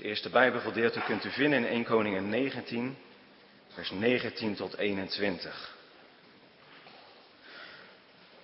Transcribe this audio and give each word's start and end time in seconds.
Het 0.00 0.08
eerste 0.08 0.30
Bijbelgedeelte 0.30 1.00
kunt 1.00 1.24
u 1.24 1.30
vinden 1.30 1.58
in 1.58 1.66
1 1.66 1.84
Koningen 1.84 2.28
19, 2.28 2.96
vers 3.68 3.90
19 3.90 4.54
tot 4.54 4.76
21. 4.76 5.74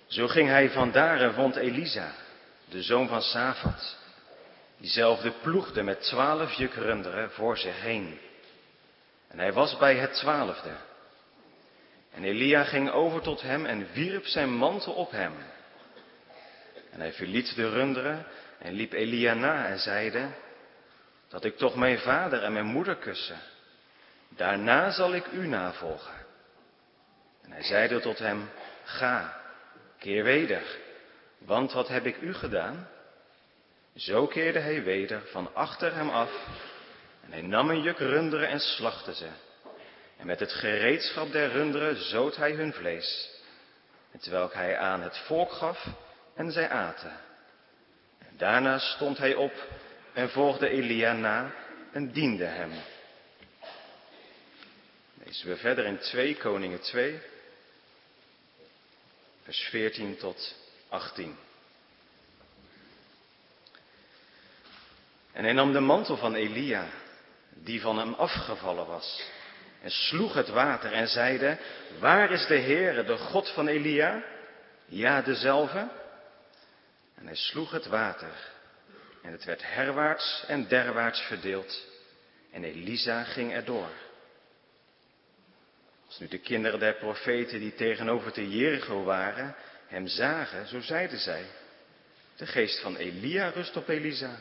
Zo 0.07 0.27
ging 0.27 0.49
hij 0.49 0.69
vandaar 0.69 1.21
en 1.21 1.33
vond 1.33 1.55
Elisa, 1.55 2.11
de 2.69 2.81
zoon 2.81 3.07
van 3.07 3.21
Safat, 3.21 3.97
diezelfde 4.77 5.31
ploegde 5.31 5.83
met 5.83 6.01
twaalf 6.01 6.53
juk 6.53 6.73
runderen 6.73 7.31
voor 7.31 7.57
zich 7.57 7.81
heen. 7.81 8.19
En 9.27 9.39
hij 9.39 9.53
was 9.53 9.77
bij 9.77 9.95
het 9.95 10.13
twaalfde. 10.13 10.75
En 12.11 12.23
Elia 12.23 12.63
ging 12.63 12.91
over 12.91 13.21
tot 13.21 13.41
hem 13.41 13.65
en 13.65 13.87
wierp 13.93 14.25
zijn 14.25 14.53
mantel 14.53 14.93
op 14.93 15.11
hem. 15.11 15.33
En 16.91 16.99
hij 16.99 17.13
verliet 17.13 17.55
de 17.55 17.69
runderen 17.69 18.25
en 18.59 18.73
liep 18.73 18.93
Elia 18.93 19.33
na 19.33 19.65
en 19.65 19.79
zeide, 19.79 20.29
dat 21.27 21.43
ik 21.43 21.57
toch 21.57 21.75
mijn 21.75 21.99
vader 21.99 22.43
en 22.43 22.53
mijn 22.53 22.65
moeder 22.65 22.95
kussen. 22.95 23.39
Daarna 24.29 24.91
zal 24.91 25.13
ik 25.13 25.27
u 25.31 25.47
navolgen. 25.47 26.25
En 27.43 27.51
hij 27.51 27.63
zeide 27.63 27.99
tot 27.99 28.19
hem, 28.19 28.49
ga, 28.83 29.41
keer 29.99 30.23
weder, 30.23 30.63
want 31.37 31.73
wat 31.73 31.87
heb 31.87 32.05
ik 32.05 32.21
u 32.21 32.33
gedaan? 32.33 32.87
Zo 33.95 34.27
keerde 34.27 34.59
hij 34.59 34.83
weder 34.83 35.21
van 35.31 35.55
achter 35.55 35.95
hem 35.95 36.09
af 36.09 36.31
en 37.23 37.31
hij 37.31 37.41
nam 37.41 37.69
een 37.69 37.81
juk 37.81 37.97
runderen 37.97 38.49
en 38.49 38.59
slachtte 38.59 39.13
ze. 39.15 39.27
En 40.17 40.25
met 40.25 40.39
het 40.39 40.51
gereedschap 40.51 41.31
der 41.31 41.51
runderen 41.51 41.95
zoot 41.95 42.35
hij 42.35 42.51
hun 42.51 42.73
vlees. 42.73 43.35
Terwijl 44.19 44.49
hij 44.53 44.77
aan 44.77 45.01
het 45.01 45.17
volk 45.17 45.51
gaf 45.51 45.87
en 46.35 46.51
zij 46.51 46.69
aten. 46.69 47.19
En 48.19 48.37
daarna 48.37 48.79
stond 48.79 49.17
hij 49.17 49.35
op 49.35 49.53
en 50.17 50.29
volgde 50.29 50.69
Elia 50.69 51.13
na 51.13 51.53
en 51.91 52.11
diende 52.11 52.45
hem. 52.45 52.71
Lezen 55.23 55.47
we 55.47 55.55
verder 55.55 55.85
in 55.85 55.97
2 55.97 56.35
Koningen 56.35 56.81
2, 56.81 57.19
vers 59.43 59.59
14 59.59 60.17
tot 60.17 60.55
18. 60.89 61.37
En 65.31 65.43
hij 65.43 65.53
nam 65.53 65.71
de 65.71 65.79
mantel 65.79 66.17
van 66.17 66.35
Elia, 66.35 66.87
die 67.49 67.81
van 67.81 67.97
hem 67.97 68.13
afgevallen 68.13 68.87
was, 68.87 69.23
en 69.81 69.91
sloeg 69.91 70.33
het 70.33 70.49
water 70.49 70.91
en 70.91 71.07
zeide, 71.07 71.57
waar 71.99 72.31
is 72.31 72.45
de 72.45 72.59
Heere, 72.59 73.03
de 73.03 73.17
God 73.17 73.49
van 73.49 73.67
Elia? 73.67 74.23
Ja, 74.85 75.21
dezelfde. 75.21 75.89
En 77.15 77.25
hij 77.25 77.35
sloeg 77.35 77.71
het 77.71 77.85
water, 77.85 78.56
en 79.27 79.33
het 79.33 79.43
werd 79.43 79.73
herwaarts 79.73 80.43
en 80.47 80.67
derwaarts 80.67 81.21
verdeeld, 81.21 81.85
en 82.51 82.63
Elisa 82.63 83.23
ging 83.23 83.53
erdoor. 83.53 83.89
Als 86.05 86.19
nu 86.19 86.27
de 86.27 86.37
kinderen 86.39 86.79
der 86.79 86.93
profeten 86.93 87.59
die 87.59 87.73
tegenover 87.73 88.33
de 88.33 88.49
Jericho 88.49 89.03
waren, 89.03 89.55
hem 89.87 90.07
zagen, 90.07 90.67
zo 90.67 90.81
zeiden 90.81 91.19
zij, 91.19 91.45
de 92.35 92.45
geest 92.45 92.81
van 92.81 92.95
Elia 92.95 93.49
rust 93.49 93.77
op 93.77 93.87
Elisa. 93.87 94.35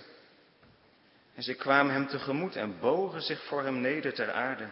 En 1.34 1.43
ze 1.43 1.55
kwamen 1.55 1.93
hem 1.93 2.06
tegemoet 2.06 2.56
en 2.56 2.78
bogen 2.81 3.23
zich 3.23 3.43
voor 3.43 3.62
hem 3.62 3.81
neder 3.81 4.15
ter 4.15 4.33
aarde. 4.33 4.69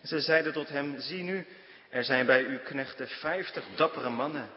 En 0.00 0.08
ze 0.08 0.20
zeiden 0.20 0.52
tot 0.52 0.68
hem, 0.68 1.00
zie 1.00 1.22
nu, 1.22 1.46
er 1.88 2.04
zijn 2.04 2.26
bij 2.26 2.44
uw 2.44 2.58
knechten 2.58 3.08
vijftig 3.08 3.64
dappere 3.76 4.10
mannen. 4.10 4.50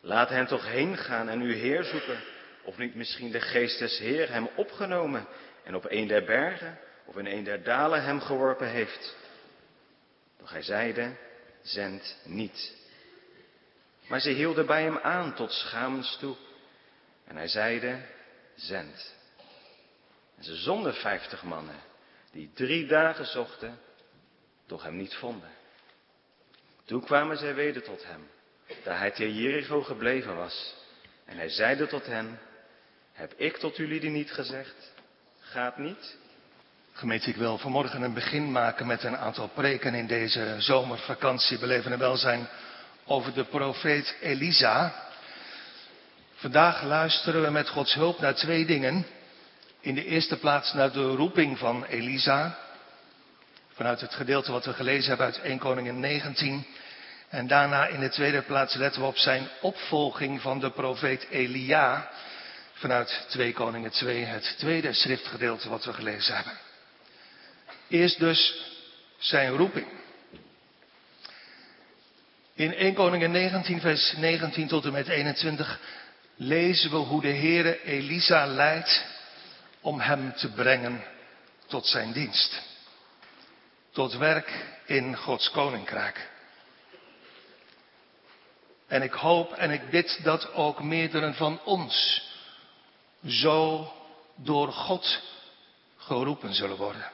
Laat 0.00 0.28
hen 0.28 0.46
toch 0.46 0.66
heen 0.66 0.96
gaan 0.96 1.28
en 1.28 1.40
uw 1.40 1.54
Heer 1.54 1.84
zoeken. 1.84 2.32
Of 2.64 2.78
niet 2.78 2.94
misschien 2.94 3.30
de 3.30 3.40
geest 3.40 3.78
des 3.78 3.98
Heer 3.98 4.32
hem 4.32 4.48
opgenomen 4.54 5.26
en 5.64 5.74
op 5.74 5.84
een 5.88 6.06
der 6.06 6.24
bergen 6.24 6.78
of 7.04 7.16
in 7.16 7.26
een 7.26 7.44
der 7.44 7.62
dalen 7.62 8.02
hem 8.02 8.20
geworpen 8.20 8.68
heeft. 8.68 9.16
Doch 10.38 10.50
hij 10.50 10.62
zeide, 10.62 11.16
zend 11.62 12.16
niet. 12.24 12.74
Maar 14.06 14.20
ze 14.20 14.30
hielden 14.30 14.66
bij 14.66 14.82
hem 14.82 14.98
aan 14.98 15.34
tot 15.34 15.52
schamens 15.52 16.16
toe. 16.16 16.36
En 17.24 17.36
hij 17.36 17.48
zeide, 17.48 18.00
zend. 18.54 19.14
En 20.36 20.44
ze 20.44 20.54
zonden 20.56 20.94
vijftig 20.94 21.42
mannen, 21.42 21.80
die 22.30 22.50
drie 22.54 22.86
dagen 22.86 23.26
zochten, 23.26 23.78
doch 24.66 24.82
hem 24.82 24.96
niet 24.96 25.14
vonden. 25.14 25.50
Toen 26.84 27.04
kwamen 27.04 27.36
zij 27.36 27.54
weder 27.54 27.82
tot 27.82 28.04
hem, 28.06 28.30
daar 28.82 28.98
hij 28.98 29.10
te 29.10 29.34
Jericho 29.34 29.82
gebleven 29.82 30.36
was. 30.36 30.74
En 31.24 31.36
hij 31.36 31.48
zeide 31.48 31.86
tot 31.86 32.06
hen, 32.06 32.38
heb 33.14 33.32
ik 33.36 33.56
tot 33.56 33.76
jullie 33.76 34.10
niet 34.10 34.32
gezegd, 34.32 34.92
gaat 35.40 35.78
niet? 35.78 36.16
Gemeente, 36.92 37.28
ik 37.28 37.36
wil 37.36 37.58
vanmorgen 37.58 38.02
een 38.02 38.14
begin 38.14 38.52
maken 38.52 38.86
met 38.86 39.02
een 39.02 39.16
aantal 39.16 39.48
preken 39.48 39.94
in 39.94 40.06
deze 40.06 40.54
zomervakantie 40.58 41.58
beleven 41.58 41.92
en 41.92 41.98
welzijn 41.98 42.48
over 43.04 43.34
de 43.34 43.44
profeet 43.44 44.16
Elisa. 44.20 44.94
Vandaag 46.34 46.82
luisteren 46.82 47.42
we 47.42 47.50
met 47.50 47.68
Gods 47.68 47.94
hulp 47.94 48.20
naar 48.20 48.34
twee 48.34 48.66
dingen. 48.66 49.06
In 49.80 49.94
de 49.94 50.04
eerste 50.04 50.38
plaats 50.38 50.72
naar 50.72 50.92
de 50.92 51.06
roeping 51.06 51.58
van 51.58 51.84
Elisa. 51.84 52.58
Vanuit 53.72 54.00
het 54.00 54.14
gedeelte 54.14 54.52
wat 54.52 54.64
we 54.64 54.72
gelezen 54.72 55.08
hebben 55.08 55.26
uit 55.26 55.40
1 55.40 55.58
Koningin 55.58 56.00
19. 56.00 56.66
En 57.28 57.46
daarna 57.46 57.86
in 57.86 58.00
de 58.00 58.08
tweede 58.08 58.42
plaats 58.42 58.74
letten 58.74 59.00
we 59.00 59.06
op 59.06 59.16
zijn 59.16 59.48
opvolging 59.60 60.40
van 60.40 60.60
de 60.60 60.70
profeet 60.70 61.26
Elia. 61.30 62.10
Vanuit 62.74 63.26
2 63.28 63.52
Koningen 63.52 63.90
2, 63.90 64.24
het 64.24 64.54
tweede 64.58 64.92
schriftgedeelte 64.92 65.68
wat 65.68 65.84
we 65.84 65.92
gelezen 65.92 66.34
hebben. 66.34 66.58
Eerst 67.88 68.18
dus 68.18 68.64
zijn 69.18 69.56
roeping. 69.56 69.86
In 72.54 72.74
1 72.74 72.94
Koningin 72.94 73.30
19, 73.30 73.80
vers 73.80 74.12
19 74.12 74.68
tot 74.68 74.84
en 74.84 74.92
met 74.92 75.08
21 75.08 75.80
lezen 76.36 76.90
we 76.90 76.96
hoe 76.96 77.20
de 77.20 77.34
Heere 77.34 77.82
Elisa 77.82 78.46
leidt 78.46 79.04
om 79.80 80.00
hem 80.00 80.34
te 80.34 80.48
brengen 80.48 81.04
tot 81.66 81.86
zijn 81.86 82.12
dienst. 82.12 82.62
Tot 83.92 84.16
werk 84.16 84.64
in 84.84 85.16
Gods 85.16 85.50
koninkrijk. 85.50 86.28
En 88.86 89.02
ik 89.02 89.12
hoop 89.12 89.52
en 89.52 89.70
ik 89.70 89.90
bid 89.90 90.20
dat 90.22 90.52
ook 90.52 90.82
meerdere 90.82 91.32
van 91.32 91.60
ons 91.64 92.23
zo 93.26 93.92
door 94.36 94.72
God 94.72 95.22
geroepen 95.96 96.54
zullen 96.54 96.76
worden. 96.76 97.10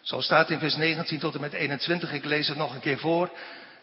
Zo 0.00 0.20
staat 0.20 0.50
in 0.50 0.58
vers 0.58 0.76
19 0.76 1.18
tot 1.18 1.34
en 1.34 1.40
met 1.40 1.52
21, 1.52 2.12
ik 2.12 2.24
lees 2.24 2.48
het 2.48 2.56
nog 2.56 2.74
een 2.74 2.80
keer 2.80 2.98
voor. 2.98 3.30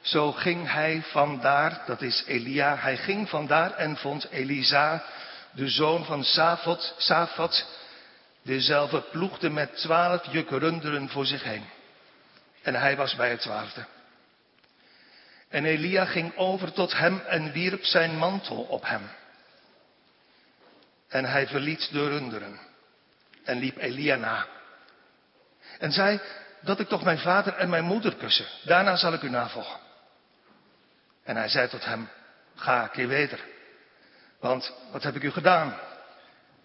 Zo 0.01 0.31
ging 0.31 0.71
hij 0.71 1.01
vandaar, 1.03 1.83
dat 1.85 2.01
is 2.01 2.23
Elia, 2.27 2.75
hij 2.75 2.97
ging 2.97 3.29
vandaar 3.29 3.73
en 3.73 3.97
vond 3.97 4.29
Elisa, 4.29 5.03
de 5.51 5.67
zoon 5.69 6.05
van 6.05 6.23
Safat, 6.23 6.95
Safat, 6.97 7.67
dezelfde 8.41 9.01
ploegde 9.01 9.49
met 9.49 9.75
twaalf 9.75 10.31
jukken 10.31 10.59
runderen 10.59 11.09
voor 11.09 11.25
zich 11.25 11.43
heen. 11.43 11.65
En 12.61 12.75
hij 12.75 12.95
was 12.95 13.15
bij 13.15 13.29
het 13.29 13.41
twaalfde. 13.41 13.85
En 15.49 15.65
Elia 15.65 16.05
ging 16.05 16.35
over 16.35 16.73
tot 16.73 16.97
hem 16.97 17.19
en 17.19 17.51
wierp 17.51 17.83
zijn 17.83 18.17
mantel 18.17 18.61
op 18.61 18.85
hem. 18.85 19.09
En 21.11 21.25
hij 21.25 21.47
verliet 21.47 21.91
de 21.91 22.07
runderen 22.07 22.59
en 23.43 23.57
liep 23.57 23.77
Elia 23.77 24.15
na. 24.15 24.45
En 25.79 25.91
zei, 25.91 26.19
dat 26.61 26.79
ik 26.79 26.87
toch 26.87 27.03
mijn 27.03 27.19
vader 27.19 27.53
en 27.53 27.69
mijn 27.69 27.83
moeder 27.83 28.15
kussen. 28.15 28.45
Daarna 28.63 28.95
zal 28.95 29.13
ik 29.13 29.21
u 29.21 29.29
navolgen. 29.29 29.79
En 31.23 31.35
hij 31.35 31.49
zei 31.49 31.67
tot 31.67 31.85
hem, 31.85 32.09
ga, 32.55 32.87
keer 32.87 33.07
weder. 33.07 33.39
Want 34.39 34.73
wat 34.91 35.03
heb 35.03 35.15
ik 35.15 35.23
u 35.23 35.31
gedaan? 35.31 35.77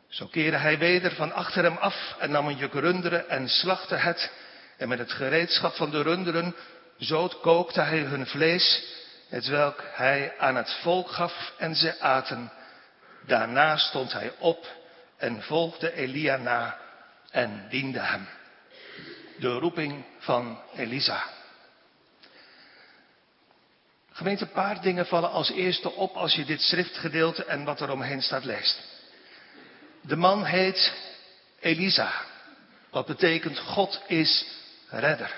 Zo 0.09 0.27
keerde 0.27 0.57
hij 0.57 0.79
weder 0.79 1.15
van 1.15 1.33
achter 1.33 1.63
hem 1.63 1.77
af 1.77 2.15
en 2.19 2.31
nam 2.31 2.47
een 2.47 2.57
juk 2.57 2.73
runderen 2.73 3.29
en 3.29 3.49
slachtte 3.49 3.95
het. 3.95 4.33
En 4.77 4.89
met 4.89 4.99
het 4.99 5.13
gereedschap 5.13 5.75
van 5.75 5.91
de 5.91 6.03
runderen 6.03 6.55
zoot 6.99 7.41
kookte 7.41 7.81
hij 7.81 7.99
hun 7.99 8.27
vlees, 8.27 8.85
hetwelk 9.29 9.83
hij 9.93 10.35
aan 10.39 10.57
het 10.57 10.71
volk 10.83 11.11
gaf 11.11 11.53
en 11.59 11.75
ze 11.75 12.01
aten. 12.01 12.53
Daarna 13.27 13.77
stond 13.77 14.13
hij 14.13 14.33
op 14.39 14.67
en 15.17 15.43
volgde 15.43 15.93
Elia 15.93 16.37
na 16.37 16.79
en 17.31 17.67
diende 17.69 18.01
hem. 18.01 18.29
De 19.39 19.49
roeping 19.49 20.05
van 20.19 20.61
Elisa. 20.77 21.25
Gemeente, 24.13 24.45
een 24.45 24.51
paar 24.51 24.81
dingen 24.81 25.07
vallen 25.07 25.31
als 25.31 25.51
eerste 25.51 25.93
op 25.93 26.15
als 26.15 26.35
je 26.35 26.45
dit 26.45 26.61
schriftgedeelte 26.61 27.45
en 27.45 27.65
wat 27.65 27.81
er 27.81 27.91
omheen 27.91 28.23
staat 28.23 28.45
leest. 28.45 28.83
De 30.01 30.17
man 30.17 30.45
heet 30.45 30.93
Elisa. 31.61 32.13
Wat 32.91 33.07
betekent 33.07 33.59
God 33.59 34.01
is 34.07 34.47
redder. 34.89 35.35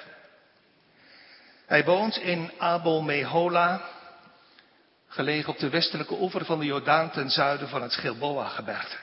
Hij 1.66 1.84
woont 1.84 2.16
in 2.16 2.50
Abel 2.58 3.02
Mehola, 3.02 3.82
gelegen 5.08 5.52
op 5.52 5.58
de 5.58 5.68
westelijke 5.68 6.20
oever 6.20 6.44
van 6.44 6.58
de 6.58 6.64
Jordaan 6.64 7.10
ten 7.10 7.30
zuiden 7.30 7.68
van 7.68 7.82
het 7.82 7.94
Gilboa-gebergte. 7.94 8.96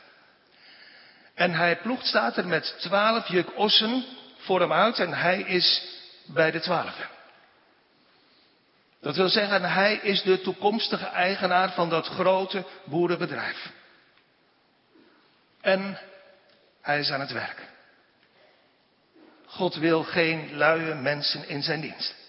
En 1.33 1.53
hij 1.53 1.77
ploegt, 1.77 2.05
staat 2.05 2.37
er, 2.37 2.47
met 2.47 2.75
twaalf 2.79 3.27
juk 3.27 3.57
ossen 3.57 4.05
voor 4.37 4.59
hem 4.59 4.73
uit 4.73 4.99
en 4.99 5.13
hij 5.13 5.41
is 5.41 5.83
bij 6.25 6.51
de 6.51 6.59
twaalfde. 6.59 7.03
Dat 9.01 9.15
wil 9.15 9.29
zeggen, 9.29 9.63
hij 9.63 9.95
is 9.95 10.21
de 10.21 10.41
toekomstige 10.41 11.05
eigenaar 11.05 11.73
van 11.73 11.89
dat 11.89 12.07
grote 12.07 12.65
boerenbedrijf. 12.85 13.71
En 15.61 15.99
hij 16.81 16.99
is 16.99 17.09
aan 17.09 17.19
het 17.19 17.31
werk. 17.31 17.61
God 19.45 19.75
wil 19.75 20.03
geen 20.03 20.57
luie 20.57 20.93
mensen 20.93 21.47
in 21.47 21.63
zijn 21.63 21.81
dienst. 21.81 22.24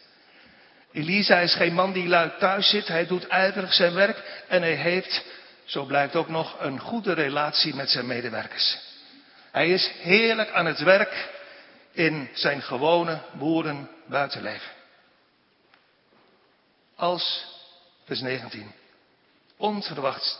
Elisa 0.96 1.38
is 1.40 1.54
geen 1.54 1.74
man 1.74 1.92
die 1.92 2.08
lui 2.08 2.30
thuis 2.38 2.70
zit. 2.70 2.88
Hij 2.88 3.06
doet 3.06 3.26
ijverig 3.26 3.72
zijn 3.72 3.94
werk 3.94 4.44
en 4.48 4.62
hij 4.62 4.74
heeft, 4.74 5.24
zo 5.64 5.84
blijkt 5.84 6.16
ook 6.16 6.28
nog, 6.28 6.56
een 6.60 6.80
goede 6.80 7.12
relatie 7.12 7.74
met 7.74 7.90
zijn 7.90 8.06
medewerkers. 8.06 8.78
Hij 9.50 9.70
is 9.70 9.90
heerlijk 10.00 10.50
aan 10.50 10.66
het 10.66 10.78
werk 10.78 11.28
in 11.92 12.28
zijn 12.32 12.62
gewone 12.62 13.18
boeren 13.32 13.90
buitenleven. 14.06 14.70
Als, 16.94 17.44
vers 18.04 18.20
19, 18.20 18.72
onverwachts 19.56 20.38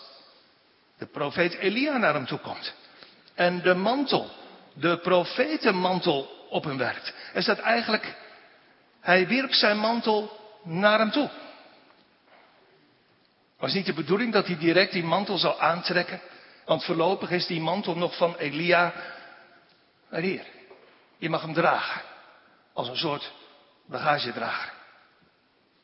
de 0.99 1.07
profeet 1.07 1.55
Elia 1.55 1.97
naar 1.97 2.15
hem 2.15 2.27
toe 2.27 2.39
komt 2.39 2.75
en 3.35 3.63
de 3.63 3.75
mantel, 3.75 4.31
de 4.75 4.99
profetenmantel 4.99 6.47
op 6.51 6.65
hem 6.65 6.79
werkt. 6.79 7.13
Er 7.35 7.43
staat 7.43 7.59
eigenlijk, 7.59 8.15
hij 9.01 9.27
wierp 9.27 9.53
zijn 9.53 9.79
mantel 9.79 10.45
naar 10.67 10.99
hem 10.99 11.11
toe. 11.11 11.31
Was 13.59 13.73
niet 13.73 13.87
de 13.87 13.93
bedoeling 13.93 14.33
dat 14.33 14.47
hij 14.47 14.59
direct 14.59 14.93
die 14.93 15.05
mantel 15.05 15.39
zou 15.39 15.61
aantrekken, 15.61 16.21
want 16.65 16.85
voorlopig 16.85 17.31
is 17.31 17.47
die 17.47 17.61
mantel 17.61 17.97
nog 17.97 18.17
van 18.17 18.37
Elia. 18.37 18.93
Maar 20.11 20.21
hier, 20.21 20.47
je 21.19 21.29
mag 21.29 21.43
hem 21.43 21.53
dragen, 21.53 22.03
als 22.73 22.89
een 22.89 22.97
soort 22.97 23.33
bagagedrager. 23.87 24.73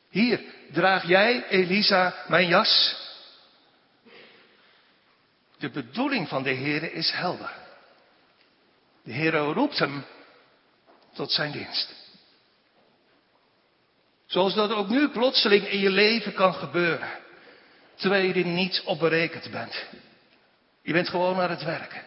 Hier, 0.08 0.44
draag 0.70 1.06
jij, 1.06 1.48
Elisa, 1.48 2.14
mijn 2.28 2.48
jas. 2.48 3.00
De 5.58 5.70
bedoeling 5.70 6.28
van 6.28 6.42
de 6.42 6.50
Heer 6.50 6.92
is 6.92 7.10
helder. 7.10 7.52
De 9.02 9.12
Heer 9.12 9.36
roept 9.36 9.78
hem 9.78 10.04
tot 11.12 11.32
zijn 11.32 11.52
dienst. 11.52 12.01
Zoals 14.32 14.54
dat 14.54 14.72
ook 14.72 14.88
nu 14.88 15.08
plotseling 15.08 15.68
in 15.68 15.78
je 15.78 15.90
leven 15.90 16.34
kan 16.34 16.54
gebeuren. 16.54 17.08
Terwijl 17.94 18.24
je 18.24 18.34
er 18.34 18.44
niet 18.44 18.82
op 18.84 18.98
berekend 18.98 19.50
bent. 19.50 19.84
Je 20.82 20.92
bent 20.92 21.08
gewoon 21.08 21.40
aan 21.40 21.50
het 21.50 21.62
werken. 21.62 22.02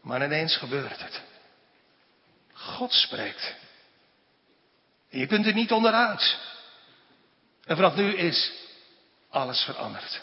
Maar 0.00 0.24
ineens 0.24 0.56
gebeurt 0.56 1.02
het. 1.02 1.20
God 2.52 2.92
spreekt. 2.92 3.54
En 5.10 5.18
je 5.18 5.26
kunt 5.26 5.46
er 5.46 5.54
niet 5.54 5.72
onderuit. 5.72 6.38
En 7.64 7.76
vanaf 7.76 7.94
nu 7.94 8.14
is 8.14 8.52
alles 9.30 9.62
veranderd. 9.62 10.20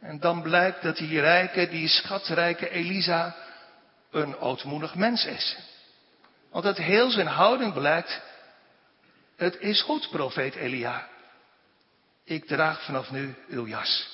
En 0.00 0.20
dan 0.20 0.42
blijkt 0.42 0.82
dat 0.82 0.96
die 0.96 1.20
rijke, 1.20 1.68
die 1.68 1.88
schatrijke 1.88 2.70
Elisa 2.70 3.36
een 4.10 4.36
ootmoedig 4.38 4.94
mens 4.94 5.24
is. 5.24 5.56
Want 6.56 6.68
uit 6.68 6.76
heel 6.78 7.10
zijn 7.10 7.26
houding 7.26 7.72
blijkt, 7.72 8.20
het 9.36 9.60
is 9.60 9.82
goed, 9.82 10.10
profeet 10.10 10.54
Elia. 10.54 11.08
Ik 12.24 12.46
draag 12.46 12.84
vanaf 12.84 13.10
nu 13.10 13.34
uw 13.48 13.66
jas. 13.66 14.08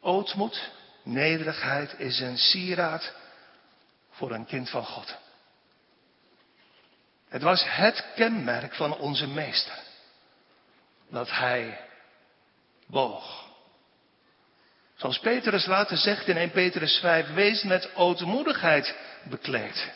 Ootmoed, 0.00 0.70
nederigheid 1.02 1.98
is 1.98 2.20
een 2.20 2.38
sieraad 2.38 3.12
voor 4.10 4.30
een 4.30 4.46
kind 4.46 4.70
van 4.70 4.84
God. 4.84 5.16
Het 7.28 7.42
was 7.42 7.64
het 7.66 8.04
kenmerk 8.14 8.74
van 8.74 8.96
onze 8.96 9.26
meester. 9.26 9.78
Dat 11.08 11.30
hij 11.30 11.88
boog. 12.86 13.45
Zoals 14.96 15.18
Petrus 15.18 15.66
later 15.66 15.96
zegt 15.96 16.28
in 16.28 16.36
1 16.36 16.50
Petrus 16.50 16.98
5, 16.98 17.34
wees 17.34 17.62
met 17.62 17.90
ootmoedigheid 17.94 18.94
bekleed. 19.22 19.92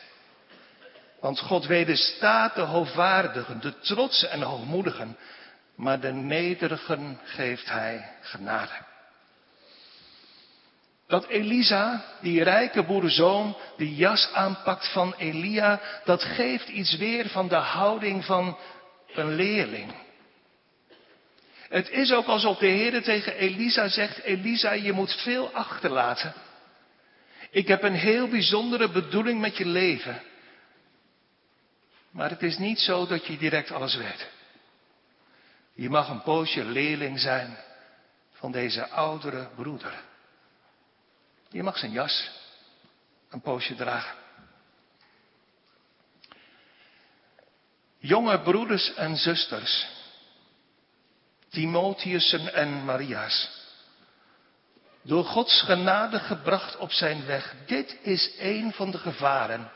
Want 1.20 1.40
God 1.40 1.66
wederstaat 1.66 2.54
de 2.54 2.60
hoogwaardigen, 2.60 3.60
de 3.60 3.78
trotsen 3.78 4.30
en 4.30 4.38
de 4.38 4.44
hoogmoedigen, 4.44 5.16
maar 5.76 6.00
de 6.00 6.12
nederigen 6.12 7.20
geeft 7.24 7.68
hij 7.68 8.08
genade. 8.20 8.72
Dat 11.06 11.26
Elisa, 11.26 12.04
die 12.20 12.42
rijke 12.42 12.82
boerenzoon, 12.82 13.56
de 13.76 13.94
jas 13.94 14.30
aanpakt 14.32 14.92
van 14.92 15.14
Elia, 15.18 15.80
dat 16.04 16.22
geeft 16.22 16.68
iets 16.68 16.96
weer 16.96 17.28
van 17.28 17.48
de 17.48 17.54
houding 17.54 18.24
van 18.24 18.58
een 19.14 19.34
leerling. 19.34 19.92
Het 21.70 21.90
is 21.90 22.12
ook 22.12 22.26
alsof 22.26 22.58
de 22.58 22.66
Heer 22.66 23.02
tegen 23.02 23.34
Elisa 23.34 23.88
zegt, 23.88 24.18
Elisa, 24.18 24.72
je 24.72 24.92
moet 24.92 25.12
veel 25.22 25.50
achterlaten. 25.50 26.34
Ik 27.50 27.68
heb 27.68 27.82
een 27.82 27.94
heel 27.94 28.28
bijzondere 28.28 28.90
bedoeling 28.90 29.40
met 29.40 29.56
je 29.56 29.66
leven. 29.66 30.22
Maar 32.10 32.30
het 32.30 32.42
is 32.42 32.58
niet 32.58 32.78
zo 32.78 33.06
dat 33.06 33.26
je 33.26 33.36
direct 33.36 33.70
alles 33.70 33.96
weet. 33.96 34.28
Je 35.72 35.90
mag 35.90 36.08
een 36.08 36.22
poosje 36.22 36.64
leerling 36.64 37.20
zijn 37.20 37.56
van 38.32 38.52
deze 38.52 38.88
oudere 38.88 39.48
broeder. 39.54 40.02
Je 41.48 41.62
mag 41.62 41.78
zijn 41.78 41.92
jas 41.92 42.30
een 43.28 43.40
poosje 43.40 43.74
dragen. 43.74 44.16
Jonge 47.98 48.40
broeders 48.40 48.94
en 48.94 49.16
zusters, 49.16 49.86
Timotheusen 51.50 52.54
en 52.54 52.84
Maria's, 52.84 53.50
door 55.02 55.24
Gods 55.24 55.62
genade 55.62 56.18
gebracht 56.18 56.76
op 56.76 56.92
zijn 56.92 57.26
weg. 57.26 57.54
Dit 57.66 57.98
is 58.02 58.34
een 58.38 58.72
van 58.72 58.90
de 58.90 58.98
gevaren 58.98 59.70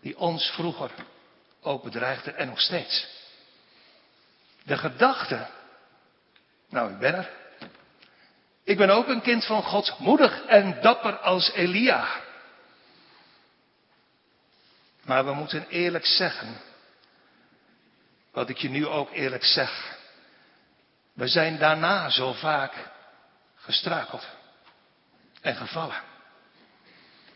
die 0.00 0.18
ons 0.18 0.50
vroeger 0.50 0.90
ook 1.62 1.82
bedreigden 1.82 2.36
en 2.36 2.48
nog 2.48 2.60
steeds. 2.60 3.06
De 4.62 4.78
gedachte, 4.78 5.46
nou 6.68 6.92
ik 6.92 6.98
ben 6.98 7.14
er, 7.14 7.30
ik 8.64 8.76
ben 8.76 8.90
ook 8.90 9.08
een 9.08 9.22
kind 9.22 9.44
van 9.44 9.62
God, 9.62 9.98
moedig 9.98 10.44
en 10.44 10.80
dapper 10.80 11.18
als 11.18 11.52
Elia. 11.52 12.08
Maar 15.04 15.24
we 15.24 15.32
moeten 15.32 15.68
eerlijk 15.68 16.06
zeggen, 16.06 16.60
wat 18.32 18.48
ik 18.48 18.58
je 18.58 18.68
nu 18.68 18.86
ook 18.86 19.12
eerlijk 19.12 19.44
zeg. 19.44 19.97
We 21.18 21.28
zijn 21.28 21.58
daarna 21.58 22.10
zo 22.10 22.32
vaak 22.32 22.72
gestruikeld 23.56 24.26
en 25.40 25.54
gevallen. 25.56 26.02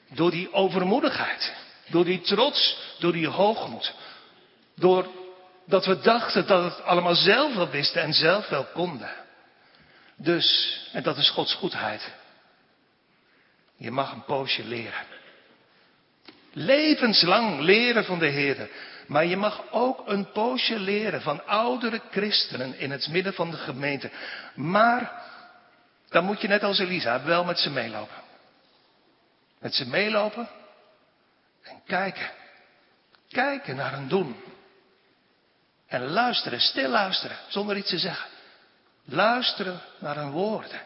Door 0.08 0.30
die 0.30 0.52
overmoedigheid, 0.52 1.54
door 1.88 2.04
die 2.04 2.20
trots, 2.20 2.76
door 2.98 3.12
die 3.12 3.28
hoogmoed. 3.28 3.94
Door 4.74 5.10
dat 5.66 5.86
we 5.86 6.00
dachten 6.00 6.46
dat 6.46 6.64
het 6.64 6.82
allemaal 6.84 7.14
zelf 7.14 7.54
wel 7.54 7.68
wisten 7.68 8.02
en 8.02 8.12
zelf 8.12 8.48
wel 8.48 8.64
konden. 8.64 9.10
Dus, 10.16 10.78
en 10.92 11.02
dat 11.02 11.16
is 11.16 11.30
Gods 11.30 11.54
goedheid. 11.54 12.12
Je 13.76 13.90
mag 13.90 14.12
een 14.12 14.24
poosje 14.24 14.64
leren. 14.64 15.06
Levenslang 16.52 17.60
leren 17.60 18.04
van 18.04 18.18
de 18.18 18.28
Heer. 18.28 18.70
Maar 19.12 19.24
je 19.26 19.36
mag 19.36 19.62
ook 19.70 20.08
een 20.08 20.30
poosje 20.32 20.78
leren 20.78 21.22
van 21.22 21.46
oudere 21.46 22.00
christenen 22.10 22.78
in 22.78 22.90
het 22.90 23.08
midden 23.08 23.34
van 23.34 23.50
de 23.50 23.56
gemeente. 23.56 24.10
Maar 24.54 25.22
dan 26.08 26.24
moet 26.24 26.40
je 26.40 26.48
net 26.48 26.62
als 26.62 26.78
Elisa 26.78 27.24
wel 27.24 27.44
met 27.44 27.58
ze 27.58 27.70
meelopen. 27.70 28.16
Met 29.58 29.74
ze 29.74 29.88
meelopen 29.88 30.48
en 31.62 31.82
kijken. 31.86 32.30
Kijken 33.28 33.76
naar 33.76 33.92
hun 33.92 34.08
doen. 34.08 34.36
En 35.86 36.10
luisteren, 36.10 36.60
stil 36.60 36.88
luisteren, 36.88 37.36
zonder 37.48 37.76
iets 37.76 37.90
te 37.90 37.98
zeggen. 37.98 38.30
Luisteren 39.04 39.80
naar 39.98 40.16
hun 40.16 40.30
woorden. 40.30 40.80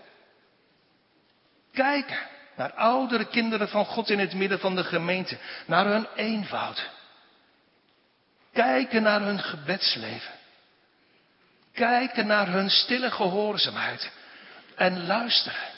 Kijken 1.72 2.18
naar 2.56 2.72
oudere 2.72 3.26
kinderen 3.26 3.68
van 3.68 3.84
God 3.84 4.10
in 4.10 4.18
het 4.18 4.34
midden 4.34 4.58
van 4.58 4.76
de 4.76 4.84
gemeente. 4.84 5.38
Naar 5.66 5.86
hun 5.86 6.06
eenvoud. 6.14 6.95
Kijken 8.56 9.02
naar 9.02 9.20
hun 9.20 9.38
gebedsleven. 9.38 10.34
Kijken 11.72 12.26
naar 12.26 12.48
hun 12.48 12.70
stille 12.70 13.10
gehoorzaamheid. 13.10 14.10
En 14.74 15.06
luisteren 15.06 15.68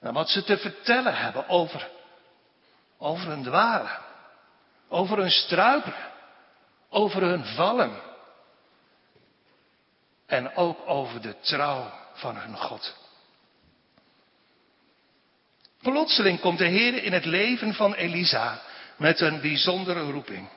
naar 0.00 0.12
wat 0.12 0.28
ze 0.28 0.44
te 0.44 0.58
vertellen 0.58 1.16
hebben 1.16 1.48
over, 1.48 1.90
over 2.98 3.28
hun 3.28 3.42
dwalen. 3.42 3.98
Over 4.88 5.18
hun 5.18 5.30
struikelen. 5.30 6.10
Over 6.88 7.22
hun 7.22 7.44
vallen. 7.44 8.00
En 10.26 10.56
ook 10.56 10.88
over 10.88 11.20
de 11.20 11.40
trouw 11.40 11.92
van 12.12 12.36
hun 12.36 12.56
God. 12.56 12.96
Plotseling 15.82 16.40
komt 16.40 16.58
de 16.58 16.66
Heer 16.66 17.02
in 17.02 17.12
het 17.12 17.24
leven 17.24 17.74
van 17.74 17.94
Elisa 17.94 18.60
met 18.96 19.20
een 19.20 19.40
bijzondere 19.40 20.10
roeping. 20.10 20.48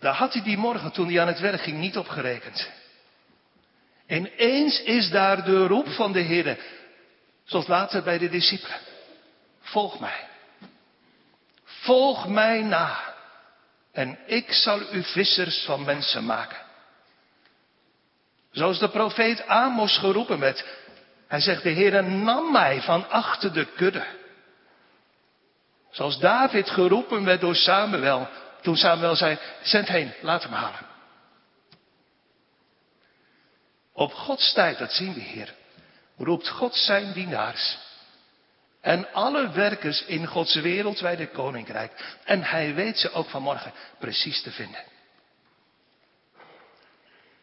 Daar 0.00 0.14
had 0.14 0.32
hij 0.32 0.42
die 0.42 0.56
morgen 0.56 0.92
toen 0.92 1.08
hij 1.08 1.20
aan 1.20 1.26
het 1.26 1.40
werk 1.40 1.60
ging 1.60 1.78
niet 1.78 1.96
op 1.96 2.08
gerekend. 2.08 2.70
Ineens 4.06 4.82
is 4.82 5.10
daar 5.10 5.44
de 5.44 5.66
roep 5.66 5.88
van 5.88 6.12
de 6.12 6.20
Heer, 6.20 6.58
zoals 7.44 7.66
later 7.66 8.02
bij 8.02 8.18
de 8.18 8.28
discipelen. 8.28 8.78
Volg 9.60 10.00
mij. 10.00 10.28
Volg 11.64 12.28
mij 12.28 12.62
na. 12.62 13.14
En 13.92 14.18
ik 14.26 14.52
zal 14.52 14.80
u 14.92 15.02
vissers 15.02 15.64
van 15.64 15.84
mensen 15.84 16.24
maken. 16.24 16.58
Zoals 18.50 18.78
de 18.78 18.88
profeet 18.88 19.46
Amos 19.46 19.98
geroepen 19.98 20.38
werd. 20.38 20.64
Hij 21.28 21.40
zegt, 21.40 21.62
de 21.62 21.70
Heer 21.70 22.04
nam 22.04 22.52
mij 22.52 22.82
van 22.82 23.10
achter 23.10 23.52
de 23.52 23.64
kudde. 23.64 24.06
Zoals 25.90 26.18
David 26.18 26.70
geroepen 26.70 27.24
werd 27.24 27.40
door 27.40 27.54
Samuel. 27.54 28.28
Toen 28.66 28.76
Samuel 28.76 29.16
zei, 29.16 29.38
zend 29.62 29.88
heen, 29.88 30.12
laat 30.20 30.42
hem 30.42 30.52
halen. 30.52 30.86
Op 33.92 34.12
Gods 34.12 34.52
tijd, 34.52 34.78
dat 34.78 34.92
zien 34.92 35.14
we 35.14 35.20
hier, 35.20 35.54
roept 36.16 36.48
God 36.48 36.74
zijn 36.74 37.12
dienaars. 37.12 37.78
En 38.80 39.12
alle 39.12 39.50
werkers 39.50 40.04
in 40.04 40.26
Gods 40.26 40.54
wereldwijde 40.54 41.28
koninkrijk. 41.28 42.16
En 42.24 42.42
hij 42.42 42.74
weet 42.74 42.98
ze 42.98 43.12
ook 43.12 43.28
vanmorgen 43.28 43.72
precies 43.98 44.42
te 44.42 44.50
vinden. 44.50 44.84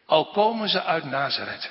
Al 0.06 0.30
komen 0.30 0.68
ze 0.68 0.82
uit 0.82 1.04
Nazareth. 1.04 1.70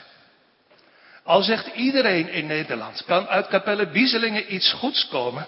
Al 1.24 1.41
zegt 1.41 1.67
iedereen 1.67 2.29
in 2.29 2.45
Nederland, 2.45 3.03
kan 3.05 3.27
uit 3.27 3.48
Capelle 3.48 3.88
Bieselingen 3.88 4.53
iets 4.53 4.74
goeds 4.74 5.07
komen. 5.07 5.48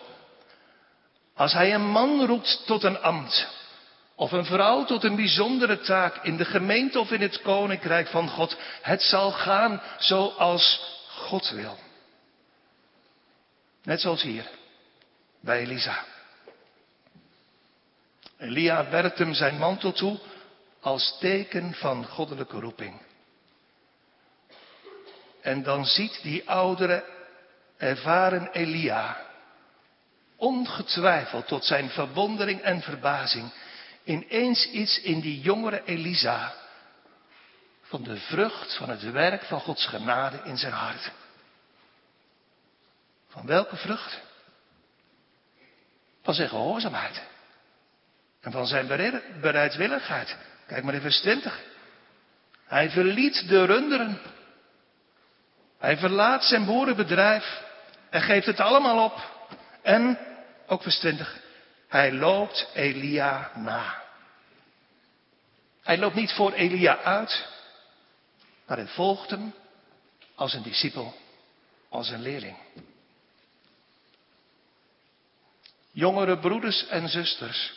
Als 1.35 1.53
hij 1.53 1.73
een 1.73 1.89
man 1.89 2.25
roept 2.25 2.65
tot 2.65 2.83
een 2.83 3.01
ambt, 3.01 3.54
of 4.15 4.31
een 4.31 4.45
vrouw 4.45 4.85
tot 4.85 5.03
een 5.03 5.15
bijzondere 5.15 5.79
taak 5.79 6.23
in 6.23 6.37
de 6.37 6.45
gemeente 6.45 6.99
of 6.99 7.11
in 7.11 7.21
het 7.21 7.41
koninkrijk 7.41 8.07
van 8.07 8.29
God, 8.29 8.57
het 8.81 9.01
zal 9.01 9.31
gaan 9.31 9.81
zoals 9.97 10.93
God 11.09 11.49
wil. 11.49 11.77
Net 13.83 14.01
zoals 14.01 14.21
hier, 14.21 14.49
bij 15.39 15.59
Elisa. 15.59 16.03
Elia 18.37 18.89
werpt 18.89 19.17
hem 19.17 19.33
zijn 19.33 19.57
mantel 19.57 19.91
toe 19.91 20.19
als 20.79 21.17
teken 21.19 21.73
van 21.73 22.05
goddelijke 22.05 22.59
roeping. 22.59 23.01
En 25.41 25.63
dan 25.63 25.85
ziet 25.85 26.19
die 26.21 26.49
oudere, 26.49 27.05
ervaren 27.77 28.51
Elia, 28.51 29.17
ongetwijfeld 30.35 31.47
tot 31.47 31.65
zijn 31.65 31.89
verwondering 31.89 32.61
en 32.61 32.81
verbazing, 32.81 33.51
ineens 34.05 34.69
iets 34.69 35.01
in 35.01 35.19
die 35.19 35.41
jongere 35.41 35.83
Elisa 35.85 36.53
van 37.81 38.03
de 38.03 38.17
vrucht 38.17 38.75
van 38.77 38.89
het 38.89 39.11
werk 39.11 39.43
van 39.43 39.59
Gods 39.59 39.87
genade 39.87 40.39
in 40.43 40.57
zijn 40.57 40.73
hart. 40.73 41.11
Van 43.29 43.45
welke 43.45 43.75
vrucht? 43.75 44.21
Van 46.23 46.33
zijn 46.33 46.49
gehoorzaamheid. 46.49 47.21
En 48.41 48.51
van 48.51 48.67
zijn 48.67 48.87
bereidwilligheid. 49.41 50.37
Kijk 50.67 50.83
maar 50.83 50.93
in 50.93 51.01
vers 51.01 51.19
20. 51.19 51.63
Hij 52.65 52.89
verliet 52.89 53.47
de 53.47 53.65
runderen. 53.65 54.19
Hij 55.79 55.97
verlaat 55.97 56.43
zijn 56.43 56.65
boerenbedrijf. 56.65 57.61
En 58.09 58.21
geeft 58.21 58.45
het 58.45 58.59
allemaal 58.59 59.03
op. 59.03 59.47
En, 59.81 60.17
ook 60.67 60.81
vers 60.81 60.99
20, 60.99 61.39
hij 61.87 62.11
loopt 62.11 62.67
Elia 62.73 63.51
na. 63.55 64.03
Hij 65.81 65.97
loopt 65.97 66.15
niet 66.15 66.31
voor 66.31 66.51
Elia 66.53 66.97
uit, 66.97 67.47
maar 68.67 68.77
hij 68.77 68.87
volgt 68.87 69.29
hem 69.29 69.53
als 70.35 70.53
een 70.53 70.63
discipel, 70.63 71.15
als 71.89 72.09
een 72.09 72.21
leerling. 72.21 72.57
Jongere 75.91 76.39
broeders 76.39 76.87
en 76.87 77.09
zusters, 77.09 77.73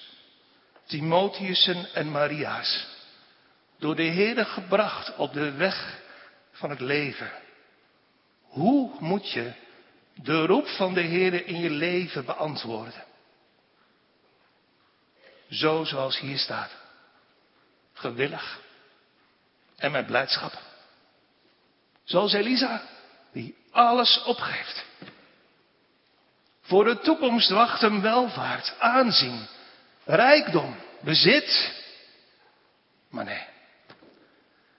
Timotheusen 0.86 1.94
en 1.94 2.10
Maria's, 2.10 2.86
door 3.78 3.96
de 3.96 4.02
Heer 4.02 4.46
gebracht 4.46 5.16
op 5.16 5.32
de 5.32 5.52
weg 5.52 6.00
van 6.52 6.70
het 6.70 6.80
leven. 6.80 7.30
Hoe 8.42 8.90
moet 8.98 9.30
je 9.30 9.52
de 10.14 10.46
roep 10.46 10.66
van 10.66 10.94
de 10.94 11.00
Heer 11.00 11.46
in 11.46 11.60
je 11.60 11.70
leven 11.70 12.24
beantwoorden? 12.24 13.06
Zo 15.50 15.84
zoals 15.84 16.18
hier 16.18 16.38
staat. 16.38 16.70
Gewillig 17.92 18.60
en 19.76 19.90
met 19.90 20.06
blijdschap. 20.06 20.52
Zoals 22.04 22.32
Elisa, 22.32 22.82
die 23.32 23.56
alles 23.70 24.22
opgeeft. 24.22 24.84
Voor 26.62 26.84
de 26.84 26.98
toekomst 26.98 27.50
wacht 27.50 27.80
hem 27.80 28.00
welvaart, 28.00 28.74
aanzien, 28.78 29.46
rijkdom, 30.04 30.76
bezit. 31.00 31.72
Maar 33.10 33.24
nee. 33.24 33.46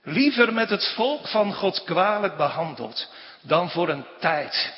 Liever 0.04 0.54
met 0.54 0.70
het 0.70 0.88
volk 0.88 1.28
van 1.28 1.54
God 1.54 1.84
kwalijk 1.84 2.38
behandeld 2.38 3.14
dan 3.42 3.70
voor 3.70 3.90
een 3.90 4.06
tijd 4.20 4.74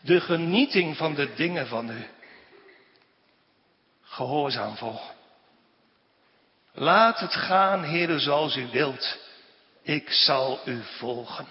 de 0.00 0.20
genieting 0.20 0.96
van 0.96 1.14
de 1.14 1.34
dingen 1.34 1.66
van 1.66 1.90
u. 1.90 2.06
Gehoorzaam 4.02 4.76
volgen. 4.76 5.15
Laat 6.78 7.20
het 7.20 7.34
gaan, 7.34 7.82
heren, 7.82 8.20
zoals 8.20 8.56
u 8.56 8.68
wilt. 8.70 9.18
Ik 9.82 10.10
zal 10.10 10.60
u 10.64 10.82
volgen. 10.82 11.46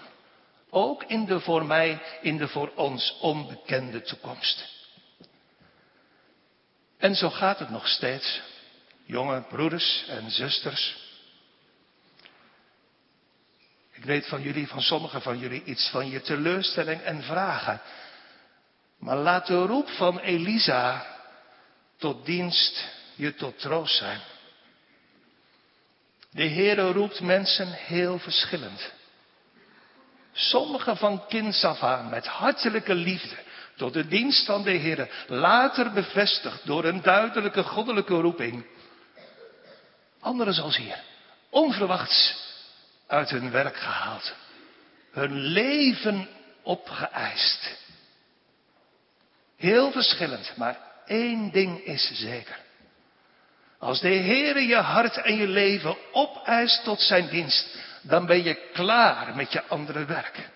Ook 0.70 1.04
in 1.04 1.24
de 1.24 1.40
voor 1.40 1.64
mij, 1.64 2.02
in 2.20 2.36
de 2.36 2.48
voor 2.48 2.72
ons 2.74 3.16
onbekende 3.20 4.02
toekomst. 4.02 4.74
En 6.98 7.14
zo 7.14 7.30
gaat 7.30 7.58
het 7.58 7.70
nog 7.70 7.88
steeds, 7.88 8.40
jonge 9.04 9.42
broeders 9.42 10.04
en 10.08 10.30
zusters. 10.30 10.96
Ik 13.92 14.04
weet 14.04 14.26
van 14.26 14.42
jullie, 14.42 14.68
van 14.68 14.80
sommigen 14.80 15.22
van 15.22 15.38
jullie, 15.38 15.64
iets 15.64 15.88
van 15.88 16.10
je 16.10 16.20
teleurstelling 16.20 17.00
en 17.00 17.22
vragen. 17.22 17.80
Maar 18.98 19.16
laat 19.16 19.46
de 19.46 19.64
roep 19.64 19.88
van 19.88 20.18
Elisa 20.18 21.06
tot 21.98 22.26
dienst 22.26 22.88
je 23.14 23.34
tot 23.34 23.58
troost 23.58 23.96
zijn. 23.96 24.20
De 26.36 26.48
Heere 26.48 26.92
roept 26.92 27.20
mensen 27.20 27.72
heel 27.72 28.18
verschillend. 28.18 28.92
Sommigen 30.32 30.96
van 30.96 31.26
kinds 31.26 31.64
af 31.64 31.82
aan 31.82 32.08
met 32.08 32.26
hartelijke 32.26 32.94
liefde 32.94 33.36
tot 33.76 33.92
de 33.92 34.06
dienst 34.06 34.46
van 34.46 34.62
de 34.62 34.70
Heer, 34.70 35.24
later 35.26 35.92
bevestigd 35.92 36.66
door 36.66 36.84
een 36.84 37.02
duidelijke 37.02 37.62
goddelijke 37.62 38.14
roeping. 38.14 38.66
Anderen 40.20 40.54
zoals 40.54 40.76
hier, 40.76 40.98
onverwachts 41.50 42.44
uit 43.06 43.30
hun 43.30 43.50
werk 43.50 43.76
gehaald, 43.76 44.34
hun 45.10 45.34
leven 45.34 46.28
opgeëist. 46.62 47.78
Heel 49.56 49.90
verschillend, 49.92 50.52
maar 50.56 50.78
één 51.06 51.50
ding 51.50 51.84
is 51.84 52.10
zeker. 52.14 52.64
Als 53.86 54.00
de 54.00 54.08
Heer 54.08 54.60
je 54.60 54.76
hart 54.76 55.16
en 55.16 55.36
je 55.36 55.48
leven 55.48 55.96
opeist 56.12 56.84
tot 56.84 57.00
zijn 57.00 57.28
dienst, 57.28 57.76
dan 58.02 58.26
ben 58.26 58.44
je 58.44 58.70
klaar 58.72 59.36
met 59.36 59.52
je 59.52 59.64
andere 59.64 60.04
werk. 60.04 60.48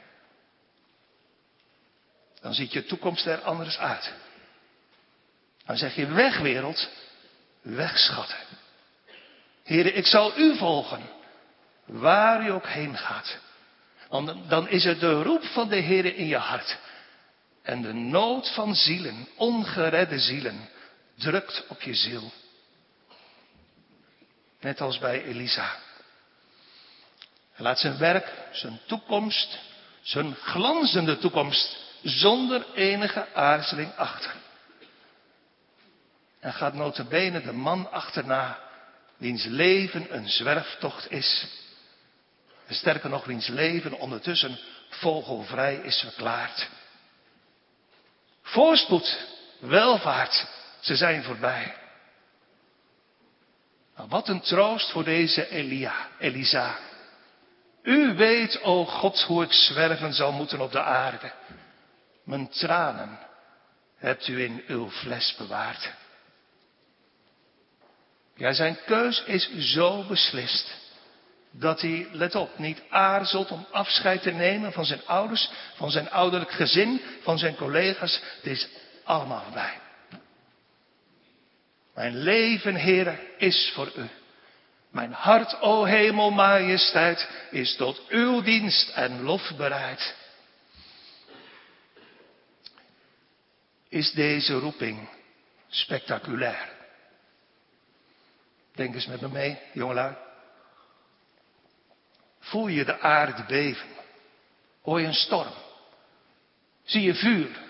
Dan 2.40 2.54
ziet 2.54 2.72
je 2.72 2.84
toekomst 2.84 3.26
er 3.26 3.40
anders 3.40 3.78
uit. 3.78 4.12
Dan 5.66 5.76
zeg 5.76 5.94
je 5.94 6.06
weg 6.06 6.38
wereld, 6.38 6.88
weg. 7.62 8.28
Heren, 9.64 9.96
ik 9.96 10.06
zal 10.06 10.38
u 10.38 10.56
volgen, 10.56 11.02
waar 11.84 12.46
u 12.46 12.50
ook 12.50 12.66
heen 12.66 12.96
gaat. 12.96 13.38
Want 14.08 14.48
dan 14.48 14.68
is 14.68 14.84
het 14.84 15.00
de 15.00 15.22
roep 15.22 15.44
van 15.44 15.68
de 15.68 15.76
Heer 15.76 16.16
in 16.16 16.26
je 16.26 16.36
hart. 16.36 16.78
En 17.62 17.82
de 17.82 17.92
nood 17.92 18.50
van 18.54 18.74
zielen, 18.74 19.28
ongeredde 19.36 20.18
zielen, 20.18 20.68
drukt 21.16 21.64
op 21.68 21.82
je 21.82 21.94
ziel. 21.94 22.32
Net 24.60 24.80
als 24.80 24.98
bij 24.98 25.24
Elisa. 25.24 25.76
Hij 27.52 27.64
laat 27.64 27.78
zijn 27.78 27.98
werk, 27.98 28.32
zijn 28.52 28.80
toekomst, 28.86 29.58
zijn 30.02 30.34
glanzende 30.34 31.18
toekomst, 31.18 31.76
zonder 32.02 32.66
enige 32.74 33.34
aarzeling 33.34 33.96
achter. 33.96 34.34
En 36.40 36.52
gaat 36.52 36.74
notabene 36.74 37.40
de 37.42 37.52
man 37.52 37.90
achterna, 37.90 38.58
wiens 39.16 39.44
leven 39.44 40.14
een 40.16 40.28
zwerftocht 40.28 41.10
is. 41.10 41.46
En 42.66 42.74
sterker 42.74 43.10
nog, 43.10 43.24
wiens 43.24 43.48
leven 43.48 43.98
ondertussen 43.98 44.58
vogelvrij 44.88 45.74
is 45.74 46.00
verklaard. 46.00 46.68
Voorspoed 48.42 49.26
welvaart, 49.58 50.46
ze 50.80 50.96
zijn 50.96 51.22
voorbij. 51.22 51.79
Nou, 54.00 54.12
wat 54.12 54.28
een 54.28 54.40
troost 54.40 54.90
voor 54.90 55.04
deze 55.04 55.48
Elia, 55.48 55.94
Elisa. 56.18 56.78
U 57.82 58.14
weet, 58.14 58.62
o 58.62 58.84
God, 58.84 59.22
hoe 59.22 59.44
ik 59.44 59.52
zwerven 59.52 60.12
zal 60.12 60.32
moeten 60.32 60.60
op 60.60 60.72
de 60.72 60.82
aarde. 60.82 61.32
Mijn 62.24 62.48
tranen 62.48 63.18
hebt 63.96 64.28
u 64.28 64.44
in 64.44 64.64
uw 64.66 64.90
fles 64.90 65.34
bewaard. 65.38 65.90
Ja, 68.34 68.52
zijn 68.52 68.78
keus 68.86 69.22
is 69.24 69.50
zo 69.58 70.04
beslist 70.04 70.74
dat 71.50 71.80
hij, 71.80 72.08
let 72.12 72.34
op, 72.34 72.58
niet 72.58 72.82
aarzelt 72.88 73.50
om 73.50 73.66
afscheid 73.70 74.22
te 74.22 74.30
nemen 74.30 74.72
van 74.72 74.84
zijn 74.84 75.06
ouders, 75.06 75.50
van 75.74 75.90
zijn 75.90 76.10
ouderlijk 76.10 76.52
gezin, 76.52 77.00
van 77.22 77.38
zijn 77.38 77.56
collega's. 77.56 78.20
Het 78.36 78.46
is 78.46 78.68
allemaal 79.04 79.42
voorbij. 79.42 79.79
Mijn 82.00 82.16
leven, 82.16 82.76
Heere, 82.76 83.18
is 83.36 83.72
voor 83.74 83.92
u. 83.96 84.08
Mijn 84.90 85.12
hart, 85.12 85.60
o 85.60 85.84
hemel, 85.84 86.30
majesteit, 86.30 87.28
is 87.50 87.76
tot 87.76 88.08
uw 88.08 88.40
dienst 88.42 88.90
en 88.90 89.22
lof 89.22 89.52
bereid. 89.56 90.14
Is 93.88 94.12
deze 94.12 94.58
roeping 94.58 95.08
spectaculair? 95.68 96.68
Denk 98.74 98.94
eens 98.94 99.06
met 99.06 99.20
me 99.20 99.28
mee, 99.28 99.58
jongelui. 99.72 100.16
Voel 102.38 102.68
je 102.68 102.84
de 102.84 103.00
aarde 103.00 103.44
beven? 103.44 103.88
Hoor 104.82 105.00
je 105.00 105.06
een 105.06 105.14
storm? 105.14 105.54
Zie 106.84 107.02
je 107.02 107.14
vuur? 107.14 107.69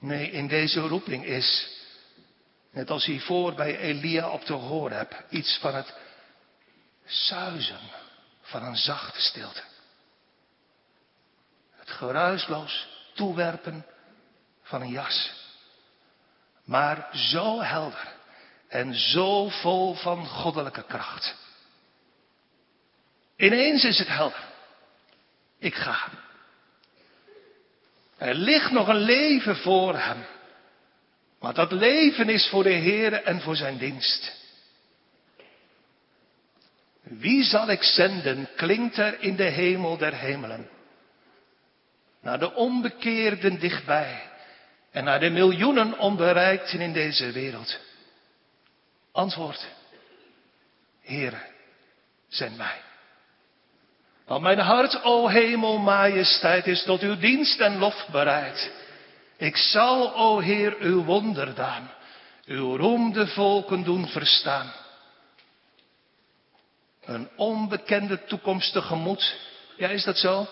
Nee, 0.00 0.30
in 0.30 0.48
deze 0.48 0.80
roeping 0.80 1.24
is, 1.24 1.68
net 2.70 2.90
als 2.90 3.04
hiervoor 3.04 3.54
bij 3.54 3.78
Elia 3.78 4.28
op 4.28 4.46
de 4.46 4.52
Horeb, 4.52 5.24
iets 5.30 5.58
van 5.58 5.74
het 5.74 5.94
suizen 7.04 7.80
van 8.42 8.62
een 8.62 8.76
zachte 8.76 9.20
stilte. 9.20 9.62
Het 11.70 11.90
geruisloos 11.90 12.88
toewerpen 13.14 13.86
van 14.62 14.80
een 14.80 14.90
jas. 14.90 15.32
Maar 16.64 17.08
zo 17.16 17.60
helder 17.60 18.14
en 18.68 18.94
zo 18.94 19.48
vol 19.48 19.94
van 19.94 20.26
goddelijke 20.26 20.84
kracht. 20.84 21.34
Ineens 23.36 23.84
is 23.84 23.98
het 23.98 24.08
helder. 24.08 24.44
Ik 25.58 25.74
ga. 25.74 26.08
Er 28.20 28.34
ligt 28.34 28.70
nog 28.70 28.88
een 28.88 29.00
leven 29.00 29.56
voor 29.56 29.98
hem. 29.98 30.24
Maar 31.38 31.54
dat 31.54 31.72
leven 31.72 32.28
is 32.28 32.48
voor 32.48 32.62
de 32.62 32.70
Heer 32.70 33.12
en 33.12 33.40
voor 33.40 33.56
zijn 33.56 33.78
dienst. 33.78 34.38
Wie 37.02 37.42
zal 37.42 37.70
ik 37.70 37.82
zenden, 37.82 38.48
klinkt 38.56 38.96
er 38.96 39.20
in 39.20 39.36
de 39.36 39.44
hemel 39.44 39.96
der 39.96 40.14
hemelen. 40.14 40.68
Naar 42.20 42.38
de 42.38 42.54
onbekeerden 42.54 43.60
dichtbij 43.60 44.30
en 44.90 45.04
naar 45.04 45.20
de 45.20 45.30
miljoenen 45.30 45.98
onbereikten 45.98 46.80
in 46.80 46.92
deze 46.92 47.32
wereld. 47.32 47.78
Antwoord, 49.12 49.66
Heere, 51.00 51.40
zend 52.28 52.56
mij. 52.56 52.80
Want 54.30 54.42
mijn 54.42 54.58
hart, 54.58 55.04
o 55.04 55.28
hemel, 55.28 55.78
majesteit, 55.78 56.66
is 56.66 56.82
tot 56.82 57.00
uw 57.00 57.16
dienst 57.16 57.60
en 57.60 57.78
lof 57.78 58.06
bereid. 58.10 58.72
Ik 59.36 59.56
zal, 59.56 60.14
o 60.16 60.38
Heer, 60.38 60.76
uw 60.80 61.04
wonderdaan, 61.04 61.90
uw 62.46 62.76
roem 62.76 63.12
de 63.12 63.26
volken 63.26 63.82
doen 63.84 64.06
verstaan. 64.06 64.72
Een 67.04 67.28
onbekende 67.36 68.24
toekomst 68.24 68.72
tegemoet. 68.72 69.36
Ja, 69.76 69.88
is 69.88 70.04
dat 70.04 70.18
zo? 70.18 70.46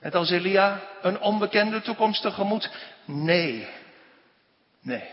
Net 0.00 0.14
als 0.14 0.30
Elia, 0.30 0.80
een 1.02 1.20
onbekende 1.20 1.82
toekomst 1.82 2.22
tegemoet? 2.22 2.70
Nee. 3.04 3.68
Nee. 4.80 5.08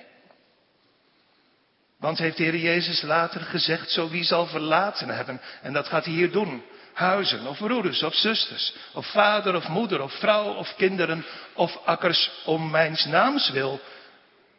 Want 1.99 2.17
heeft 2.17 2.37
de 2.37 2.43
Heer 2.43 2.57
Jezus 2.57 3.01
later 3.01 3.41
gezegd, 3.41 3.91
zo 3.91 4.09
wie 4.09 4.23
zal 4.23 4.45
verlaten 4.45 5.09
hebben. 5.09 5.41
En 5.61 5.73
dat 5.73 5.87
gaat 5.87 6.05
hij 6.05 6.13
hier 6.13 6.31
doen 6.31 6.63
huizen, 6.97 7.47
of 7.47 7.57
broeders, 7.57 8.03
of 8.03 8.13
zusters, 8.15 8.75
of 8.93 9.05
vader, 9.11 9.55
of 9.55 9.67
moeder, 9.67 10.01
of 10.01 10.13
vrouw, 10.13 10.53
of 10.53 10.75
kinderen, 10.75 11.25
of 11.53 11.77
akkers 11.85 12.31
om 12.45 12.71
mijns 12.71 13.05
naams 13.05 13.49
wil, 13.49 13.79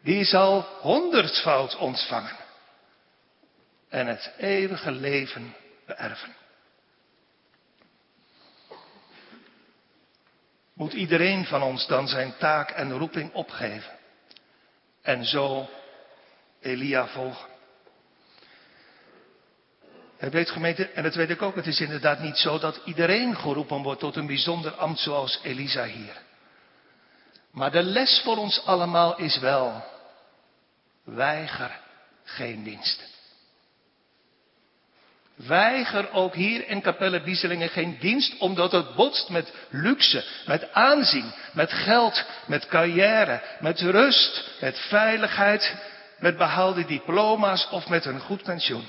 die 0.01 0.23
zal 0.23 0.61
honderdvoud 0.61 1.75
ontvangen 1.75 2.35
en 3.89 4.07
het 4.07 4.33
eeuwige 4.37 4.91
leven 4.91 5.55
beërven. 5.85 6.35
Moet 10.73 10.93
iedereen 10.93 11.45
van 11.45 11.61
ons 11.61 11.87
dan 11.87 12.07
zijn 12.07 12.37
taak 12.37 12.69
en 12.69 12.97
roeping 12.97 13.33
opgeven 13.33 13.99
en 15.01 15.25
zo 15.25 15.69
Elia 16.61 17.07
volgen? 17.07 17.58
Het 20.19 20.33
weet 20.33 20.49
gemeente, 20.49 20.89
en 20.89 21.03
dat 21.03 21.15
weet 21.15 21.29
ik 21.29 21.41
ook, 21.41 21.55
het 21.55 21.67
is 21.67 21.79
inderdaad 21.79 22.19
niet 22.19 22.37
zo 22.37 22.59
dat 22.59 22.81
iedereen 22.85 23.35
geroepen 23.35 23.81
wordt 23.81 23.99
tot 23.99 24.15
een 24.15 24.27
bijzonder 24.27 24.71
ambt 24.71 24.99
zoals 24.99 25.39
Elisa 25.43 25.83
hier. 25.83 26.17
Maar 27.51 27.71
de 27.71 27.83
les 27.83 28.21
voor 28.23 28.37
ons 28.37 28.65
allemaal 28.65 29.17
is 29.17 29.39
wel, 29.39 29.83
weiger 31.03 31.79
geen 32.23 32.63
dienst. 32.63 33.17
Weiger 35.35 36.11
ook 36.11 36.35
hier 36.35 36.67
in 36.67 36.81
Capelle 36.81 37.21
Bieselingen 37.21 37.69
geen 37.69 37.97
dienst, 37.99 38.37
omdat 38.39 38.71
het 38.71 38.95
botst 38.95 39.29
met 39.29 39.53
luxe, 39.69 40.23
met 40.45 40.73
aanzien, 40.73 41.33
met 41.53 41.73
geld, 41.73 42.25
met 42.45 42.67
carrière, 42.67 43.41
met 43.59 43.79
rust, 43.79 44.49
met 44.61 44.79
veiligheid, 44.79 45.75
met 46.17 46.37
behaalde 46.37 46.85
diploma's 46.85 47.67
of 47.71 47.87
met 47.87 48.05
een 48.05 48.19
goed 48.19 48.43
pensioen. 48.43 48.87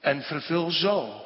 En 0.00 0.22
vervul 0.22 0.70
zo, 0.70 1.24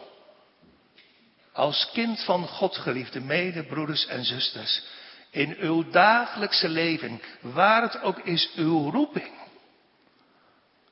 als 1.52 1.90
kind 1.92 2.24
van 2.24 2.46
God 2.46 2.76
geliefde 2.76 3.20
medebroeders 3.20 4.06
en 4.06 4.24
zusters, 4.24 4.82
in 5.30 5.56
uw 5.58 5.90
dagelijkse 5.90 6.68
leven, 6.68 7.22
waar 7.40 7.82
het 7.82 8.02
ook 8.02 8.18
is, 8.18 8.50
uw 8.56 8.90
roeping. 8.90 9.30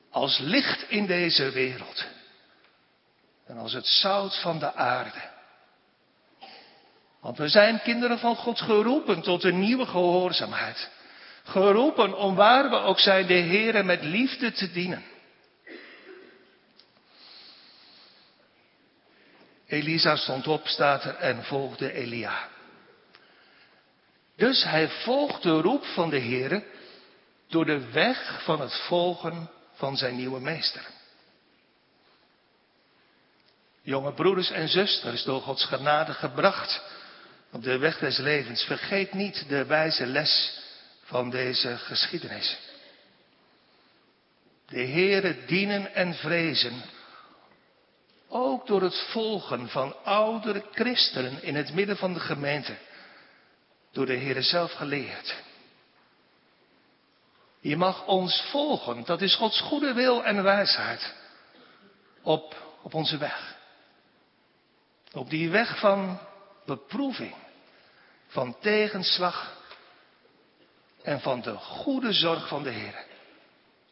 Als 0.09 0.39
licht 0.39 0.89
in 0.89 1.05
deze 1.05 1.51
wereld. 1.51 2.05
En 3.45 3.57
als 3.57 3.73
het 3.73 3.87
zout 3.87 4.39
van 4.41 4.59
de 4.59 4.73
aarde. 4.73 5.29
Want 7.21 7.37
we 7.37 7.47
zijn 7.47 7.81
kinderen 7.81 8.19
van 8.19 8.35
God 8.35 8.61
geroepen 8.61 9.21
tot 9.21 9.43
een 9.43 9.59
nieuwe 9.59 9.85
gehoorzaamheid. 9.85 10.89
Geroepen 11.43 12.17
om 12.17 12.35
waar 12.35 12.69
we 12.69 12.75
ook 12.75 12.99
zijn 12.99 13.27
de 13.27 13.33
Heeren 13.33 13.85
met 13.85 14.03
liefde 14.03 14.51
te 14.51 14.71
dienen. 14.71 15.03
Elisa 19.71 20.15
stond 20.15 20.47
op, 20.47 20.67
staat 20.67 21.03
er, 21.03 21.15
en 21.15 21.43
volgde 21.43 21.93
Elia. 21.93 22.49
Dus 24.35 24.63
hij 24.63 24.89
volgt 24.89 25.43
de 25.43 25.61
roep 25.61 25.85
van 25.85 26.09
de 26.09 26.19
Heere 26.19 26.63
door 27.47 27.65
de 27.65 27.91
weg 27.91 28.43
van 28.43 28.61
het 28.61 28.73
volgen 28.73 29.49
van 29.73 29.97
zijn 29.97 30.15
nieuwe 30.15 30.39
meester. 30.39 30.85
Jonge 33.81 34.13
broeders 34.13 34.51
en 34.51 34.67
zusters, 34.67 35.23
door 35.23 35.41
Gods 35.41 35.65
genade 35.65 36.13
gebracht 36.13 36.81
op 37.51 37.63
de 37.63 37.77
weg 37.77 37.97
des 37.99 38.17
levens, 38.17 38.63
vergeet 38.63 39.13
niet 39.13 39.49
de 39.49 39.65
wijze 39.65 40.05
les 40.05 40.61
van 41.03 41.29
deze 41.29 41.77
geschiedenis. 41.77 42.57
De 44.67 44.85
Heere 44.85 45.45
dienen 45.45 45.93
en 45.93 46.13
vrezen 46.13 46.81
ook 48.31 48.67
door 48.67 48.81
het 48.81 48.99
volgen 49.11 49.69
van 49.69 49.95
oudere 50.03 50.63
christenen 50.71 51.43
in 51.43 51.55
het 51.55 51.73
midden 51.73 51.97
van 51.97 52.13
de 52.13 52.19
gemeente. 52.19 52.77
Door 53.91 54.05
de 54.05 54.13
Heer 54.13 54.43
zelf 54.43 54.71
geleerd. 54.71 55.35
Je 57.59 57.77
mag 57.77 58.05
ons 58.05 58.41
volgen. 58.41 59.03
Dat 59.05 59.21
is 59.21 59.35
Gods 59.35 59.61
goede 59.61 59.93
wil 59.93 60.23
en 60.23 60.43
wijsheid. 60.43 61.13
Op, 62.21 62.55
op 62.81 62.93
onze 62.93 63.17
weg. 63.17 63.55
Op 65.13 65.29
die 65.29 65.49
weg 65.49 65.79
van 65.79 66.19
beproeving. 66.65 67.35
Van 68.27 68.59
tegenslag. 68.59 69.59
En 71.03 71.21
van 71.21 71.41
de 71.41 71.53
goede 71.55 72.13
zorg 72.13 72.47
van 72.47 72.63
de 72.63 72.69
Heer. 72.69 73.05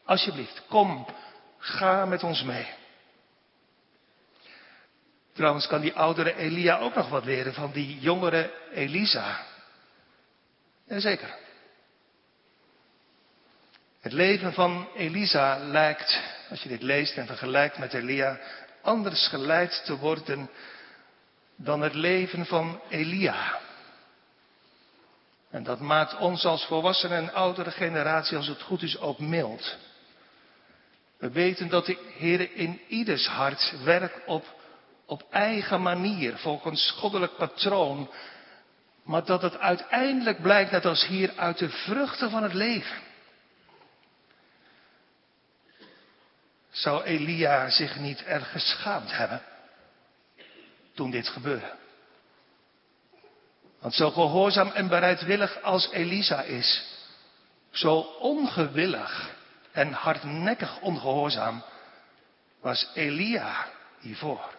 Alsjeblieft, 0.04 0.62
kom, 0.68 1.06
ga 1.58 2.04
met 2.04 2.22
ons 2.22 2.42
mee. 2.42 2.79
Trouwens 5.32 5.66
kan 5.66 5.80
die 5.80 5.94
oudere 5.94 6.36
Elia 6.36 6.78
ook 6.78 6.94
nog 6.94 7.08
wat 7.08 7.24
leren 7.24 7.54
van 7.54 7.72
die 7.72 7.98
jongere 7.98 8.50
Elisa. 8.72 9.46
Jazeker. 10.84 11.34
Het 14.00 14.12
leven 14.12 14.52
van 14.52 14.88
Elisa 14.96 15.58
lijkt, 15.58 16.20
als 16.50 16.62
je 16.62 16.68
dit 16.68 16.82
leest 16.82 17.16
en 17.16 17.26
vergelijkt 17.26 17.78
met 17.78 17.94
Elia, 17.94 18.38
anders 18.82 19.28
geleid 19.28 19.82
te 19.84 19.96
worden 19.96 20.50
dan 21.56 21.80
het 21.80 21.94
leven 21.94 22.46
van 22.46 22.80
Elia. 22.88 23.58
En 25.50 25.62
dat 25.62 25.80
maakt 25.80 26.16
ons 26.16 26.44
als 26.44 26.64
volwassenen 26.64 27.18
en 27.18 27.32
oudere 27.32 27.70
generatie, 27.70 28.36
als 28.36 28.46
het 28.46 28.62
goed 28.62 28.82
is, 28.82 28.98
ook 28.98 29.18
mild. 29.18 29.76
We 31.18 31.30
weten 31.30 31.68
dat 31.68 31.86
de 31.86 31.98
Heer 32.18 32.54
in 32.54 32.80
ieders 32.88 33.26
hart 33.26 33.74
werkt 33.84 34.26
op, 34.26 34.59
op 35.10 35.24
eigen 35.30 35.82
manier, 35.82 36.36
volgens 36.38 36.90
goddelijk 36.90 37.36
patroon. 37.36 38.10
Maar 39.02 39.24
dat 39.24 39.42
het 39.42 39.58
uiteindelijk 39.58 40.42
blijkt, 40.42 40.70
net 40.70 40.84
als 40.84 41.06
hier, 41.06 41.32
uit 41.36 41.58
de 41.58 41.68
vruchten 41.68 42.30
van 42.30 42.42
het 42.42 42.54
leven. 42.54 42.96
Zou 46.70 47.02
Elia 47.02 47.70
zich 47.70 47.96
niet 47.96 48.22
erg 48.22 48.50
geschaamd 48.50 49.16
hebben 49.16 49.42
toen 50.94 51.10
dit 51.10 51.28
gebeurde? 51.28 51.72
Want 53.80 53.94
zo 53.94 54.10
gehoorzaam 54.10 54.68
en 54.68 54.88
bereidwillig 54.88 55.62
als 55.62 55.90
Elisa 55.90 56.42
is, 56.42 56.84
zo 57.70 57.94
ongewillig 58.20 59.30
en 59.72 59.92
hardnekkig 59.92 60.80
ongehoorzaam 60.80 61.62
was 62.60 62.90
Elia 62.94 63.66
hiervoor. 63.98 64.58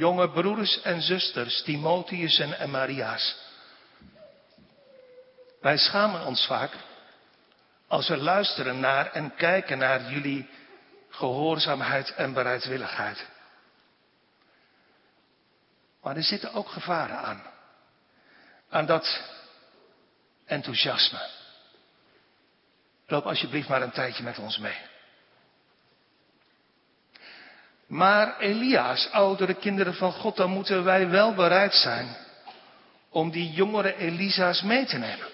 Jonge 0.00 0.30
broeders 0.30 0.80
en 0.82 1.02
zusters, 1.02 1.62
Timotheus 1.62 2.38
en 2.38 2.70
Maria's. 2.70 3.36
Wij 5.60 5.76
schamen 5.76 6.24
ons 6.26 6.46
vaak 6.46 6.72
als 7.86 8.08
we 8.08 8.16
luisteren 8.16 8.80
naar 8.80 9.12
en 9.12 9.34
kijken 9.34 9.78
naar 9.78 10.10
jullie 10.10 10.48
gehoorzaamheid 11.08 12.14
en 12.14 12.32
bereidwilligheid. 12.32 13.26
Maar 16.02 16.16
er 16.16 16.22
zitten 16.22 16.52
ook 16.52 16.68
gevaren 16.68 17.18
aan. 17.18 17.42
Aan 18.68 18.86
dat 18.86 19.22
enthousiasme. 20.44 21.28
Loop 23.06 23.26
alsjeblieft 23.26 23.68
maar 23.68 23.82
een 23.82 23.90
tijdje 23.90 24.22
met 24.22 24.38
ons 24.38 24.58
mee. 24.58 24.78
Maar 27.90 28.38
Elia's, 28.38 29.08
oudere 29.12 29.54
kinderen 29.54 29.94
van 29.94 30.12
God, 30.12 30.36
dan 30.36 30.50
moeten 30.50 30.84
wij 30.84 31.08
wel 31.08 31.34
bereid 31.34 31.74
zijn 31.74 32.16
om 33.08 33.30
die 33.30 33.50
jongere 33.50 33.96
Elisa's 33.96 34.62
mee 34.62 34.84
te 34.84 34.98
nemen. 34.98 35.26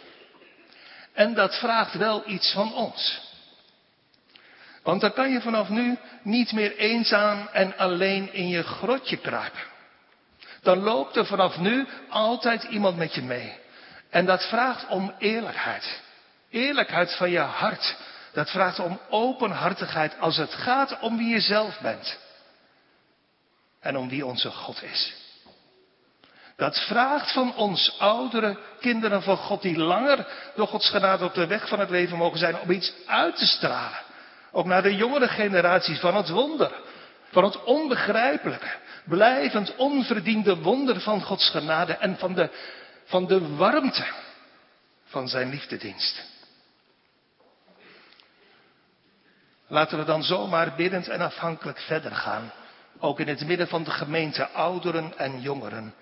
En 1.12 1.35
dat 1.35 1.59
vraagt 1.59 1.95
wel 1.95 2.23
iets 2.27 2.53
van 2.53 2.75
ons. 2.75 3.21
Want 4.83 5.01
dan 5.01 5.12
kan 5.12 5.31
je 5.31 5.40
vanaf 5.40 5.69
nu 5.69 5.99
niet 6.23 6.53
meer 6.53 6.77
eenzaam 6.77 7.49
en 7.53 7.77
alleen 7.77 8.33
in 8.33 8.49
je 8.49 8.62
grotje 8.62 9.16
kruipen. 9.16 9.61
Dan 10.62 10.79
loopt 10.79 11.16
er 11.16 11.27
vanaf 11.27 11.59
nu 11.59 11.87
altijd 12.09 12.62
iemand 12.62 12.97
met 12.97 13.14
je 13.14 13.23
mee. 13.23 13.53
En 14.11 14.27
dat 14.27 14.49
vraagt 14.49 14.87
om 14.88 15.14
eerlijkheid. 15.19 16.01
Eerlijkheid 16.51 17.16
van 17.16 17.31
je 17.31 17.38
hart. 17.38 17.97
Dat 18.33 18.51
vraagt 18.51 18.79
om 18.79 19.01
openhartigheid 19.11 20.21
als 20.21 20.37
het 20.37 20.55
gaat 20.55 21.01
om 21.01 21.16
wie 21.16 21.29
je 21.29 21.40
zelf 21.40 21.81
bent. 21.81 22.25
En 23.87 23.96
om 23.96 24.09
wie 24.09 24.27
onze 24.27 24.51
God 24.51 24.83
is. 24.83 25.14
Dat 26.57 26.79
vraagt 26.79 27.33
van 27.33 27.55
ons 27.55 27.96
oudere 27.99 28.59
kinderen 28.81 29.22
van 29.22 29.37
God 29.37 29.62
die 29.62 29.79
langer 29.79 30.27
door 30.55 30.66
Gods 30.66 30.90
genade 30.90 31.25
op 31.25 31.35
de 31.35 31.46
weg 31.46 31.68
van 31.68 31.79
het 31.79 31.90
leven 31.90 32.16
mogen 32.16 32.38
zijn 32.38 32.61
om 32.61 32.70
iets 32.70 32.92
uit 33.07 33.37
te 33.37 33.46
stralen. 33.46 33.99
Ook 34.53 34.66
naar 34.66 34.83
de 34.83 34.94
jongere 34.94 35.29
generaties 35.29 35.99
van 35.99 36.16
het 36.16 36.29
wonder. 36.29 36.72
Van 37.31 37.44
het 37.44 37.64
onbegrijpelijke. 37.64 38.75
Blijvend 39.05 39.77
onverdiende 39.77 40.57
wonder 40.57 41.01
van 41.01 41.22
Gods 41.22 41.51
genade 41.51 41.92
en 41.92 42.18
van 42.18 42.35
de, 42.35 42.51
van 43.05 43.27
de 43.27 43.57
warmte 43.57 44.07
van 45.05 45.29
zijn 45.29 45.51
liefdedienst. 45.51 46.22
Laten 49.66 49.99
we 49.99 50.05
dan 50.05 50.22
zomaar 50.22 50.75
biddend 50.77 51.09
en 51.09 51.20
afhankelijk 51.20 51.81
verder 51.81 52.14
gaan. 52.14 52.53
Ook 52.98 53.20
in 53.20 53.28
het 53.28 53.46
midden 53.46 53.68
van 53.68 53.85
de 53.85 53.90
gemeente 53.90 54.48
ouderen 54.48 55.18
en 55.18 55.40
jongeren 55.40 55.94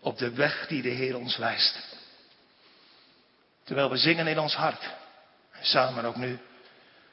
op 0.00 0.18
de 0.18 0.30
weg 0.30 0.66
die 0.66 0.82
de 0.82 0.88
Heer 0.88 1.16
ons 1.16 1.36
wijst. 1.36 1.96
Terwijl 3.64 3.90
we 3.90 3.96
zingen 3.96 4.26
in 4.26 4.38
ons 4.38 4.54
hart, 4.54 4.88
samen 5.60 6.04
ook 6.04 6.16
nu, 6.16 6.38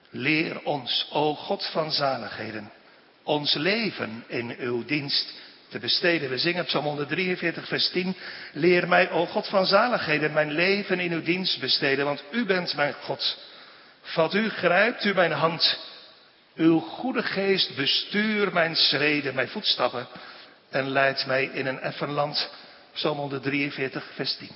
leer 0.09 0.63
ons, 0.63 1.07
o 1.11 1.35
God 1.35 1.65
van 1.65 1.91
zaligheden, 1.91 2.71
ons 3.23 3.53
leven 3.53 4.23
in 4.27 4.55
uw 4.59 4.85
dienst 4.85 5.33
te 5.67 5.79
besteden. 5.79 6.29
We 6.29 6.37
zingen 6.37 6.65
Psalm 6.65 6.85
143, 6.85 7.67
vers 7.67 7.89
10. 7.89 8.15
Leer 8.53 8.87
mij, 8.87 9.11
o 9.11 9.25
God 9.25 9.47
van 9.47 9.65
zaligheden, 9.65 10.33
mijn 10.33 10.51
leven 10.51 10.99
in 10.99 11.11
uw 11.11 11.21
dienst 11.21 11.59
besteden, 11.59 12.05
want 12.05 12.23
u 12.31 12.45
bent 12.45 12.75
mijn 12.75 12.93
God. 12.93 13.37
Vat 14.01 14.33
u, 14.33 14.49
grijpt 14.49 15.05
u 15.05 15.13
mijn 15.13 15.31
hand. 15.31 15.79
Uw 16.55 16.79
goede 16.79 17.23
geest 17.23 17.75
bestuur 17.75 18.53
mijn 18.53 18.75
schreden, 18.75 19.35
mijn 19.35 19.47
voetstappen 19.47 20.07
en 20.69 20.89
leidt 20.89 21.25
mij 21.25 21.43
in 21.45 21.65
een 21.65 21.79
effen 21.79 22.11
land 22.11 22.49
Psalm 22.93 23.17
143, 23.17 24.11
vers 24.13 24.35
10. 24.35 24.49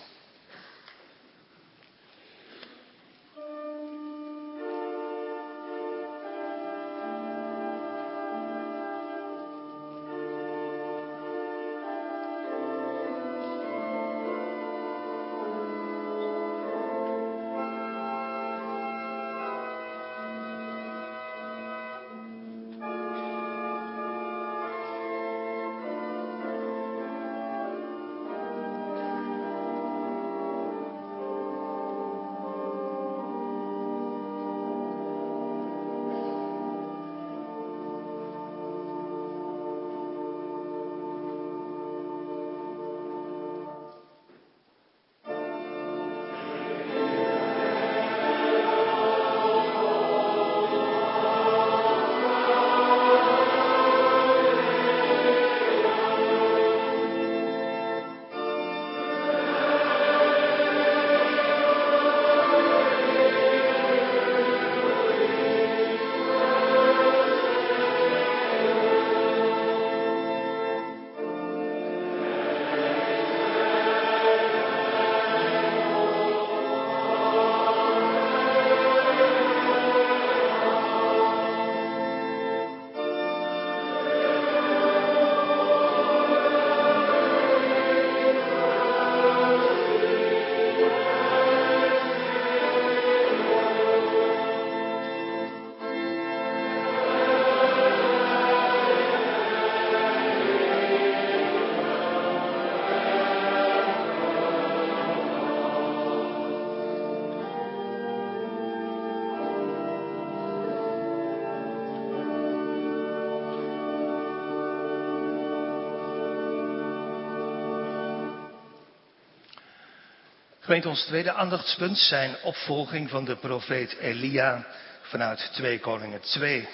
Gemeente, 120.69 120.89
ons 120.89 121.05
tweede 121.05 121.34
aandachtspunt 121.34 121.97
zijn 121.97 122.36
opvolging 122.41 123.10
van 123.10 123.25
de 123.25 123.36
profeet 123.36 123.97
Elia 123.97 124.65
vanuit 125.01 125.49
2 125.53 125.79
Koningen 125.79 126.21
2. 126.21 126.67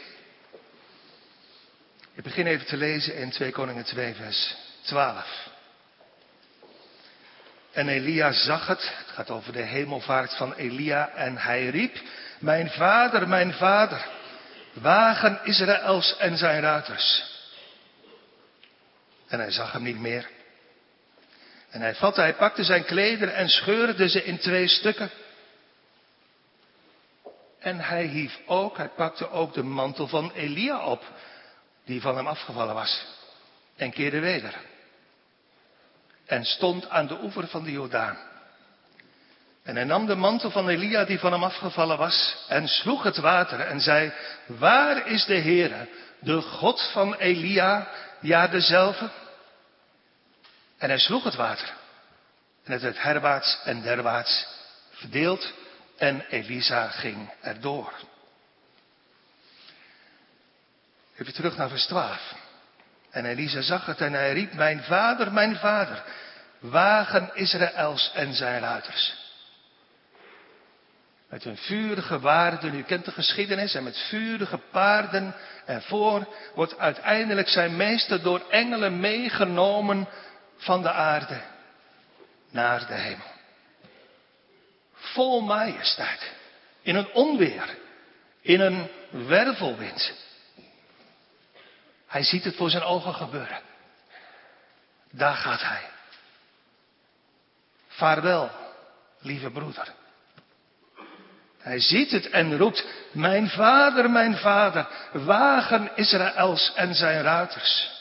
Ik 2.13 2.23
begin 2.23 2.47
even 2.47 2.65
te 2.65 2.77
lezen 2.77 3.15
in 3.15 3.29
2 3.29 3.51
Koningen 3.51 3.83
2, 3.83 4.13
vers 4.13 4.55
12. 4.81 5.49
En 7.71 7.89
Elia 7.89 8.31
zag 8.31 8.67
het, 8.67 8.91
het 8.97 9.11
gaat 9.13 9.29
over 9.29 9.53
de 9.53 9.61
hemelvaart 9.61 10.35
van 10.35 10.53
Elia, 10.53 11.09
en 11.09 11.37
hij 11.37 11.69
riep, 11.69 12.01
mijn 12.39 12.69
vader, 12.69 13.27
mijn 13.27 13.53
vader, 13.53 14.05
wagen 14.73 15.39
Israëls 15.43 16.17
en 16.17 16.37
zijn 16.37 16.61
ruiters. 16.61 17.23
En 19.27 19.39
hij 19.39 19.51
zag 19.51 19.71
hem 19.71 19.83
niet 19.83 19.99
meer. 19.99 20.34
En 21.75 21.81
hij 21.81 21.95
vatte, 21.95 22.21
hij 22.21 22.33
pakte 22.33 22.63
zijn 22.63 22.85
klederen 22.85 23.35
en 23.35 23.49
scheurde 23.49 24.09
ze 24.09 24.23
in 24.23 24.37
twee 24.37 24.67
stukken. 24.67 25.09
En 27.59 27.79
hij 27.79 28.05
hief 28.05 28.39
ook, 28.45 28.77
hij 28.77 28.89
pakte 28.89 29.29
ook 29.29 29.53
de 29.53 29.63
mantel 29.63 30.07
van 30.07 30.31
Elia 30.31 30.85
op, 30.85 31.03
die 31.85 32.01
van 32.01 32.15
hem 32.15 32.27
afgevallen 32.27 32.73
was, 32.73 33.05
en 33.75 33.91
keerde 33.91 34.19
weder. 34.19 34.53
En 36.25 36.45
stond 36.45 36.89
aan 36.89 37.07
de 37.07 37.17
oever 37.21 37.47
van 37.47 37.63
de 37.63 37.71
Jordaan. 37.71 38.17
En 39.63 39.75
hij 39.75 39.85
nam 39.85 40.05
de 40.05 40.15
mantel 40.15 40.51
van 40.51 40.67
Elia 40.67 41.05
die 41.05 41.19
van 41.19 41.31
hem 41.31 41.43
afgevallen 41.43 41.97
was 41.97 42.45
en 42.47 42.67
sloeg 42.67 43.03
het 43.03 43.17
water 43.17 43.59
en 43.59 43.79
zei, 43.79 44.13
waar 44.45 45.07
is 45.07 45.25
de 45.25 45.37
Heere, 45.37 45.87
de 46.19 46.41
God 46.41 46.89
van 46.93 47.15
Elia, 47.15 47.87
ja 48.19 48.47
dezelfde? 48.47 49.09
En 50.85 50.91
hij 50.91 50.99
sloeg 50.99 51.23
het 51.23 51.35
water. 51.35 51.73
En 52.63 52.71
het 52.71 52.81
werd 52.81 53.01
herwaarts 53.01 53.59
en 53.63 53.81
derwaarts 53.81 54.47
verdeeld 54.89 55.53
en 55.97 56.25
Elisa 56.29 56.87
ging 56.87 57.29
erdoor. 57.41 57.93
Even 61.17 61.33
terug 61.33 61.57
naar 61.57 61.69
vers 61.69 61.85
12. 61.85 62.33
En 63.09 63.25
Elisa 63.25 63.61
zag 63.61 63.85
het 63.85 64.01
en 64.01 64.13
hij 64.13 64.33
riep, 64.33 64.53
mijn 64.53 64.83
vader, 64.83 65.31
mijn 65.31 65.55
vader, 65.55 66.03
wagen 66.59 67.29
Israëls 67.33 68.11
en 68.13 68.33
zijn 68.33 68.61
ruiters. 68.61 69.15
Met 71.29 71.43
hun 71.43 71.57
vurige 71.57 72.19
waarden, 72.19 72.75
u 72.75 72.83
kent 72.83 73.05
de 73.05 73.11
geschiedenis, 73.11 73.75
en 73.75 73.83
met 73.83 73.97
vurige 73.97 74.57
paarden 74.71 75.35
en 75.65 75.81
voor 75.81 76.27
wordt 76.55 76.77
uiteindelijk 76.77 77.47
zijn 77.47 77.75
meester 77.75 78.21
door 78.21 78.41
engelen 78.49 78.99
meegenomen 78.99 80.07
van 80.57 80.81
de 80.81 80.91
aarde 80.91 81.41
naar 82.49 82.87
de 82.87 82.93
hemel. 82.93 83.33
Vol 84.93 85.41
majesteit. 85.41 86.31
In 86.81 86.95
een 86.95 87.13
onweer. 87.13 87.77
In 88.41 88.59
een 88.59 88.89
wervelwind. 89.09 90.13
Hij 92.07 92.23
ziet 92.23 92.43
het 92.43 92.55
voor 92.55 92.69
zijn 92.69 92.83
ogen 92.83 93.13
gebeuren. 93.13 93.59
Daar 95.11 95.35
gaat 95.35 95.61
hij. 95.61 95.89
Vaarwel, 97.87 98.51
lieve 99.19 99.49
broeder. 99.49 99.93
Hij 101.65 101.79
ziet 101.79 102.11
het 102.11 102.29
en 102.29 102.57
roept, 102.57 102.85
mijn 103.11 103.49
vader, 103.49 104.09
mijn 104.09 104.37
vader, 104.37 104.87
wagen 105.11 105.91
Israëls 105.95 106.71
en 106.75 106.95
zijn 106.95 107.21
ruiters. 107.21 107.94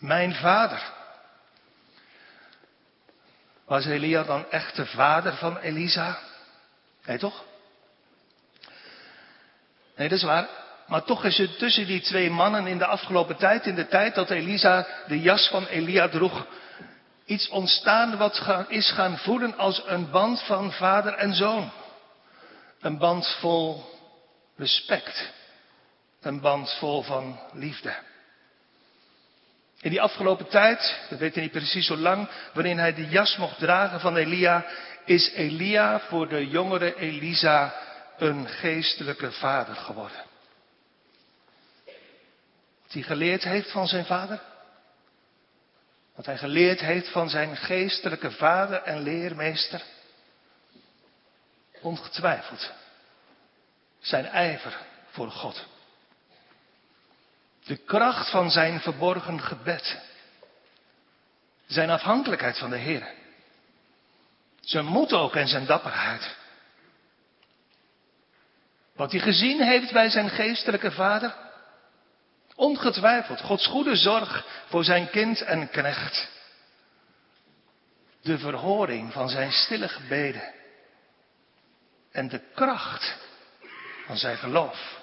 Mijn 0.00 0.34
vader. 0.34 0.92
Was 3.64 3.86
Elia 3.86 4.22
dan 4.22 4.50
echt 4.50 4.76
de 4.76 4.86
vader 4.86 5.36
van 5.36 5.58
Elisa? 5.58 6.18
Nee, 7.04 7.18
toch? 7.18 7.44
Nee, 9.96 10.08
dat 10.08 10.18
is 10.18 10.24
waar. 10.24 10.48
Maar 10.86 11.02
toch 11.02 11.24
is 11.24 11.38
er 11.38 11.56
tussen 11.56 11.86
die 11.86 12.00
twee 12.00 12.30
mannen 12.30 12.66
in 12.66 12.78
de 12.78 12.86
afgelopen 12.86 13.36
tijd, 13.36 13.66
in 13.66 13.74
de 13.74 13.86
tijd 13.86 14.14
dat 14.14 14.30
Elisa 14.30 14.86
de 15.06 15.20
jas 15.20 15.48
van 15.48 15.66
Elia 15.66 16.08
droeg, 16.08 16.46
iets 17.24 17.48
ontstaan 17.48 18.16
wat 18.16 18.66
is 18.68 18.90
gaan 18.90 19.18
voelen 19.18 19.58
als 19.58 19.82
een 19.86 20.10
band 20.10 20.42
van 20.42 20.72
vader 20.72 21.14
en 21.14 21.34
zoon. 21.34 21.70
Een 22.80 22.98
band 22.98 23.36
vol 23.40 23.84
respect. 24.56 25.32
Een 26.20 26.40
band 26.40 26.76
vol 26.78 27.02
van 27.02 27.40
liefde. 27.52 27.94
In 29.80 29.90
die 29.90 30.00
afgelopen 30.00 30.48
tijd, 30.48 30.98
we 31.08 31.16
weten 31.16 31.42
niet 31.42 31.50
precies 31.50 31.86
zo 31.86 31.96
lang, 31.96 32.28
waarin 32.52 32.78
hij 32.78 32.94
de 32.94 33.08
jas 33.08 33.36
mocht 33.36 33.58
dragen 33.58 34.00
van 34.00 34.16
Elia, 34.16 34.66
is 35.04 35.30
Elia 35.30 36.00
voor 36.00 36.28
de 36.28 36.48
jongere 36.48 36.96
Elisa 36.96 37.74
een 38.18 38.48
geestelijke 38.48 39.32
vader 39.32 39.74
geworden. 39.74 40.24
Wat 42.82 42.92
hij 42.92 43.02
geleerd 43.02 43.44
heeft 43.44 43.70
van 43.70 43.88
zijn 43.88 44.04
vader. 44.04 44.40
Wat 46.14 46.26
hij 46.26 46.38
geleerd 46.38 46.80
heeft 46.80 47.08
van 47.08 47.28
zijn 47.28 47.56
geestelijke 47.56 48.30
vader 48.30 48.82
en 48.82 49.02
leermeester. 49.02 49.82
Ongetwijfeld. 51.80 52.72
Zijn 54.00 54.26
ijver 54.26 54.78
voor 55.10 55.30
God. 55.30 55.66
De 57.64 57.76
kracht 57.76 58.30
van 58.30 58.50
zijn 58.50 58.80
verborgen 58.80 59.40
gebed. 59.40 59.98
Zijn 61.66 61.90
afhankelijkheid 61.90 62.58
van 62.58 62.70
de 62.70 62.76
Heer. 62.76 63.08
Zijn 64.60 64.84
moed 64.84 65.12
ook 65.12 65.36
en 65.36 65.48
zijn 65.48 65.66
dapperheid. 65.66 66.36
Wat 68.94 69.12
hij 69.12 69.20
gezien 69.20 69.62
heeft 69.62 69.92
bij 69.92 70.10
zijn 70.10 70.30
geestelijke 70.30 70.90
vader. 70.90 71.34
Ongetwijfeld 72.54 73.40
Gods 73.40 73.66
goede 73.66 73.96
zorg 73.96 74.46
voor 74.66 74.84
zijn 74.84 75.10
kind 75.10 75.40
en 75.40 75.70
knecht. 75.70 76.28
De 78.22 78.38
verhoring 78.38 79.12
van 79.12 79.28
zijn 79.28 79.52
stille 79.52 79.88
gebeden. 79.88 80.52
En 82.12 82.28
de 82.28 82.40
kracht 82.54 83.16
van 84.06 84.16
zijn 84.16 84.36
geloof. 84.36 84.99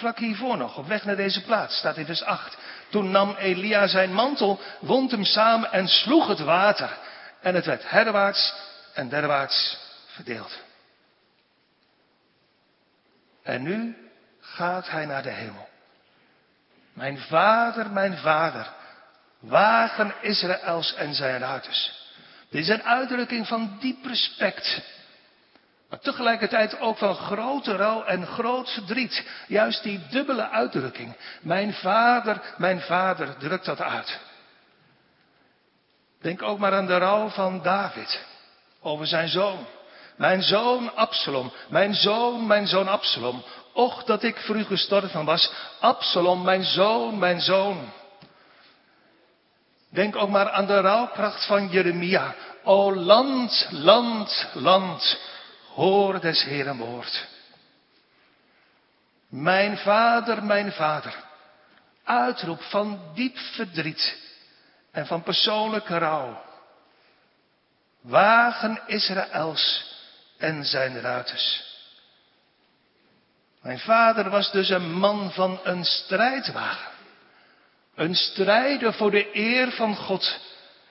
Vlak 0.00 0.18
hiervoor 0.18 0.56
nog, 0.56 0.76
op 0.76 0.86
weg 0.86 1.04
naar 1.04 1.16
deze 1.16 1.42
plaats, 1.42 1.76
staat 1.76 1.96
in 1.96 2.06
vers 2.06 2.22
8. 2.22 2.56
Toen 2.88 3.10
nam 3.10 3.34
Elia 3.38 3.86
zijn 3.86 4.12
mantel, 4.12 4.60
wond 4.80 5.10
hem 5.10 5.24
samen 5.24 5.72
en 5.72 5.88
sloeg 5.88 6.26
het 6.28 6.40
water. 6.40 6.98
En 7.40 7.54
het 7.54 7.66
werd 7.66 7.90
herwaarts 7.90 8.54
en 8.94 9.08
derwaarts 9.08 9.78
verdeeld. 10.06 10.58
En 13.42 13.62
nu 13.62 13.96
gaat 14.40 14.90
hij 14.90 15.06
naar 15.06 15.22
de 15.22 15.30
hemel. 15.30 15.68
Mijn 16.92 17.18
vader, 17.18 17.90
mijn 17.90 18.18
vader, 18.18 18.72
wagen 19.38 20.14
Israëls 20.20 20.94
en 20.94 21.14
zijn 21.14 21.38
ruiters. 21.38 22.08
Dit 22.50 22.62
is 22.62 22.68
een 22.68 22.82
uitdrukking 22.82 23.46
van 23.46 23.76
diep 23.80 24.04
respect 24.04 24.82
maar 25.90 26.00
tegelijkertijd 26.00 26.80
ook 26.80 26.98
van 26.98 27.14
grote 27.14 27.76
rouw 27.76 28.04
en 28.04 28.26
groot 28.26 28.70
verdriet. 28.70 29.26
Juist 29.46 29.82
die 29.82 30.00
dubbele 30.10 30.48
uitdrukking. 30.48 31.16
Mijn 31.40 31.72
vader, 31.74 32.54
mijn 32.56 32.80
vader 32.80 33.36
drukt 33.36 33.64
dat 33.64 33.80
uit. 33.80 34.18
Denk 36.20 36.42
ook 36.42 36.58
maar 36.58 36.74
aan 36.74 36.86
de 36.86 36.98
rouw 36.98 37.28
van 37.28 37.62
David 37.62 38.24
over 38.80 39.06
zijn 39.06 39.28
zoon. 39.28 39.66
Mijn 40.16 40.42
zoon 40.42 40.94
Absalom, 40.94 41.52
mijn 41.68 41.94
zoon, 41.94 42.46
mijn 42.46 42.66
zoon 42.66 42.88
Absalom. 42.88 43.42
Och 43.72 44.04
dat 44.04 44.22
ik 44.22 44.48
u 44.48 44.64
gestorven 44.64 45.24
was. 45.24 45.52
Absalom, 45.80 46.42
mijn 46.42 46.64
zoon, 46.64 47.18
mijn 47.18 47.40
zoon. 47.40 47.92
Denk 49.90 50.16
ook 50.16 50.28
maar 50.28 50.50
aan 50.50 50.66
de 50.66 50.80
rouwkracht 50.80 51.46
van 51.46 51.68
Jeremia. 51.68 52.34
O 52.62 52.94
land, 52.94 53.68
land, 53.70 54.48
land. 54.52 55.18
Hoor 55.80 56.20
des 56.20 56.42
Heeren 56.44 56.76
woord. 56.76 57.28
Mijn 59.28 59.78
vader, 59.78 60.44
mijn 60.44 60.72
vader. 60.72 61.14
Uitroep 62.04 62.62
van 62.62 63.00
diep 63.14 63.38
verdriet 63.38 64.18
en 64.90 65.06
van 65.06 65.22
persoonlijke 65.22 65.98
rouw. 65.98 66.42
Wagen 68.00 68.80
Israëls 68.86 69.94
en 70.38 70.64
zijn 70.64 71.00
ruiters. 71.00 71.74
Mijn 73.62 73.78
vader 73.78 74.30
was 74.30 74.52
dus 74.52 74.68
een 74.68 74.92
man 74.92 75.32
van 75.32 75.60
een 75.64 75.84
strijdwagen. 75.84 76.92
Een 77.94 78.14
strijder 78.14 78.94
voor 78.94 79.10
de 79.10 79.36
eer 79.36 79.72
van 79.72 79.96
God 79.96 80.40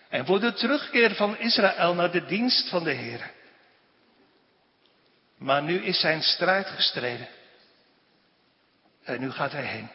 en 0.10 0.26
voor 0.26 0.40
de 0.40 0.54
terugkeer 0.54 1.16
van 1.16 1.38
Israël 1.38 1.94
naar 1.94 2.12
de 2.12 2.26
dienst 2.26 2.70
van 2.70 2.84
de 2.84 2.94
Heer. 2.94 3.38
Maar 5.40 5.64
nu 5.64 5.84
is 5.84 6.00
zijn 6.00 6.22
strijd 6.22 6.68
gestreden. 6.68 7.28
En 9.04 9.20
nu 9.20 9.32
gaat 9.32 9.52
hij 9.52 9.66
heen. 9.66 9.90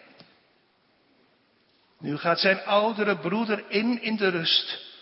Nu 1.99 2.17
gaat 2.17 2.41
zijn 2.41 2.65
oudere 2.65 3.19
broeder 3.19 3.71
in 3.71 4.03
in 4.03 4.17
de 4.17 4.29
rust. 4.29 4.93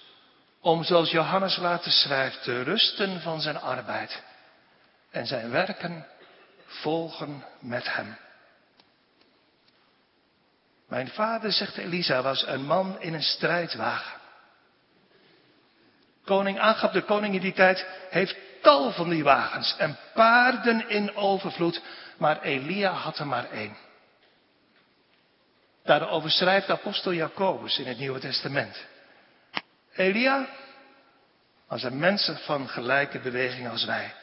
Om, 0.61 0.85
zoals 0.85 1.11
Johannes 1.11 1.57
later 1.57 1.91
schrijft, 1.91 2.43
te 2.43 2.63
rusten 2.63 3.21
van 3.21 3.41
zijn 3.41 3.57
arbeid 3.61 4.23
en 5.11 5.27
zijn 5.27 5.51
werken 5.51 6.07
volgen 6.67 7.45
met 7.61 7.95
hem. 7.95 8.17
Mijn 10.89 11.09
vader, 11.09 11.53
zegt 11.53 11.77
Elisa, 11.77 12.23
was 12.23 12.47
een 12.47 12.65
man 12.65 13.01
in 13.01 13.15
een 13.15 13.23
strijdwagen. 13.23 14.21
Koning 16.25 16.59
Agab, 16.59 16.93
de 16.93 17.03
koning 17.03 17.35
in 17.35 17.41
die 17.41 17.53
tijd, 17.53 17.87
heeft 18.11 18.37
tal 18.63 18.91
van 18.91 19.09
die 19.09 19.23
wagens 19.23 19.77
en 19.79 19.97
paarden 20.15 20.89
in 20.89 21.17
overvloed, 21.17 21.83
maar 22.17 22.43
Elia 22.43 22.91
had 22.91 23.19
er 23.19 23.27
maar 23.27 23.51
één. 23.51 23.77
Daarover 25.85 26.31
schrijft 26.31 26.71
apostel 26.71 27.13
Jacobus 27.13 27.79
in 27.79 27.87
het 27.87 27.99
Nieuwe 27.99 28.19
Testament. 28.19 28.87
Elia 29.93 30.47
was 31.69 31.83
een 31.83 31.99
mens 31.99 32.31
van 32.45 32.69
gelijke 32.69 33.19
beweging 33.19 33.69
als 33.69 33.85
wij. 33.85 34.15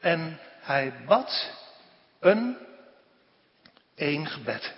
En 0.00 0.38
hij 0.60 0.92
bad 1.06 1.50
een 2.20 2.56
één 3.94 4.26
gebed. 4.26 4.72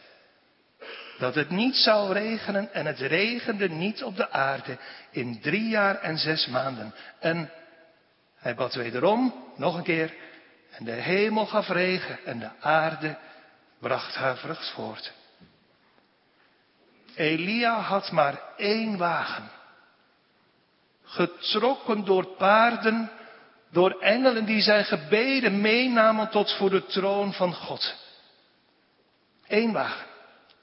Dat 1.18 1.34
het 1.34 1.50
niet 1.50 1.76
zou 1.76 2.12
regenen 2.12 2.72
en 2.72 2.86
het 2.86 2.98
regende 2.98 3.68
niet 3.68 4.02
op 4.02 4.16
de 4.16 4.30
aarde 4.30 4.78
in 5.10 5.40
drie 5.40 5.68
jaar 5.68 6.00
en 6.00 6.18
zes 6.18 6.46
maanden. 6.46 6.94
En 7.18 7.50
hij 8.46 8.54
bad 8.54 8.74
wederom, 8.74 9.34
nog 9.56 9.76
een 9.76 9.82
keer, 9.82 10.14
en 10.70 10.84
de 10.84 10.92
hemel 10.92 11.46
gaf 11.46 11.68
regen 11.68 12.24
en 12.24 12.38
de 12.38 12.50
aarde 12.60 13.18
bracht 13.78 14.14
haar 14.14 14.36
vrucht 14.36 14.70
voort. 14.70 15.12
Elia 17.14 17.80
had 17.80 18.10
maar 18.10 18.40
één 18.56 18.96
wagen. 18.96 19.50
Getrokken 21.02 22.04
door 22.04 22.26
paarden, 22.26 23.10
door 23.70 23.90
engelen 23.90 24.44
die 24.44 24.60
zijn 24.60 24.84
gebeden 24.84 25.60
meenamen 25.60 26.28
tot 26.30 26.52
voor 26.56 26.70
de 26.70 26.86
troon 26.86 27.32
van 27.32 27.54
God. 27.54 27.94
Eén 29.46 29.72
wagen. 29.72 30.06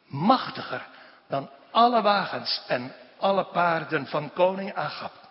Machtiger 0.06 0.88
dan 1.28 1.50
alle 1.72 2.02
wagens 2.02 2.62
en 2.68 2.94
alle 3.18 3.46
paarden 3.46 4.08
van 4.08 4.34
koning 4.34 4.74
Agab. 4.74 5.23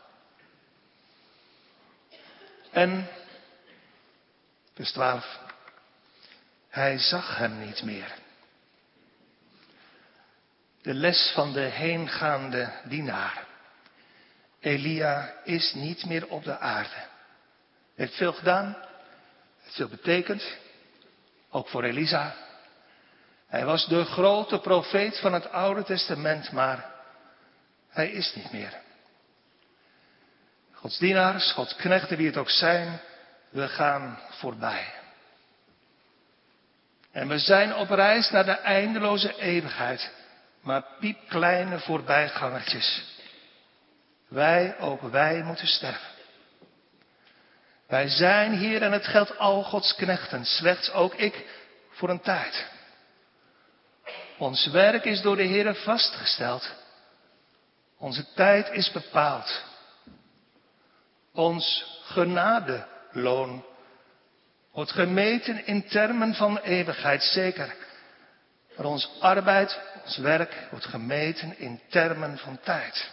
En, 2.73 3.09
vers 4.75 4.93
12, 4.93 5.39
hij 6.69 6.99
zag 6.99 7.37
hem 7.37 7.59
niet 7.59 7.83
meer. 7.83 8.15
De 10.83 10.95
les 10.95 11.33
van 11.35 11.53
de 11.53 11.61
heengaande 11.61 12.73
dienaar. 12.85 13.47
Elia 14.61 15.35
is 15.45 15.75
niet 15.75 16.05
meer 16.05 16.29
op 16.29 16.45
de 16.45 16.59
aarde. 16.59 17.07
Heeft 17.95 18.15
veel 18.15 18.33
gedaan, 18.33 18.77
heeft 19.63 19.75
veel 19.77 19.89
betekend, 19.89 20.57
ook 21.51 21.69
voor 21.69 21.85
Elisa. 21.85 22.35
Hij 23.47 23.65
was 23.65 23.87
de 23.87 24.05
grote 24.05 24.61
profeet 24.61 25.19
van 25.19 25.33
het 25.33 25.51
Oude 25.51 25.85
Testament, 25.85 26.53
maar 26.53 26.91
hij 27.89 28.11
is 28.11 28.35
niet 28.35 28.53
meer. 28.53 28.82
Gods 30.83 30.99
dienaars, 30.99 31.53
Gods 31.53 31.77
knechten, 31.77 32.17
wie 32.17 32.27
het 32.27 32.37
ook 32.37 32.51
zijn, 32.51 33.01
we 33.51 33.69
gaan 33.69 34.19
voorbij. 34.31 34.85
En 37.13 37.29
we 37.29 37.39
zijn 37.39 37.75
op 37.75 37.91
reis 37.91 38.31
naar 38.31 38.45
de 38.45 38.59
eindeloze 38.59 39.37
eeuwigheid, 39.37 40.11
maar 40.61 40.85
piepkleine 41.01 41.79
voorbijgangertjes. 41.79 43.03
Wij, 44.29 44.79
ook 44.79 45.01
wij, 45.03 45.43
moeten 45.43 45.67
sterven. 45.67 46.09
Wij 47.87 48.09
zijn 48.09 48.53
hier 48.53 48.83
en 48.83 48.93
het 48.93 49.07
geldt 49.07 49.39
al 49.39 49.63
Gods 49.63 49.95
knechten, 49.95 50.45
slechts 50.45 50.93
ook 50.93 51.15
ik 51.15 51.47
voor 51.91 52.11
een 52.11 52.21
tijd. 52.21 52.67
Ons 54.39 54.67
werk 54.67 55.05
is 55.05 55.21
door 55.21 55.37
de 55.37 55.43
Heer 55.43 55.75
vastgesteld. 55.75 56.71
Onze 57.99 58.27
tijd 58.35 58.71
is 58.71 58.91
bepaald. 58.91 59.71
Ons 61.33 61.85
genadeloon 62.05 63.65
wordt 64.73 64.91
gemeten 64.91 65.67
in 65.67 65.89
termen 65.89 66.35
van 66.35 66.59
eeuwigheid, 66.59 67.23
zeker. 67.23 67.75
Maar 68.77 68.87
ons 68.87 69.11
arbeid, 69.21 69.81
ons 70.05 70.17
werk 70.17 70.67
wordt 70.71 70.87
gemeten 70.87 71.59
in 71.59 71.81
termen 71.89 72.39
van 72.39 72.59
tijd. 72.61 73.11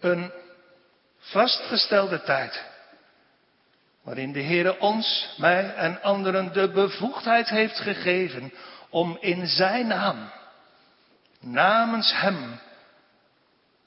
Een 0.00 0.32
vastgestelde 1.18 2.22
tijd. 2.22 2.64
Waarin 4.02 4.32
de 4.32 4.40
Heer 4.40 4.78
ons, 4.78 5.34
mij 5.36 5.74
en 5.74 6.02
anderen 6.02 6.52
de 6.52 6.70
bevoegdheid 6.70 7.48
heeft 7.48 7.78
gegeven 7.78 8.52
om 8.90 9.16
in 9.20 9.46
zijn 9.46 9.86
naam, 9.86 10.30
namens 11.40 12.12
Hem, 12.20 12.60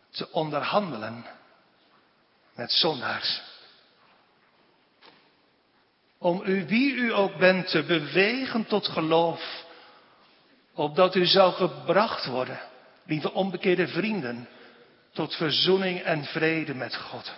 te 0.10 0.32
onderhandelen 0.32 1.26
met 2.56 2.72
zondaars. 2.72 3.42
Om 6.18 6.42
u, 6.46 6.66
wie 6.66 6.94
u 6.94 7.14
ook 7.14 7.38
bent, 7.38 7.68
te 7.70 7.84
bewegen 7.84 8.66
tot 8.66 8.88
geloof, 8.88 9.66
opdat 10.74 11.16
u 11.16 11.26
zou 11.26 11.54
gebracht 11.54 12.26
worden, 12.26 12.60
lieve 13.06 13.34
onbekeerde 13.34 13.88
vrienden, 13.88 14.50
tot 15.14 15.36
verzoening 15.36 16.02
en 16.02 16.26
vrede 16.26 16.74
met 16.74 16.96
God. 16.96 17.32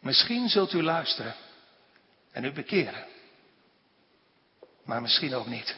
Misschien 0.00 0.48
zult 0.48 0.72
u 0.72 0.82
luisteren 0.82 1.34
en 2.32 2.44
u 2.44 2.52
bekeren 2.52 3.10
maar 4.84 5.02
misschien 5.02 5.34
ook 5.34 5.46
niet. 5.46 5.76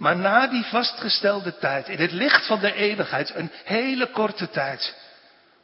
Maar 0.00 0.16
na 0.16 0.46
die 0.46 0.64
vastgestelde 0.64 1.58
tijd, 1.58 1.88
in 1.88 1.98
het 1.98 2.12
licht 2.12 2.46
van 2.46 2.60
de 2.60 2.72
eeuwigheid, 2.72 3.34
een 3.34 3.50
hele 3.64 4.10
korte 4.10 4.50
tijd, 4.50 4.96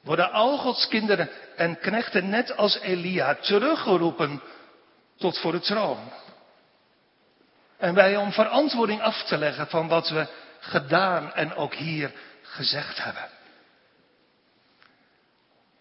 worden 0.01 0.33
al 0.33 0.59
Gods 0.59 0.89
kinderen 0.89 1.29
en 1.57 1.79
knechten 1.79 2.29
net 2.29 2.57
als 2.57 2.79
Elia 2.79 3.35
teruggeroepen 3.35 4.43
tot 5.19 5.39
voor 5.39 5.53
de 5.53 5.61
troon. 5.61 6.13
En 7.79 7.95
wij 7.95 8.17
om 8.17 8.33
verantwoording 8.33 9.01
af 9.01 9.23
te 9.23 9.39
leggen 9.39 9.67
van 9.67 9.89
wat 9.89 10.09
we 10.09 10.27
gedaan 10.61 11.35
en 11.35 11.55
ook 11.55 11.75
hier 11.75 12.13
gezegd 12.43 13.05
hebben. 13.05 13.29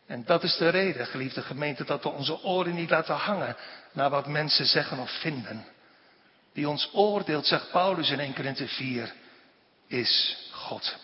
En 0.08 0.26
dat 0.26 0.44
is 0.44 0.58
de 0.58 0.70
reden, 0.70 1.06
geliefde 1.06 1.42
gemeente, 1.42 1.84
dat 1.84 2.04
we 2.04 2.10
onze 2.10 2.44
oren 2.44 2.76
niet 2.76 2.90
laten 2.90 3.16
hangen 3.16 3.56
naar 3.92 4.10
wat 4.10 4.28
mensen 4.28 4.66
zeggen 4.66 5.00
of 5.00 5.12
vinden. 5.12 5.66
Die 6.56 6.70
ons 6.70 6.90
oordeelt, 6.94 7.46
zegt 7.46 7.72
Paulus 7.72 8.10
in 8.10 8.20
1 8.20 8.34
Korinthe 8.34 8.68
4, 8.68 9.14
is 9.88 10.38
God. 10.52 10.96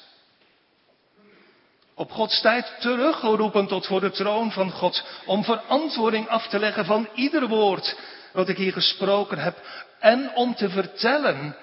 Op 1.94 2.12
Gods 2.12 2.42
tijd 2.42 2.76
teruggeroepen 2.80 3.68
tot 3.68 3.86
voor 3.86 4.00
de 4.00 4.12
troon 4.12 4.52
van 4.52 4.72
God, 4.72 5.04
om 5.26 5.44
verantwoording 5.44 6.28
af 6.28 6.48
te 6.48 6.60
leggen 6.60 6.86
van 6.86 7.10
ieder 7.16 7.48
woord 7.48 7.96
wat 8.34 8.50
ik 8.50 8.58
hier 8.58 8.74
gesproken 8.74 9.38
heb 9.38 9.66
en 10.00 10.36
om 10.36 10.56
te 10.56 10.70
vertellen 10.70 11.58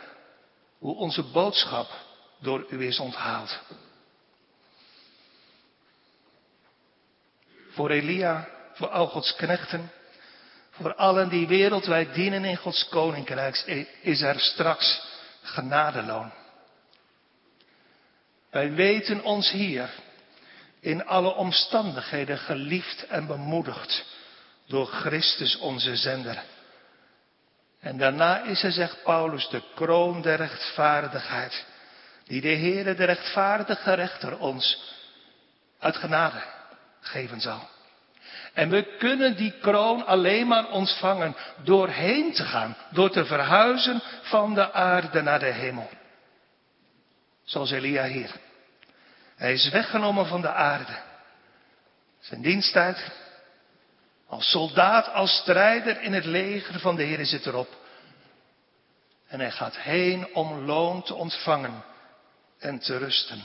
hoe 0.79 0.97
onze 0.97 1.23
boodschap 1.23 1.91
door 2.41 2.67
u 2.71 2.87
is 2.87 2.99
onthaald. 2.99 3.61
Voor 7.71 7.91
Elia, 7.91 8.49
voor 8.73 8.89
al 8.89 9.07
Gods 9.07 9.35
knechten, 9.37 9.91
voor 10.81 10.95
allen 10.95 11.29
die 11.29 11.47
wereldwijd 11.47 12.15
dienen 12.15 12.45
in 12.45 12.57
Gods 12.57 12.89
koninkrijk, 12.89 13.87
is 14.03 14.21
er 14.21 14.41
straks 14.41 15.03
genadeloon. 15.43 16.33
Wij 18.51 18.73
weten 18.73 19.23
ons 19.23 19.51
hier 19.51 19.91
in 20.81 21.07
alle 21.07 21.35
omstandigheden 21.35 22.39
geliefd 22.39 23.07
en 23.07 23.27
bemoedigd 23.27 24.05
door 24.67 24.87
Christus 24.87 25.59
onze 25.59 25.97
zender. 25.97 26.43
En 27.81 27.99
daarna 27.99 28.43
is 28.43 28.63
er, 28.63 28.73
zegt 28.73 29.03
Paulus, 29.03 29.49
de 29.49 29.63
kroon 29.75 30.23
der 30.23 30.37
rechtvaardigheid, 30.37 31.65
die 32.25 32.41
de 32.41 32.49
Heere, 32.57 32.95
de 32.95 33.05
rechtvaardige 33.05 33.93
rechter, 33.95 34.39
ons 34.39 34.95
uit 35.79 35.97
genade 35.97 36.43
geven 37.01 37.41
zal. 37.41 37.69
En 38.59 38.71
we 38.71 38.97
kunnen 38.97 39.37
die 39.37 39.53
kroon 39.61 40.07
alleen 40.07 40.47
maar 40.47 40.71
ontvangen 40.71 41.37
door 41.63 41.89
heen 41.89 42.33
te 42.33 42.45
gaan, 42.45 42.77
door 42.91 43.11
te 43.11 43.25
verhuizen 43.25 44.03
van 44.23 44.55
de 44.55 44.73
aarde 44.73 45.23
naar 45.23 45.39
de 45.39 45.53
hemel. 45.53 45.91
Zoals 47.45 47.71
Elia 47.71 48.05
hier. 48.05 48.31
Hij 49.37 49.53
is 49.53 49.69
weggenomen 49.69 50.27
van 50.27 50.41
de 50.41 50.53
aarde. 50.53 50.99
Zijn 52.21 52.43
diensttijd 52.43 53.11
als 54.27 54.51
soldaat, 54.51 55.13
als 55.13 55.37
strijder 55.37 56.01
in 56.01 56.13
het 56.13 56.25
leger 56.25 56.81
van 56.81 56.97
de 56.97 57.03
Heer 57.03 57.27
zit 57.27 57.47
erop. 57.47 57.77
En 59.27 59.41
hij 59.41 59.51
gaat 59.51 59.77
heen 59.77 60.35
om 60.35 60.59
loon 60.59 61.03
te 61.03 61.15
ontvangen 61.15 61.85
en 62.59 62.79
te 62.79 62.99
rusten. 62.99 63.43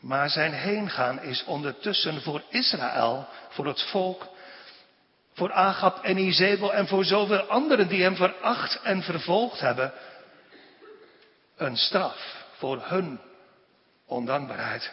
Maar 0.00 0.30
zijn 0.30 0.52
heengaan 0.52 1.22
is 1.22 1.44
ondertussen 1.44 2.22
voor 2.22 2.42
Israël, 2.48 3.28
voor 3.48 3.66
het 3.66 3.82
volk, 3.82 4.26
voor 5.32 5.52
Agab 5.52 6.04
en 6.04 6.18
Izebel 6.18 6.74
en 6.74 6.86
voor 6.86 7.04
zoveel 7.04 7.40
anderen 7.40 7.88
die 7.88 8.02
hem 8.02 8.16
veracht 8.16 8.80
en 8.82 9.02
vervolgd 9.02 9.60
hebben, 9.60 9.92
een 11.56 11.76
straf 11.76 12.44
voor 12.56 12.82
hun 12.84 13.20
ondankbaarheid. 14.06 14.92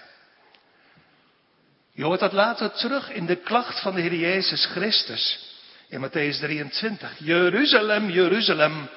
Je 1.92 2.04
hoort 2.04 2.20
dat 2.20 2.34
later 2.34 2.72
terug 2.72 3.12
in 3.12 3.26
de 3.26 3.36
klacht 3.36 3.82
van 3.82 3.96
de 3.96 4.02
Heer 4.02 4.16
Jezus 4.16 4.66
Christus 4.66 5.54
in 5.88 6.10
Matthäus 6.10 6.40
23. 6.40 7.18
Jeruzalem, 7.18 8.10
Jeruzalem, 8.10 8.90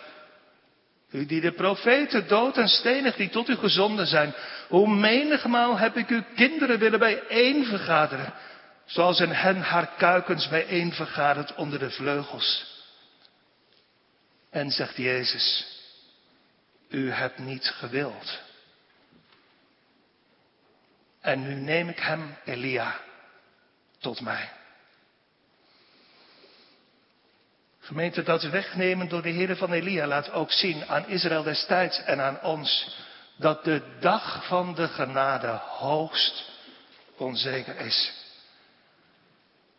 u 1.11 1.27
die 1.27 1.41
de 1.41 1.53
profeten 1.53 2.29
dood 2.29 2.57
en 2.57 2.69
stenig 2.69 3.17
die 3.17 3.29
tot 3.29 3.49
u 3.49 3.57
gezonden 3.57 4.07
zijn. 4.07 4.35
Hoe 4.69 4.89
menigmaal 4.89 5.79
heb 5.79 5.97
ik 5.97 6.09
uw 6.09 6.23
kinderen 6.35 6.79
willen 6.79 6.99
bijeen 6.99 7.65
vergaderen. 7.65 8.35
Zoals 8.85 9.19
een 9.19 9.35
hen 9.35 9.61
haar 9.61 9.87
kuikens 9.97 10.49
bijeen 10.49 10.93
vergadert 10.93 11.55
onder 11.55 11.79
de 11.79 11.91
vleugels. 11.91 12.77
En 14.51 14.71
zegt 14.71 14.97
Jezus, 14.97 15.67
u 16.89 17.11
hebt 17.11 17.39
niet 17.39 17.67
gewild. 17.67 18.41
En 21.21 21.43
nu 21.43 21.55
neem 21.55 21.89
ik 21.89 21.99
hem, 21.99 22.37
Elia, 22.45 23.01
tot 23.99 24.21
mij. 24.21 24.58
Gemeente, 27.89 28.23
dat 28.23 28.43
wegnemen 28.43 29.09
door 29.09 29.23
de 29.23 29.29
Heer 29.29 29.57
van 29.57 29.73
Elia 29.73 30.07
laat 30.07 30.31
ook 30.31 30.53
zien 30.53 30.87
aan 30.87 31.09
Israël 31.09 31.43
destijds 31.43 32.03
en 32.03 32.21
aan 32.21 32.43
ons 32.43 32.97
dat 33.37 33.65
de 33.65 33.83
dag 34.01 34.47
van 34.47 34.75
de 34.75 34.89
genade 34.89 35.47
hoogst 35.49 36.45
onzeker 37.17 37.77
is. 37.77 38.13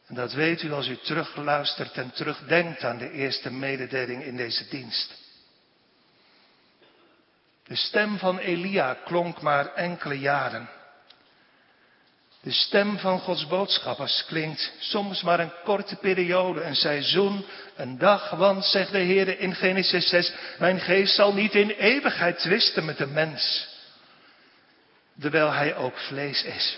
En 0.07 0.16
dat 0.16 0.34
weet 0.34 0.62
u 0.62 0.72
als 0.72 0.88
u 0.88 0.97
terugluistert 0.97 1.93
en 1.93 2.12
terugdenkt 2.12 2.84
aan 2.84 2.97
de 2.97 3.12
eerste 3.12 3.51
mededeling 3.51 4.24
in 4.24 4.36
deze 4.36 4.68
dienst. 4.70 5.18
De 7.64 7.76
stem 7.76 8.18
van 8.18 8.38
Elia 8.38 8.93
klonk 8.93 9.41
maar 9.41 9.74
enkele 9.74 10.20
jaren. 10.20 10.70
De 12.41 12.51
stem 12.51 12.97
van 12.97 13.19
Gods 13.19 13.47
boodschappers 13.47 14.25
klinkt 14.25 14.71
soms 14.79 15.21
maar 15.21 15.39
een 15.39 15.53
korte 15.63 15.95
periode, 15.95 16.61
een 16.61 16.75
seizoen, 16.75 17.45
een 17.75 17.97
dag, 17.97 18.29
want, 18.29 18.65
zegt 18.65 18.91
de 18.91 18.97
Heer 18.97 19.39
in 19.39 19.55
Genesis 19.55 20.09
6, 20.09 20.33
mijn 20.59 20.79
geest 20.79 21.15
zal 21.15 21.33
niet 21.33 21.55
in 21.55 21.69
eeuwigheid 21.69 22.37
twisten 22.37 22.85
met 22.85 22.97
de 22.97 23.07
mens, 23.07 23.67
terwijl 25.19 25.51
hij 25.51 25.75
ook 25.75 25.97
vlees 25.97 26.43
is. 26.43 26.77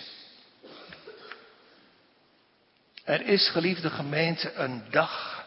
Er 3.04 3.26
is, 3.26 3.50
geliefde 3.50 3.90
gemeente, 3.90 4.54
een 4.54 4.84
dag 4.90 5.46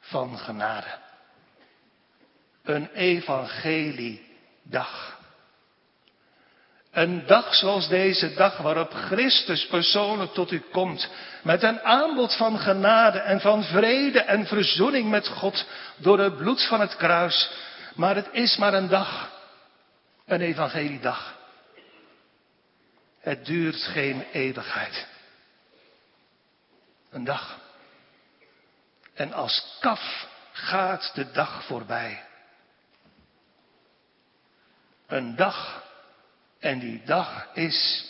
van 0.00 0.38
genade. 0.38 0.98
Een 2.62 2.90
evangeliedag. 2.90 5.20
Een 6.92 7.26
dag 7.26 7.54
zoals 7.54 7.88
deze 7.88 8.34
dag 8.34 8.56
waarop 8.56 8.92
Christus 8.92 9.66
persoonlijk 9.66 10.32
tot 10.32 10.50
u 10.50 10.60
komt. 10.60 11.08
Met 11.42 11.62
een 11.62 11.80
aanbod 11.80 12.36
van 12.36 12.58
genade 12.58 13.18
en 13.18 13.40
van 13.40 13.64
vrede 13.64 14.20
en 14.20 14.46
verzoening 14.46 15.10
met 15.10 15.28
God 15.28 15.66
door 15.96 16.18
het 16.18 16.36
bloed 16.36 16.66
van 16.66 16.80
het 16.80 16.96
kruis. 16.96 17.50
Maar 17.94 18.14
het 18.14 18.28
is 18.32 18.56
maar 18.56 18.74
een 18.74 18.88
dag. 18.88 19.30
Een 20.26 20.40
evangeliedag. 20.40 21.38
Het 23.20 23.46
duurt 23.46 23.82
geen 23.82 24.26
eeuwigheid. 24.32 25.06
Een 27.10 27.24
dag. 27.24 27.58
En 29.14 29.32
als 29.32 29.76
kaf 29.80 30.26
gaat 30.52 31.10
de 31.14 31.30
dag 31.30 31.64
voorbij. 31.64 32.22
Een 35.06 35.36
dag 35.36 35.90
en 36.62 36.78
die 36.78 37.02
dag 37.04 37.48
is 37.54 38.06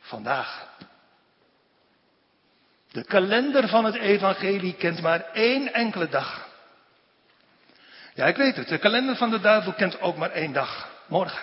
vandaag. 0.00 0.68
De 2.90 3.04
kalender 3.04 3.68
van 3.68 3.84
het 3.84 3.94
evangelie 3.94 4.74
kent 4.74 5.00
maar 5.00 5.20
één 5.32 5.72
enkele 5.72 6.08
dag. 6.08 6.48
Ja, 8.14 8.26
ik 8.26 8.36
weet 8.36 8.56
het. 8.56 8.68
De 8.68 8.78
kalender 8.78 9.16
van 9.16 9.30
de 9.30 9.40
duivel 9.40 9.72
kent 9.72 10.00
ook 10.00 10.16
maar 10.16 10.30
één 10.30 10.52
dag. 10.52 10.88
Morgen. 11.06 11.42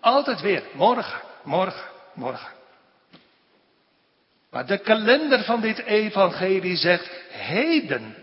Altijd 0.00 0.40
weer. 0.40 0.62
Morgen, 0.72 1.20
morgen, 1.42 1.84
morgen. 2.14 2.52
Maar 4.50 4.66
de 4.66 4.78
kalender 4.78 5.44
van 5.44 5.60
dit 5.60 5.78
evangelie 5.78 6.76
zegt, 6.76 7.10
heden, 7.30 8.16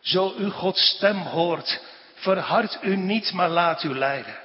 zo 0.00 0.34
u 0.38 0.50
Gods 0.50 0.88
stem 0.88 1.16
hoort, 1.16 1.82
verhard 2.14 2.78
u 2.82 2.96
niet, 2.96 3.32
maar 3.32 3.48
laat 3.48 3.82
u 3.82 3.94
leiden. 3.98 4.43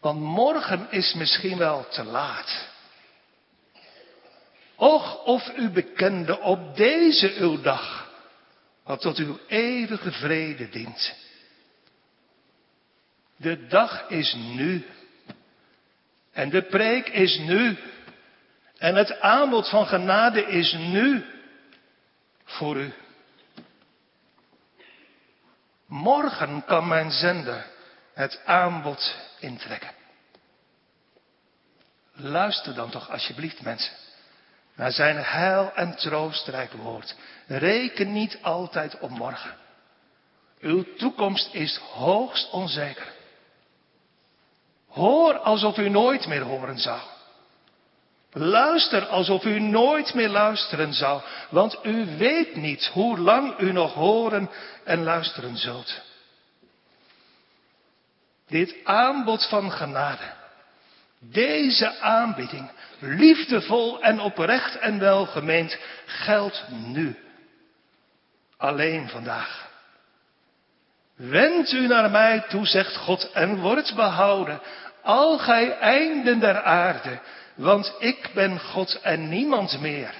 Want 0.00 0.20
morgen 0.20 0.86
is 0.90 1.14
misschien 1.14 1.58
wel 1.58 1.88
te 1.88 2.04
laat. 2.04 2.68
Och, 4.76 5.24
of 5.24 5.56
u 5.56 5.70
bekende 5.70 6.40
op 6.40 6.76
deze 6.76 7.34
uw 7.38 7.60
dag, 7.60 8.10
wat 8.82 9.00
tot 9.00 9.16
uw 9.16 9.38
eeuwige 9.46 10.12
vrede 10.12 10.68
dient. 10.68 11.14
De 13.36 13.66
dag 13.66 14.08
is 14.08 14.34
nu. 14.34 14.86
En 16.32 16.50
de 16.50 16.62
preek 16.62 17.08
is 17.08 17.38
nu. 17.38 17.78
En 18.78 18.94
het 18.94 19.20
aanbod 19.20 19.68
van 19.68 19.86
genade 19.86 20.46
is 20.46 20.72
nu 20.72 21.24
voor 22.44 22.76
u. 22.76 22.92
Morgen 25.86 26.64
kan 26.64 26.88
mijn 26.88 27.10
zender 27.10 27.66
het 28.14 28.40
aanbod 28.44 29.27
intrekken. 29.40 29.90
Luister 32.12 32.74
dan 32.74 32.90
toch 32.90 33.10
alsjeblieft 33.10 33.62
mensen 33.62 33.92
naar 34.74 34.92
zijn 34.92 35.16
heil 35.16 35.72
en 35.74 35.96
troostrijk 35.96 36.72
woord. 36.72 37.14
Reken 37.46 38.12
niet 38.12 38.38
altijd 38.42 38.98
op 38.98 39.10
morgen. 39.10 39.56
Uw 40.60 40.84
toekomst 40.96 41.54
is 41.54 41.76
hoogst 41.76 42.50
onzeker. 42.50 43.12
Hoor 44.88 45.38
alsof 45.38 45.78
u 45.78 45.88
nooit 45.88 46.26
meer 46.26 46.42
horen 46.42 46.78
zou. 46.78 47.00
Luister 48.32 49.06
alsof 49.06 49.44
u 49.44 49.60
nooit 49.60 50.14
meer 50.14 50.28
luisteren 50.28 50.94
zou, 50.94 51.22
want 51.50 51.78
u 51.82 52.16
weet 52.16 52.56
niet 52.56 52.86
hoe 52.86 53.18
lang 53.18 53.58
u 53.58 53.72
nog 53.72 53.94
horen 53.94 54.50
en 54.84 55.02
luisteren 55.02 55.56
zult. 55.56 56.00
Dit 58.48 58.74
aanbod 58.84 59.48
van 59.48 59.72
genade, 59.72 60.32
deze 61.18 61.98
aanbieding, 61.98 62.70
liefdevol 62.98 64.02
en 64.02 64.20
oprecht 64.20 64.78
en 64.78 64.98
welgemeend, 64.98 65.78
geldt 66.06 66.64
nu. 66.68 67.16
Alleen 68.56 69.08
vandaag. 69.08 69.68
Wend 71.16 71.72
u 71.72 71.86
naar 71.86 72.10
mij 72.10 72.44
toe, 72.48 72.66
zegt 72.66 72.96
God, 72.96 73.32
en 73.32 73.56
wordt 73.56 73.94
behouden, 73.94 74.60
al 75.02 75.38
gij 75.38 75.78
einden 75.78 76.38
der 76.38 76.62
aarde, 76.62 77.20
want 77.54 77.94
ik 77.98 78.30
ben 78.34 78.60
God 78.60 79.00
en 79.00 79.28
niemand 79.28 79.80
meer. 79.80 80.14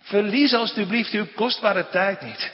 Verlies 0.00 0.54
alstublieft 0.54 1.12
uw 1.12 1.26
kostbare 1.34 1.88
tijd 1.88 2.20
niet. 2.20 2.52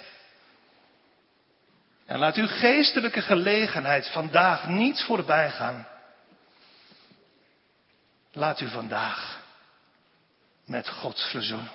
En 2.07 2.19
laat 2.19 2.37
uw 2.37 2.47
geestelijke 2.47 3.23
gelegenheid 3.23 4.09
vandaag 4.09 4.69
niet 4.69 5.03
voorbij 5.03 5.51
gaan. 5.51 5.89
Laat 8.33 8.61
u 8.61 8.69
vandaag 8.69 9.43
met 10.65 10.89
God 10.89 11.21
verzoenen. 11.21 11.71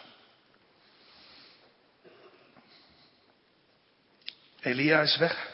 Elia 4.60 5.02
is 5.02 5.18
weg. 5.18 5.48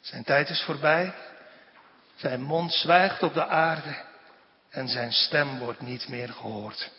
Zijn 0.00 0.24
tijd 0.24 0.48
is 0.48 0.62
voorbij. 0.62 1.14
Zijn 2.16 2.42
mond 2.42 2.72
zwijgt 2.72 3.22
op 3.22 3.34
de 3.34 3.46
aarde 3.46 4.04
en 4.70 4.88
zijn 4.88 5.12
stem 5.12 5.58
wordt 5.58 5.80
niet 5.80 6.08
meer 6.08 6.28
gehoord. 6.28 6.90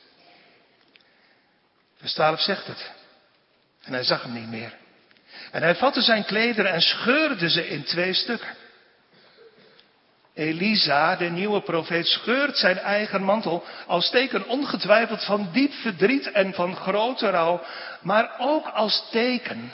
Vers 1.98 2.14
12 2.14 2.40
zegt 2.40 2.68
het. 2.68 2.92
En 3.82 3.94
hij 3.94 4.04
zag 4.04 4.24
hem 4.24 4.34
niet 4.34 4.48
meer. 4.48 4.82
En 5.54 5.62
hij 5.62 5.76
vatte 5.76 6.01
zijn 6.01 6.26
klederen 6.26 6.72
en 6.72 6.82
scheurde 6.82 7.49
ze 7.49 7.68
in 7.68 7.84
twee 7.84 8.14
stukken. 8.14 8.56
Elisa, 10.34 11.16
de 11.16 11.30
nieuwe 11.30 11.62
profeet, 11.62 12.08
scheurt 12.08 12.58
zijn 12.58 12.78
eigen 12.78 13.24
mantel 13.24 13.64
als 13.88 14.10
teken 14.10 14.47
ongetwijfeld 14.47 15.26
van 15.26 15.49
diep 15.51 15.74
verdriet 15.74 16.32
en 16.32 16.54
van 16.54 16.76
grote 16.76 17.30
rouw, 17.30 17.64
maar 18.01 18.36
ook 18.39 18.68
als 18.68 19.08
teken, 19.12 19.72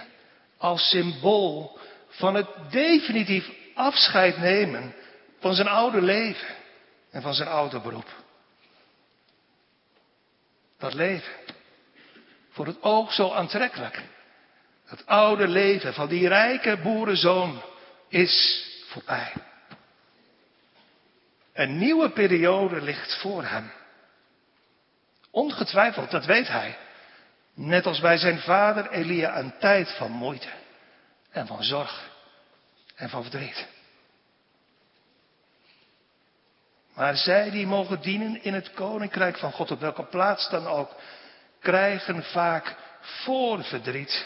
als 0.57 0.89
symbool 0.89 1.79
van 2.07 2.35
het 2.35 2.47
definitief 2.69 3.49
afscheid 3.73 4.37
nemen 4.37 4.95
van 5.39 5.53
zijn 5.53 5.67
oude 5.67 6.01
leven 6.01 6.47
en 7.11 7.21
van 7.21 7.33
zijn 7.33 7.49
oude 7.49 7.79
beroep. 7.79 8.09
Dat 10.79 10.93
leven, 10.93 11.33
voor 12.51 12.65
het 12.65 12.81
oog 12.81 13.13
zo 13.13 13.31
aantrekkelijk. 13.31 14.01
Het 14.89 15.05
oude 15.05 15.47
leven 15.47 15.93
van 15.93 16.07
die 16.07 16.27
rijke 16.27 16.77
boerenzoon 16.77 17.61
is 18.07 18.65
voorbij. 18.87 19.33
Een 21.53 21.77
nieuwe 21.77 22.09
periode 22.09 22.81
ligt 22.81 23.19
voor 23.21 23.43
hem. 23.43 23.71
Ongetwijfeld, 25.31 26.11
dat 26.11 26.25
weet 26.25 26.47
hij. 26.47 26.77
Net 27.53 27.85
als 27.85 27.99
bij 27.99 28.17
zijn 28.17 28.39
vader 28.39 28.91
Elia 28.91 29.37
een 29.37 29.57
tijd 29.59 29.91
van 29.97 30.11
moeite 30.11 30.49
en 31.31 31.47
van 31.47 31.63
zorg 31.63 32.09
en 32.95 33.09
van 33.09 33.21
verdriet. 33.21 33.67
Maar 36.93 37.15
zij 37.15 37.49
die 37.49 37.67
mogen 37.67 38.01
dienen 38.01 38.43
in 38.43 38.53
het 38.53 38.73
koninkrijk 38.73 39.37
van 39.37 39.51
God, 39.51 39.71
op 39.71 39.79
welke 39.79 40.03
plaats 40.03 40.49
dan 40.49 40.67
ook, 40.67 40.95
krijgen 41.59 42.23
vaak 42.23 42.75
voor 43.01 43.63
verdriet, 43.63 44.25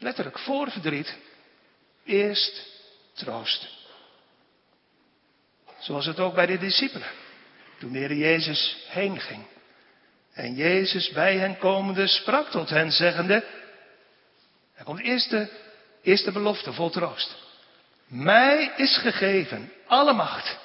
letterlijk 0.00 0.38
voor 0.38 0.70
verdriet, 0.70 1.16
eerst 2.04 2.66
troost. 3.12 3.68
Zoals 5.78 6.06
het 6.06 6.18
ook 6.18 6.34
bij 6.34 6.46
de 6.46 6.58
discipelen, 6.58 7.08
toen 7.78 7.92
de 7.92 7.98
Heer 7.98 8.14
Jezus 8.14 8.76
heen 8.88 9.20
ging. 9.20 9.46
En 10.32 10.54
Jezus 10.54 11.10
bij 11.10 11.36
hen 11.36 11.58
komende 11.58 12.06
sprak 12.06 12.50
tot 12.50 12.70
hen 12.70 12.92
zeggende, 12.92 13.44
er 14.74 14.84
komt 14.84 15.00
eerst 15.00 15.30
de, 15.30 15.48
eerste 16.02 16.32
belofte 16.32 16.72
vol 16.72 16.90
troost. 16.90 17.36
Mij 18.06 18.72
is 18.76 18.96
gegeven 18.96 19.72
alle 19.86 20.12
macht 20.12 20.58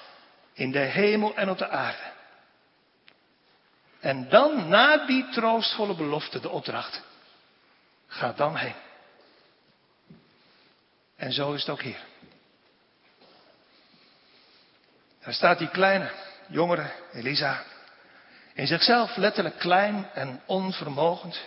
in 0.54 0.72
de 0.72 0.80
hemel 0.80 1.36
en 1.36 1.50
op 1.50 1.58
de 1.58 1.68
aarde. 1.68 2.14
En 4.00 4.30
dan 4.30 4.68
na 4.68 5.06
die 5.06 5.30
troostvolle 5.30 5.96
belofte 5.96 6.40
de 6.40 6.50
opdracht. 6.50 7.02
Ga 8.08 8.34
dan 8.34 8.56
heen. 8.56 8.85
En 11.16 11.34
zo 11.34 11.54
is 11.54 11.60
het 11.60 11.70
ook 11.70 11.82
hier. 11.82 12.04
Daar 15.24 15.34
staat 15.34 15.58
die 15.58 15.70
kleine 15.70 16.12
jongere 16.48 16.92
Elisa. 17.14 17.64
In 18.54 18.68
zichzelf 18.68 19.16
letterlijk 19.16 19.58
klein 19.60 20.10
en 20.14 20.42
onvermogend. 20.46 21.40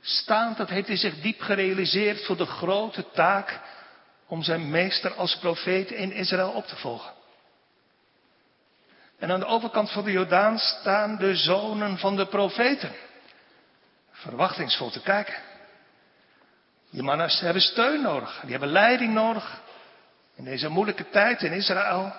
Staand, 0.00 0.56
dat 0.56 0.68
heeft 0.68 0.86
hij 0.86 0.96
zich 0.96 1.20
diep 1.20 1.40
gerealiseerd 1.40 2.24
voor 2.24 2.36
de 2.36 2.46
grote 2.46 3.10
taak 3.10 3.60
om 4.26 4.42
zijn 4.42 4.70
meester 4.70 5.14
als 5.14 5.38
profeet 5.38 5.90
in 5.90 6.12
Israël 6.12 6.50
op 6.50 6.66
te 6.66 6.76
volgen. 6.76 7.12
En 9.18 9.30
aan 9.30 9.40
de 9.40 9.46
overkant 9.46 9.90
van 9.90 10.04
de 10.04 10.12
Jordaan 10.12 10.58
staan 10.58 11.16
de 11.16 11.36
zonen 11.36 11.98
van 11.98 12.16
de 12.16 12.26
profeten. 12.26 12.92
Verwachtingsvol 14.10 14.90
te 14.90 15.00
kijken. 15.00 15.34
Die 16.90 17.02
mannen 17.02 17.30
hebben 17.30 17.62
steun 17.62 18.02
nodig. 18.02 18.40
Die 18.40 18.50
hebben 18.50 18.68
leiding 18.68 19.12
nodig. 19.12 19.60
In 20.34 20.44
deze 20.44 20.68
moeilijke 20.68 21.10
tijd 21.10 21.42
in 21.42 21.52
Israël. 21.52 22.12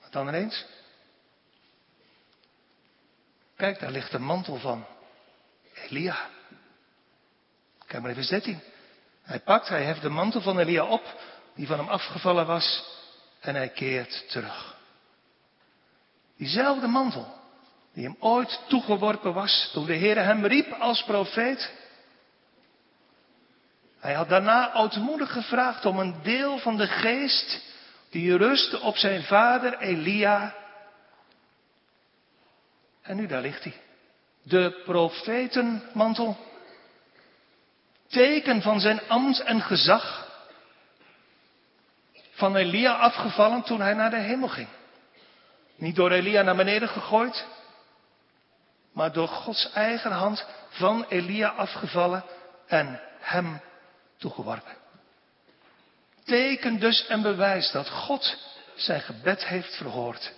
Wat 0.00 0.12
dan 0.12 0.28
ineens? 0.28 0.64
Kijk, 3.56 3.80
daar 3.80 3.90
ligt 3.90 4.10
de 4.10 4.18
mantel 4.18 4.56
van 4.56 4.86
Elia. 5.74 6.28
Kijk 7.86 8.02
maar 8.02 8.10
even 8.10 8.26
13. 8.28 8.60
Hij 9.22 9.40
pakt, 9.40 9.68
hij 9.68 9.84
heeft 9.84 10.02
de 10.02 10.08
mantel 10.08 10.40
van 10.40 10.58
Elia 10.58 10.84
op, 10.84 11.20
die 11.54 11.66
van 11.66 11.78
hem 11.78 11.88
afgevallen 11.88 12.46
was, 12.46 12.84
en 13.40 13.54
hij 13.54 13.68
keert 13.68 14.30
terug. 14.30 14.76
Diezelfde 16.36 16.86
mantel, 16.86 17.39
die 17.92 18.04
hem 18.04 18.16
ooit 18.18 18.60
toegeworpen 18.68 19.32
was 19.32 19.70
toen 19.72 19.86
de 19.86 19.94
Heer 19.94 20.24
hem 20.24 20.46
riep 20.46 20.72
als 20.72 21.04
profeet. 21.04 21.72
Hij 24.00 24.14
had 24.14 24.28
daarna 24.28 24.74
ootmoedig 24.74 25.32
gevraagd 25.32 25.86
om 25.86 25.98
een 25.98 26.22
deel 26.22 26.58
van 26.58 26.76
de 26.76 26.86
geest 26.86 27.60
die 28.10 28.36
rustte 28.36 28.80
op 28.80 28.96
zijn 28.96 29.22
vader 29.22 29.78
Elia. 29.78 30.54
En 33.02 33.16
nu 33.16 33.26
daar 33.26 33.40
ligt 33.42 33.64
hij. 33.64 33.74
De 34.42 34.82
profetenmantel. 34.84 36.36
Teken 38.08 38.62
van 38.62 38.80
zijn 38.80 39.00
ambt 39.08 39.40
en 39.40 39.60
gezag. 39.60 40.28
Van 42.30 42.56
Elia 42.56 42.92
afgevallen 42.92 43.62
toen 43.62 43.80
hij 43.80 43.94
naar 43.94 44.10
de 44.10 44.16
hemel 44.16 44.48
ging. 44.48 44.68
Niet 45.76 45.96
door 45.96 46.10
Elia 46.10 46.42
naar 46.42 46.56
beneden 46.56 46.88
gegooid, 46.88 47.46
maar 49.00 49.12
door 49.12 49.28
Gods 49.28 49.72
eigen 49.72 50.12
hand 50.12 50.46
van 50.68 51.04
Elia 51.08 51.48
afgevallen 51.48 52.24
en 52.66 53.00
hem 53.20 53.60
toegeworpen. 54.18 54.76
Teken 56.24 56.78
dus 56.78 57.06
en 57.06 57.22
bewijs 57.22 57.70
dat 57.70 57.88
God 57.88 58.36
zijn 58.74 59.00
gebed 59.00 59.46
heeft 59.46 59.76
verhoord. 59.76 60.32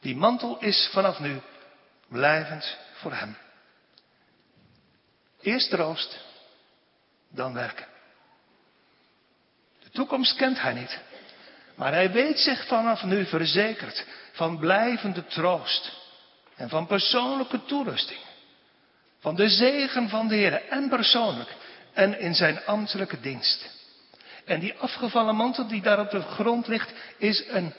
Die 0.00 0.16
mantel 0.16 0.58
is 0.58 0.88
vanaf 0.92 1.18
nu 1.18 1.40
blijvend 2.08 2.76
voor 2.92 3.12
hem. 3.12 3.36
Eerst 5.40 5.70
troost, 5.70 6.20
dan 7.30 7.54
werken. 7.54 7.86
De 9.82 9.90
toekomst 9.90 10.36
kent 10.36 10.60
hij 10.60 10.72
niet. 10.72 11.00
Maar 11.74 11.92
hij 11.92 12.12
weet 12.12 12.38
zich 12.38 12.66
vanaf 12.66 13.02
nu 13.02 13.26
verzekerd 13.26 14.06
van 14.32 14.58
blijvende 14.58 15.26
troost 15.26 16.02
en 16.56 16.68
van 16.68 16.86
persoonlijke 16.86 17.64
toerusting. 17.64 18.20
Van 19.20 19.34
de 19.34 19.48
zegen 19.48 20.08
van 20.08 20.28
de 20.28 20.34
Heer 20.34 20.68
en 20.68 20.88
persoonlijk 20.88 21.54
en 21.92 22.18
in 22.18 22.34
zijn 22.34 22.64
ambtelijke 22.64 23.20
dienst. 23.20 23.70
En 24.44 24.60
die 24.60 24.74
afgevallen 24.74 25.36
mantel 25.36 25.66
die 25.66 25.82
daar 25.82 26.00
op 26.00 26.10
de 26.10 26.20
grond 26.20 26.66
ligt, 26.66 26.92
is 27.18 27.44
een, 27.48 27.74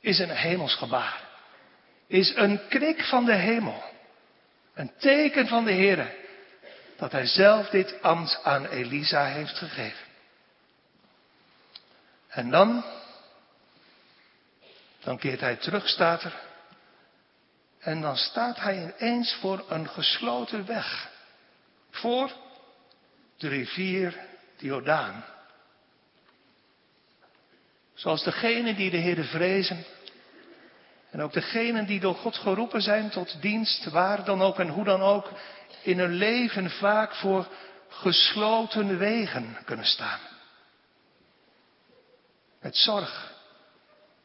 is 0.00 0.18
een 0.18 0.30
hemelsgebaar. 0.30 1.26
Is 2.06 2.34
een 2.36 2.60
knik 2.68 3.04
van 3.04 3.24
de 3.24 3.34
hemel. 3.34 3.82
Een 4.74 4.92
teken 4.98 5.46
van 5.46 5.64
de 5.64 5.72
Heer. 5.72 6.14
Dat 6.96 7.12
hij 7.12 7.26
zelf 7.26 7.68
dit 7.68 8.02
ambt 8.02 8.40
aan 8.42 8.66
Elisa 8.66 9.24
heeft 9.24 9.58
gegeven. 9.58 10.06
En 12.28 12.50
dan, 12.50 12.84
dan 15.00 15.18
keert 15.18 15.40
hij 15.40 15.56
terug, 15.56 15.88
staat 15.88 16.22
er. 16.22 16.47
En 17.88 18.00
dan 18.00 18.16
staat 18.16 18.60
hij 18.60 18.94
ineens 18.98 19.34
voor 19.34 19.64
een 19.68 19.88
gesloten 19.88 20.66
weg. 20.66 21.10
Voor 21.90 22.32
de 23.36 23.48
rivier 23.48 24.16
Jordaan. 24.56 25.24
Zoals 27.94 28.24
degenen 28.24 28.76
die 28.76 28.90
de 28.90 28.96
Heer 28.96 29.24
vrezen. 29.24 29.84
En 31.10 31.22
ook 31.22 31.32
degenen 31.32 31.86
die 31.86 32.00
door 32.00 32.14
God 32.14 32.36
geroepen 32.36 32.82
zijn 32.82 33.10
tot 33.10 33.42
dienst, 33.42 33.84
waar 33.90 34.24
dan 34.24 34.42
ook 34.42 34.58
en 34.58 34.68
hoe 34.68 34.84
dan 34.84 35.02
ook, 35.02 35.30
in 35.82 35.98
hun 35.98 36.14
leven 36.14 36.70
vaak 36.70 37.14
voor 37.14 37.48
gesloten 37.88 38.98
wegen 38.98 39.58
kunnen 39.64 39.86
staan. 39.86 40.20
Met 42.60 42.76
zorg 42.76 43.32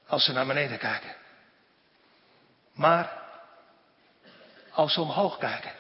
als 0.07 0.26
ze 0.26 0.32
naar 0.32 0.45
beneden 0.47 0.78
kijken. 0.78 1.16
Maar 2.74 3.22
als 4.74 4.97
omhoog 4.97 5.38
kijken 5.38 5.71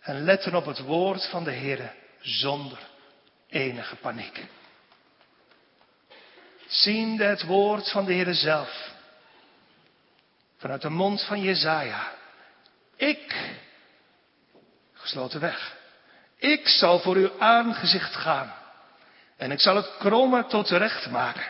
en 0.00 0.24
letten 0.24 0.54
op 0.54 0.66
het 0.66 0.78
woord 0.78 1.28
van 1.28 1.44
de 1.44 1.50
Heer 1.50 1.94
zonder 2.20 2.78
enige 3.48 3.96
paniek 3.96 4.46
ziende 6.72 7.24
het 7.24 7.42
woord 7.42 7.90
van 7.90 8.04
de 8.04 8.12
Heer 8.12 8.34
zelf. 8.34 8.90
Vanuit 10.56 10.82
de 10.82 10.90
mond 10.90 11.24
van 11.24 11.40
Jezaja. 11.40 12.12
Ik, 12.96 13.36
gesloten 14.94 15.40
weg. 15.40 15.76
Ik 16.36 16.68
zal 16.68 16.98
voor 16.98 17.16
uw 17.16 17.30
aangezicht 17.38 18.14
gaan. 18.14 18.54
En 19.36 19.50
ik 19.50 19.60
zal 19.60 19.76
het 19.76 19.90
kromme 19.98 20.46
tot 20.46 20.70
recht 20.70 21.10
maken. 21.10 21.44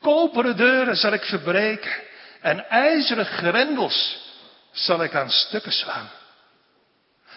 Koperen 0.00 0.56
deuren 0.56 0.96
zal 0.96 1.12
ik 1.12 1.24
verbreken. 1.24 1.92
En 2.40 2.68
ijzeren 2.68 3.26
grendels 3.26 4.23
zal 4.74 5.02
ik 5.02 5.14
aan 5.14 5.30
stukken 5.30 5.72
slaan. 5.72 6.10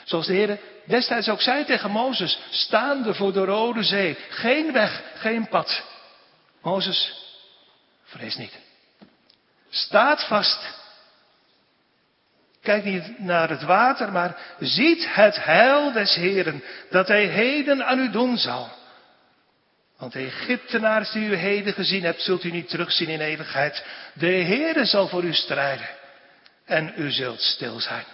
Zoals 0.03 0.27
de 0.27 0.33
Heer 0.33 0.59
destijds 0.85 1.29
ook 1.29 1.41
zei 1.41 1.65
tegen 1.65 1.91
Mozes, 1.91 2.39
staande 2.49 3.13
voor 3.13 3.33
de 3.33 3.45
Rode 3.45 3.83
Zee. 3.83 4.17
Geen 4.29 4.73
weg, 4.73 5.01
geen 5.15 5.47
pad. 5.47 5.83
Mozes, 6.61 7.13
vrees 8.03 8.35
niet. 8.35 8.59
Staat 9.69 10.23
vast. 10.23 10.75
Kijk 12.61 12.83
niet 12.83 13.19
naar 13.19 13.49
het 13.49 13.63
water, 13.63 14.11
maar 14.11 14.37
ziet 14.59 15.15
het 15.15 15.43
heil 15.43 15.91
des 15.91 16.15
Heren 16.15 16.63
dat 16.89 17.07
hij 17.07 17.25
heden 17.25 17.85
aan 17.85 17.99
u 17.99 18.09
doen 18.09 18.37
zal. 18.37 18.69
Want 19.97 20.13
de 20.13 20.19
Egyptenaars 20.19 21.11
die 21.11 21.29
u 21.29 21.35
heden 21.35 21.73
gezien 21.73 22.03
hebt, 22.03 22.21
zult 22.21 22.43
u 22.43 22.51
niet 22.51 22.69
terugzien 22.69 23.07
in 23.07 23.21
eeuwigheid. 23.21 23.85
De 24.13 24.25
Heere 24.25 24.85
zal 24.85 25.07
voor 25.07 25.23
u 25.23 25.33
strijden 25.33 25.96
en 26.67 26.93
u 26.97 27.11
zult 27.11 27.41
stil 27.41 27.79
zijn. 27.79 28.05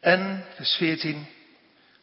En, 0.00 0.44
vers 0.54 0.74
14, 0.74 1.26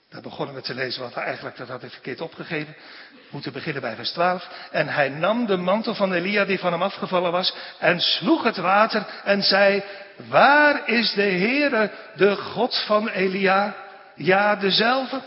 daar 0.10 0.22
begonnen 0.22 0.56
we 0.56 0.62
te 0.62 0.74
lezen, 0.74 1.02
want 1.02 1.14
eigenlijk 1.14 1.58
dat 1.58 1.68
had 1.68 1.84
ik 1.84 1.92
verkeerd 1.92 2.22
opgegeven. 2.22 2.76
We 3.12 3.28
moeten 3.30 3.52
beginnen 3.52 3.82
bij 3.82 3.96
vers 3.96 4.12
12. 4.12 4.48
En 4.72 4.88
hij 4.88 5.10
nam 5.10 5.46
de 5.46 5.58
mantel 5.58 5.96
van 5.96 6.14
Elia 6.14 6.46
die 6.46 6.60
van 6.60 6.72
hem 6.72 6.82
afgevallen 6.82 7.32
was 7.32 7.56
en 7.80 8.00
sloeg 8.00 8.44
het 8.44 8.58
water 8.58 9.06
en 9.24 9.44
zei, 9.44 9.84
waar 10.28 10.88
is 10.88 11.14
de 11.14 11.22
Heere, 11.22 11.92
de 12.16 12.36
God 12.36 12.84
van 12.86 13.10
Elia? 13.10 13.76
Ja, 14.16 14.56
dezelfde. 14.56 15.22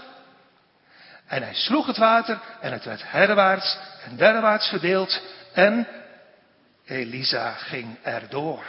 En 1.26 1.42
hij 1.42 1.54
sloeg 1.54 1.86
het 1.86 1.96
water 1.96 2.38
en 2.60 2.72
het 2.72 2.84
werd 2.84 3.02
herwaarts 3.04 3.78
en 4.04 4.16
derwaarts 4.16 4.68
verdeeld 4.68 5.22
en 5.52 5.86
Elisa 6.84 7.52
ging 7.52 7.98
erdoor. 8.02 8.64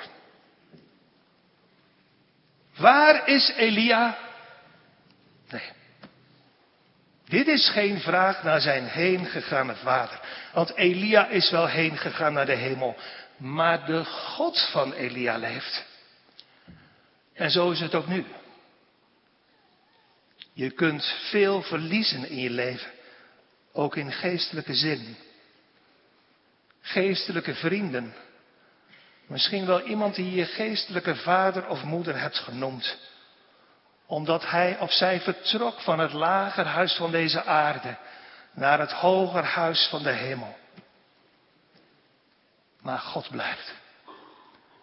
Waar 2.78 3.28
is 3.28 3.54
Elia? 3.56 4.18
Nee. 5.50 5.72
Dit 7.26 7.48
is 7.48 7.70
geen 7.70 8.00
vraag 8.00 8.44
naar 8.44 8.62
zijn 8.62 8.86
heengegaane 8.86 9.76
vader. 9.76 10.20
Want 10.54 10.76
Elia 10.76 11.28
is 11.28 11.50
wel 11.50 11.68
heen 11.68 11.98
gegaan 11.98 12.34
naar 12.34 12.46
de 12.46 12.56
hemel. 12.56 12.96
Maar 13.38 13.86
de 13.86 14.06
God 14.06 14.70
van 14.72 14.94
Elia 14.94 15.38
leeft. 15.38 15.86
En 17.34 17.52
zo 17.52 17.72
is 17.72 17.80
het 17.80 17.96
ook 17.96 18.08
nu. 18.08 18.26
Je 20.54 20.72
kunt 20.72 21.06
veel 21.30 21.62
verliezen 21.62 22.30
in 22.30 22.38
je 22.38 22.50
leven. 22.50 22.92
Ook 23.72 23.96
in 23.96 24.12
geestelijke 24.12 24.74
zin. 24.74 25.16
Geestelijke 26.86 27.56
vrienden. 27.56 28.14
Misschien 29.28 29.66
wel 29.66 29.82
iemand 29.82 30.16
die 30.16 30.36
je 30.36 30.46
geestelijke 30.46 31.16
vader 31.16 31.68
of 31.68 31.84
moeder 31.84 32.20
hebt 32.20 32.38
genoemd. 32.38 32.98
Omdat 34.06 34.50
hij 34.50 34.80
of 34.80 34.92
zij 34.92 35.22
vertrok 35.22 35.82
van 35.82 36.00
het 36.00 36.14
lager 36.14 36.66
huis 36.66 36.94
van 36.94 37.12
deze 37.12 37.44
aarde 37.44 37.98
naar 38.52 38.80
het 38.80 38.92
hoger 38.92 39.44
huis 39.44 39.88
van 39.90 40.04
de 40.04 40.12
hemel. 40.12 40.58
Maar 42.82 43.00
God 43.00 43.30
blijft. 43.30 43.74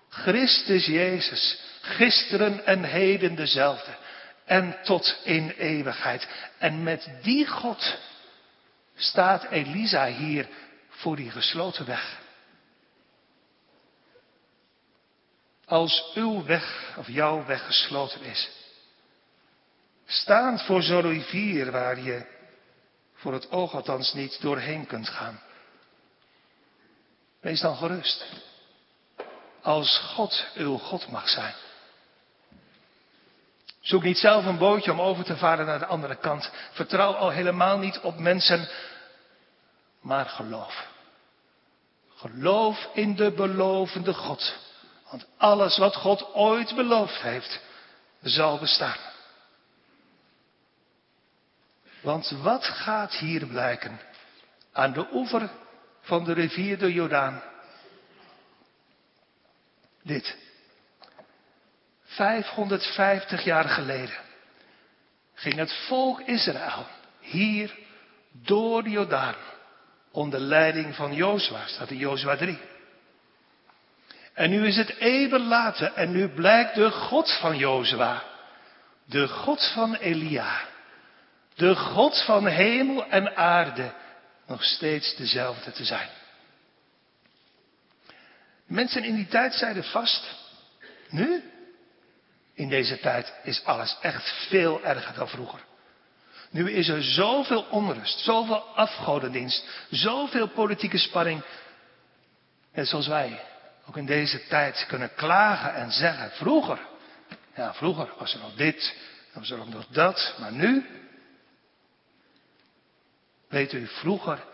Christus 0.08 0.86
Jezus, 0.86 1.60
gisteren 1.80 2.66
en 2.66 2.84
heden 2.84 3.34
dezelfde. 3.34 3.90
En 4.44 4.76
tot 4.82 5.20
in 5.24 5.50
eeuwigheid. 5.50 6.28
En 6.58 6.82
met 6.82 7.10
die 7.22 7.46
God 7.46 7.98
staat 8.96 9.44
Elisa 9.44 10.06
hier 10.06 10.48
voor 11.00 11.16
die 11.16 11.30
gesloten 11.30 11.86
weg. 11.86 12.18
Als 15.64 16.12
uw 16.14 16.44
weg 16.44 16.94
of 16.96 17.08
jouw 17.08 17.44
weg 17.44 17.66
gesloten 17.66 18.20
is. 18.22 18.50
Staand 20.06 20.62
voor 20.62 20.82
zo'n 20.82 21.00
rivier 21.00 21.70
waar 21.70 22.00
je 22.00 22.26
voor 23.14 23.32
het 23.32 23.50
oog 23.50 23.74
althans 23.74 24.12
niet 24.12 24.40
doorheen 24.40 24.86
kunt 24.86 25.08
gaan. 25.08 25.40
Wees 27.40 27.60
dan 27.60 27.76
gerust. 27.76 28.26
Als 29.62 29.98
God 29.98 30.46
uw 30.54 30.76
God 30.76 31.10
mag 31.10 31.28
zijn. 31.28 31.54
Zoek 33.80 34.02
niet 34.02 34.18
zelf 34.18 34.44
een 34.44 34.58
bootje 34.58 34.92
om 34.92 35.00
over 35.00 35.24
te 35.24 35.36
varen 35.36 35.66
naar 35.66 35.78
de 35.78 35.86
andere 35.86 36.16
kant. 36.16 36.50
Vertrouw 36.72 37.12
al 37.12 37.30
helemaal 37.30 37.78
niet 37.78 38.00
op 38.00 38.18
mensen, 38.18 38.68
maar 40.00 40.26
geloof. 40.26 40.88
Geloof 42.14 42.88
in 42.94 43.16
de 43.16 43.32
belovende 43.32 44.14
God. 44.14 44.56
Want 45.10 45.26
alles 45.36 45.78
wat 45.78 45.96
God 45.96 46.34
ooit 46.34 46.74
beloofd 46.74 47.20
heeft, 47.22 47.60
zal 48.22 48.58
bestaan. 48.58 48.98
Want 52.00 52.30
wat 52.30 52.64
gaat 52.64 53.12
hier 53.12 53.46
blijken 53.46 54.00
aan 54.72 54.92
de 54.92 55.06
oever 55.12 55.50
van 56.00 56.24
de 56.24 56.32
rivier 56.32 56.78
de 56.78 56.92
Jordaan? 56.92 57.42
Dit. 60.02 60.36
550 62.04 63.44
jaar 63.44 63.68
geleden 63.68 64.18
ging 65.34 65.54
het 65.54 65.72
volk 65.72 66.20
Israël 66.20 66.86
hier 67.20 67.78
door 68.32 68.82
de 68.82 68.90
Jordaan 68.90 69.34
onder 70.10 70.40
leiding 70.40 70.94
van 70.94 71.14
Jozua, 71.14 71.66
staat 71.66 71.90
in 71.90 71.96
Jozua 71.96 72.36
3. 72.36 72.58
En 74.34 74.50
nu 74.50 74.66
is 74.66 74.76
het 74.76 74.96
even 74.96 75.40
later 75.40 75.92
en 75.92 76.12
nu 76.12 76.28
blijkt 76.28 76.74
de 76.74 76.90
God 76.90 77.38
van 77.40 77.56
Jozua, 77.56 78.22
de 79.04 79.28
God 79.28 79.72
van 79.74 79.94
Elia, 79.94 80.60
de 81.54 81.74
God 81.74 82.22
van 82.24 82.46
hemel 82.46 83.06
en 83.06 83.36
aarde 83.36 83.92
nog 84.46 84.64
steeds 84.64 85.16
dezelfde 85.16 85.72
te 85.72 85.84
zijn. 85.84 86.08
Mensen 88.66 89.04
in 89.04 89.14
die 89.14 89.26
tijd 89.26 89.54
zeiden 89.54 89.84
vast, 89.84 90.34
nu, 91.08 91.42
in 92.54 92.68
deze 92.68 93.00
tijd, 93.00 93.32
is 93.42 93.64
alles 93.64 93.96
echt 94.00 94.46
veel 94.48 94.84
erger 94.84 95.14
dan 95.14 95.28
vroeger. 95.28 95.60
Nu 96.50 96.70
is 96.70 96.88
er 96.88 97.02
zoveel 97.02 97.62
onrust, 97.62 98.18
zoveel 98.18 98.62
afgodendienst, 98.74 99.64
zoveel 99.90 100.48
politieke 100.48 100.98
spanning. 100.98 101.42
Net 102.72 102.88
zoals 102.88 103.06
wij 103.06 103.44
ook 103.86 103.96
in 103.96 104.06
deze 104.06 104.46
tijd 104.46 104.84
kunnen 104.88 105.14
klagen 105.14 105.74
en 105.74 105.92
zeggen, 105.92 106.30
vroeger, 106.30 106.78
ja 107.54 107.74
vroeger 107.74 108.12
was 108.18 108.34
er 108.34 108.40
nog 108.40 108.54
dit, 108.54 108.96
was 109.32 109.50
er 109.50 109.68
nog 109.68 109.86
dat, 109.86 110.34
maar 110.38 110.52
nu, 110.52 110.86
weet 113.48 113.72
u, 113.72 113.86
vroeger 113.86 114.44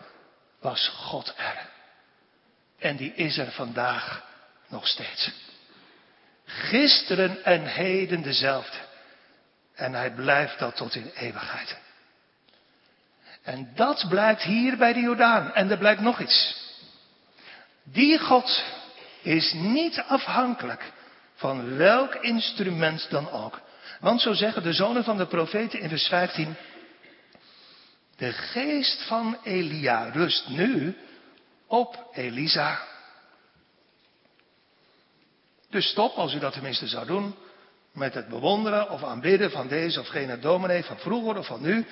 was 0.59 0.87
God 0.87 1.33
er. 1.37 1.69
En 2.79 2.95
die 2.95 3.13
is 3.13 3.37
er 3.37 3.51
vandaag 3.51 4.23
nog 4.67 4.87
steeds. 4.87 5.31
Gisteren 6.45 7.43
en 7.43 7.65
heden 7.65 8.21
dezelfde. 8.21 8.77
En 9.73 9.93
hij 9.93 10.11
blijft 10.11 10.59
dat 10.59 10.75
tot 10.75 10.95
in 10.95 11.11
eeuwigheid. 11.15 11.77
En 13.47 13.71
dat 13.75 14.05
blijkt 14.09 14.41
hier 14.41 14.77
bij 14.77 14.93
de 14.93 14.99
Jordaan. 14.99 15.53
En 15.53 15.71
er 15.71 15.77
blijkt 15.77 16.01
nog 16.01 16.19
iets. 16.19 16.55
Die 17.83 18.19
God 18.19 18.63
is 19.21 19.53
niet 19.53 20.03
afhankelijk 20.07 20.91
van 21.35 21.77
welk 21.77 22.15
instrument 22.15 23.09
dan 23.09 23.31
ook. 23.31 23.61
Want 23.99 24.21
zo 24.21 24.33
zeggen 24.33 24.63
de 24.63 24.73
zonen 24.73 25.03
van 25.03 25.17
de 25.17 25.25
profeten 25.25 25.79
in 25.79 25.89
vers 25.89 26.07
15. 26.07 26.55
De 28.17 28.31
geest 28.31 29.03
van 29.03 29.37
Elia 29.43 30.09
rust 30.09 30.47
nu 30.47 30.97
op 31.67 32.09
Elisa. 32.13 32.81
Dus 35.69 35.89
stop, 35.89 36.15
als 36.15 36.33
u 36.33 36.39
dat 36.39 36.53
tenminste 36.53 36.87
zou 36.87 37.05
doen, 37.05 37.35
met 37.93 38.13
het 38.13 38.27
bewonderen 38.27 38.89
of 38.89 39.03
aanbidden 39.03 39.51
van 39.51 39.67
deze 39.67 39.99
of 39.99 40.07
gene 40.07 40.39
dominee 40.39 40.83
van 40.83 40.97
vroeger 40.97 41.37
of 41.37 41.45
van 41.47 41.61
nu. 41.61 41.85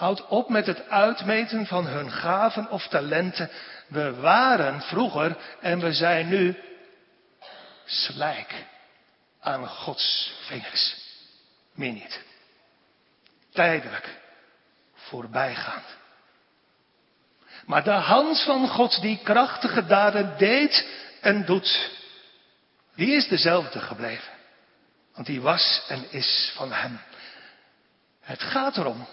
Houd 0.00 0.26
op 0.26 0.48
met 0.48 0.66
het 0.66 0.88
uitmeten 0.88 1.66
van 1.66 1.86
hun 1.86 2.10
gaven 2.10 2.70
of 2.70 2.86
talenten. 2.88 3.50
We 3.86 4.14
waren 4.14 4.80
vroeger 4.82 5.36
en 5.60 5.80
we 5.80 5.92
zijn 5.92 6.28
nu 6.28 6.58
slijk 7.84 8.64
aan 9.40 9.66
Gods 9.66 10.32
vingers. 10.46 10.96
Meer 11.74 11.92
niet. 11.92 12.20
Tijdelijk. 13.52 14.18
Voorbijgaand. 14.94 15.96
Maar 17.66 17.84
de 17.84 17.90
hand 17.90 18.42
van 18.42 18.68
God 18.68 19.00
die 19.00 19.20
krachtige 19.22 19.86
daden 19.86 20.38
deed 20.38 20.88
en 21.20 21.44
doet, 21.44 21.90
die 22.94 23.10
is 23.12 23.28
dezelfde 23.28 23.80
gebleven. 23.80 24.32
Want 25.14 25.26
die 25.26 25.40
was 25.40 25.84
en 25.88 26.10
is 26.10 26.52
van 26.54 26.72
hem. 26.72 27.00
Het 28.20 28.42
gaat 28.42 28.76
erom 28.76 29.06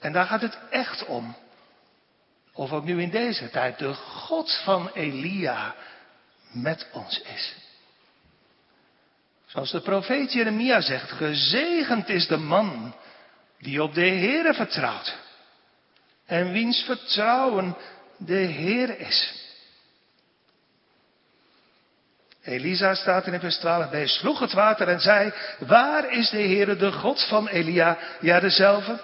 en 0.00 0.12
daar 0.12 0.26
gaat 0.26 0.40
het 0.40 0.58
echt 0.70 1.04
om. 1.04 1.36
Of 2.52 2.72
ook 2.72 2.84
nu 2.84 3.02
in 3.02 3.10
deze 3.10 3.50
tijd 3.50 3.78
de 3.78 3.94
God 3.94 4.60
van 4.64 4.90
Elia 4.94 5.74
met 6.52 6.86
ons 6.92 7.20
is. 7.20 7.54
Zoals 9.46 9.70
de 9.70 9.80
profeet 9.80 10.32
Jeremia 10.32 10.80
zegt, 10.80 11.10
gezegend 11.10 12.08
is 12.08 12.26
de 12.26 12.36
man 12.36 12.94
die 13.58 13.82
op 13.82 13.94
de 13.94 14.06
Heere 14.06 14.54
vertrouwt. 14.54 15.16
En 16.26 16.52
wiens 16.52 16.82
vertrouwen 16.82 17.76
de 18.16 18.34
Heer 18.34 18.98
is. 18.98 19.42
Elisa 22.42 22.94
staat 22.94 23.26
in 23.26 23.40
vers 23.40 23.56
12 23.56 23.90
bij, 23.90 24.06
sloeg 24.06 24.38
het 24.38 24.52
water 24.52 24.88
en 24.88 25.00
zei, 25.00 25.32
waar 25.58 26.12
is 26.12 26.30
de 26.30 26.36
Heere, 26.36 26.76
de 26.76 26.92
God 26.92 27.28
van 27.28 27.48
Elia? 27.48 27.98
Ja, 28.20 28.40
dezelfde. 28.40 29.00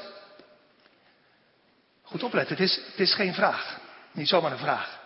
Goed 2.11 2.23
opletten, 2.23 2.57
het 2.57 2.65
is, 2.65 2.77
het 2.77 3.01
is 3.01 3.15
geen 3.15 3.35
vraag. 3.35 3.79
Niet 4.13 4.29
zomaar 4.29 4.53
een 4.53 4.59
vraag. 4.59 4.99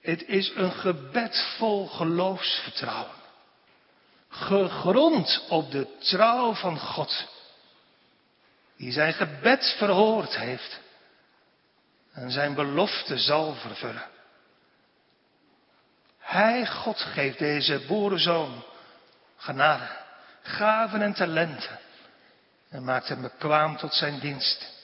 Het 0.00 0.22
is 0.26 0.52
een 0.54 0.72
gebed 0.72 1.54
vol 1.56 1.86
geloofsvertrouwen. 1.86 3.16
Gegrond 4.28 5.44
op 5.48 5.70
de 5.70 5.96
trouw 5.98 6.54
van 6.54 6.78
God. 6.78 7.26
Die 8.76 8.92
zijn 8.92 9.12
gebed 9.12 9.74
verhoord 9.78 10.36
heeft. 10.36 10.80
En 12.12 12.30
zijn 12.30 12.54
belofte 12.54 13.18
zal 13.18 13.54
vervullen. 13.54 14.06
Hij, 16.18 16.66
God, 16.66 17.00
geeft 17.00 17.38
deze 17.38 17.84
boerenzoon 17.86 18.64
genade, 19.36 19.88
gaven 20.42 21.02
en 21.02 21.12
talenten. 21.12 21.78
En 22.68 22.84
maakt 22.84 23.08
hem 23.08 23.22
bekwaam 23.22 23.76
tot 23.76 23.94
zijn 23.94 24.18
dienst. 24.18 24.77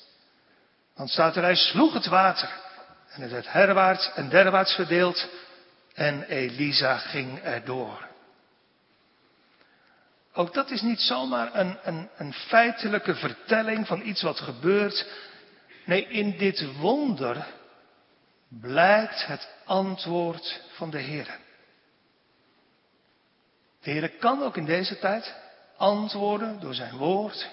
Want 0.94 1.10
staat 1.10 1.36
er, 1.36 1.42
hij 1.42 1.54
sloeg 1.54 1.92
het 1.92 2.06
water. 2.06 2.62
En 3.08 3.22
het 3.22 3.30
werd 3.30 3.52
herwaarts 3.52 4.10
en 4.14 4.28
derwaarts 4.28 4.74
verdeeld. 4.74 5.28
En 5.94 6.22
Elisa 6.22 6.96
ging 6.96 7.40
erdoor. 7.40 8.08
Ook 10.32 10.54
dat 10.54 10.70
is 10.70 10.82
niet 10.82 11.00
zomaar 11.00 11.54
een, 11.54 11.78
een, 11.82 12.08
een 12.16 12.32
feitelijke 12.32 13.14
vertelling 13.14 13.86
van 13.86 14.06
iets 14.06 14.22
wat 14.22 14.40
gebeurt. 14.40 15.06
Nee, 15.84 16.08
in 16.08 16.38
dit 16.38 16.76
wonder 16.76 17.46
blijkt 18.48 19.26
het 19.26 19.48
antwoord 19.64 20.60
van 20.72 20.90
de 20.90 20.98
Heer. 20.98 21.38
De 23.80 23.90
Heer 23.90 24.10
kan 24.10 24.42
ook 24.42 24.56
in 24.56 24.64
deze 24.64 24.98
tijd 24.98 25.34
antwoorden 25.76 26.60
door 26.60 26.74
zijn 26.74 26.96
woord. 26.96 27.48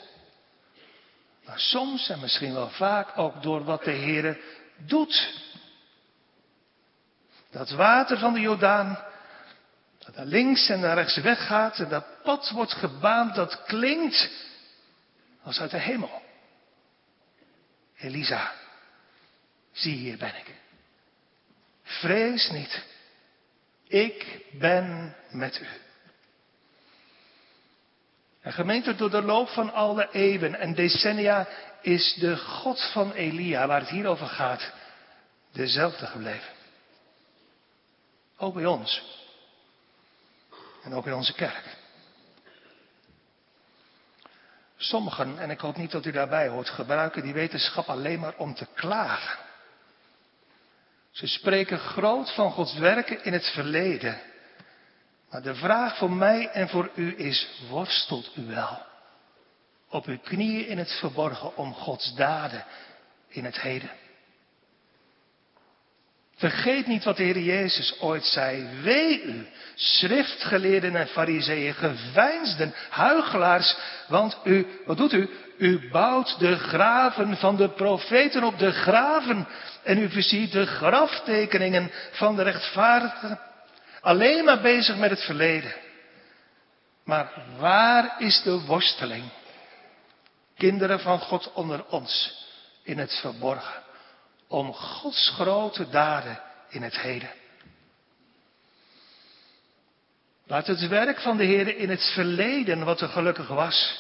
Maar 1.46 1.60
soms 1.60 2.10
en 2.10 2.20
misschien 2.20 2.54
wel 2.54 2.70
vaak 2.70 3.18
ook 3.18 3.42
door 3.42 3.64
wat 3.64 3.84
de 3.84 3.92
Heer 3.92 4.40
doet. 4.78 5.34
Dat 7.52 7.70
water 7.70 8.18
van 8.18 8.34
de 8.34 8.40
Jordaan, 8.40 9.00
dat 10.00 10.16
naar 10.16 10.26
links 10.26 10.70
en 10.70 10.80
naar 10.80 10.96
rechts 10.96 11.18
weggaat 11.18 11.80
en 11.80 11.90
dat 11.90 12.22
pad 12.24 12.50
wordt 12.50 12.74
gebaand, 12.74 13.36
dat 13.36 13.64
klinkt 13.64 14.30
als 15.44 15.60
uit 15.60 15.72
de 15.72 15.80
hemel. 15.80 16.22
Elisa, 17.98 18.52
zie 19.72 19.96
hier 19.96 20.18
ben 20.18 20.36
ik. 20.36 20.56
Vrees 21.84 22.50
niet, 22.50 22.84
ik 23.88 24.46
ben 24.52 25.16
met 25.30 25.60
u. 25.60 25.81
En 28.42 28.54
gemeente, 28.54 28.96
door 28.96 29.10
de 29.10 29.22
loop 29.22 29.50
van 29.50 29.74
alle 29.74 30.10
eeuwen 30.12 30.56
en 30.56 30.74
decennia 30.74 31.48
is 31.82 32.14
de 32.14 32.38
God 32.38 32.92
van 32.92 33.12
Elia, 33.12 33.68
waar 33.68 33.80
het 33.80 33.90
hier 33.90 34.08
over 34.08 34.28
gaat, 34.28 34.72
dezelfde 35.52 36.06
gebleven. 36.06 36.54
Ook 38.38 38.54
bij 38.54 38.66
ons. 38.66 39.20
En 40.84 40.94
ook 40.94 41.06
in 41.06 41.14
onze 41.14 41.34
kerk. 41.34 41.78
Sommigen, 44.78 45.40
en 45.40 45.50
ik 45.50 45.60
hoop 45.60 45.78
niet 45.78 45.92
dat 45.92 46.06
u 46.06 46.12
daarbij 46.12 46.48
hoort, 46.48 46.70
gebruiken 46.70 47.24
die 47.24 47.34
wetenschap 47.34 47.90
alleen 47.90 48.20
maar 48.20 48.36
om 48.38 48.54
te 48.54 48.68
klagen. 48.74 49.40
Ze 51.12 51.28
spreken 51.28 51.80
groot 51.80 52.34
van 52.34 52.52
Gods 52.52 52.74
werken 52.74 53.24
in 53.24 53.34
het 53.34 53.46
verleden. 53.46 54.22
Maar 55.32 55.42
de 55.42 55.56
vraag 55.56 55.98
voor 55.98 56.12
mij 56.12 56.50
en 56.50 56.70
voor 56.70 56.90
u 56.96 57.14
is, 57.18 57.48
worstelt 57.70 58.32
u 58.36 58.46
wel? 58.46 58.82
Op 59.90 60.06
uw 60.06 60.20
knieën 60.20 60.68
in 60.68 60.78
het 60.78 60.92
verborgen 60.92 61.58
om 61.58 61.74
Gods 61.74 62.16
daden 62.16 62.66
in 63.28 63.46
het 63.46 63.62
heden. 63.62 63.90
Vergeet 66.36 66.88
niet 66.88 67.04
wat 67.04 67.18
de 67.18 67.24
Heer 67.24 67.40
Jezus 67.40 68.00
ooit 68.00 68.26
zei. 68.26 68.82
Wee 68.82 69.24
u, 69.24 69.48
schriftgeleerden 69.76 70.96
en 70.96 71.08
fariseeën, 71.08 71.74
geveinsden, 71.74 72.74
huigelaars, 72.90 73.78
want 74.08 74.38
u, 74.44 74.68
wat 74.86 74.98
doet 74.98 75.14
u? 75.14 75.30
U 75.58 75.90
bouwt 75.90 76.40
de 76.40 76.58
graven 76.58 77.38
van 77.38 77.56
de 77.56 77.70
profeten 77.70 78.44
op 78.44 78.60
de 78.60 78.72
graven 78.72 79.48
en 79.84 79.98
u 79.98 80.10
versiert 80.10 80.52
de 80.52 80.66
graftekeningen 80.66 81.92
van 82.12 82.36
de 82.36 82.44
rechtvaardigen. 82.44 83.40
Alleen 84.02 84.46
maar 84.46 84.62
bezig 84.62 84.98
met 84.98 85.10
het 85.10 85.24
verleden. 85.24 85.74
Maar 87.04 87.32
waar 87.58 88.16
is 88.22 88.42
de 88.44 88.62
worsteling? 88.62 89.24
Kinderen 90.58 91.00
van 91.00 91.20
God 91.20 91.54
onder 91.54 91.86
ons 91.86 92.40
in 92.84 92.98
het 92.98 93.14
verborgen 93.14 93.84
om 94.48 94.74
Gods 94.74 95.30
grote 95.30 95.90
daden 95.90 96.42
in 96.70 96.84
het 96.84 97.00
heden. 97.00 97.30
Laat 100.46 100.68
het 100.68 100.88
werk 100.88 101.20
van 101.20 101.38
de 101.38 101.44
Heer 101.44 101.78
in 101.78 101.90
het 101.90 102.12
verleden, 102.14 102.86
wat 102.86 103.02
er 103.02 103.08
gelukkig 103.08 103.48
was, 103.48 104.00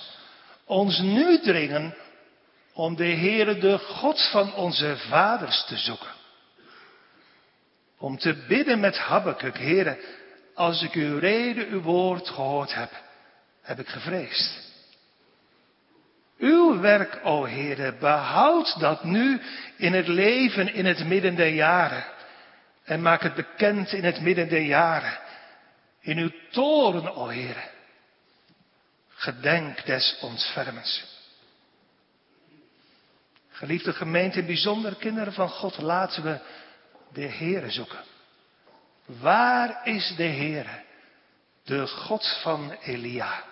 ons 0.65 0.99
nu 0.99 1.39
dringen 1.39 1.95
om 2.73 2.95
de 2.95 3.05
Heere, 3.05 3.57
de 3.57 3.77
God 3.77 4.29
van 4.31 4.53
onze 4.53 4.97
vaders 4.97 5.65
te 5.65 5.77
zoeken. 5.77 6.20
Om 8.01 8.17
te 8.17 8.33
bidden 8.47 8.79
met 8.79 8.97
Habakkuk, 8.97 9.57
Heere, 9.57 9.99
als 10.55 10.81
ik 10.81 10.93
uw 10.93 11.19
reden, 11.19 11.67
uw 11.67 11.81
woord 11.81 12.29
gehoord 12.29 12.73
heb, 12.73 12.91
heb 13.61 13.79
ik 13.79 13.87
gevreesd. 13.87 14.69
Uw 16.37 16.79
werk, 16.79 17.19
o 17.23 17.45
Heere, 17.45 17.93
behoud 17.93 18.79
dat 18.79 19.03
nu 19.03 19.41
in 19.77 19.93
het 19.93 20.07
leven 20.07 20.73
in 20.73 20.85
het 20.85 21.05
midden 21.05 21.35
der 21.35 21.47
jaren. 21.47 22.03
En 22.83 23.01
maak 23.01 23.21
het 23.21 23.35
bekend 23.35 23.93
in 23.93 24.03
het 24.03 24.21
midden 24.21 24.49
der 24.49 24.61
jaren. 24.61 25.19
In 25.99 26.17
uw 26.17 26.31
toren, 26.51 27.15
o 27.15 27.27
Heere. 27.27 27.63
Gedenk 29.09 29.85
des 29.85 30.17
ontfermens. 30.21 31.19
Geliefde 33.49 33.93
gemeente, 33.93 34.43
bijzonder 34.43 34.95
kinderen 34.95 35.33
van 35.33 35.49
God, 35.49 35.81
laten 35.81 36.23
we 36.23 36.39
de 37.13 37.27
Heere 37.27 37.71
zoeken. 37.71 38.03
Waar 39.05 39.81
is 39.83 40.13
de 40.15 40.27
Heere, 40.27 40.83
de 41.63 41.87
God 41.87 42.39
van 42.41 42.75
Elia? 42.83 43.43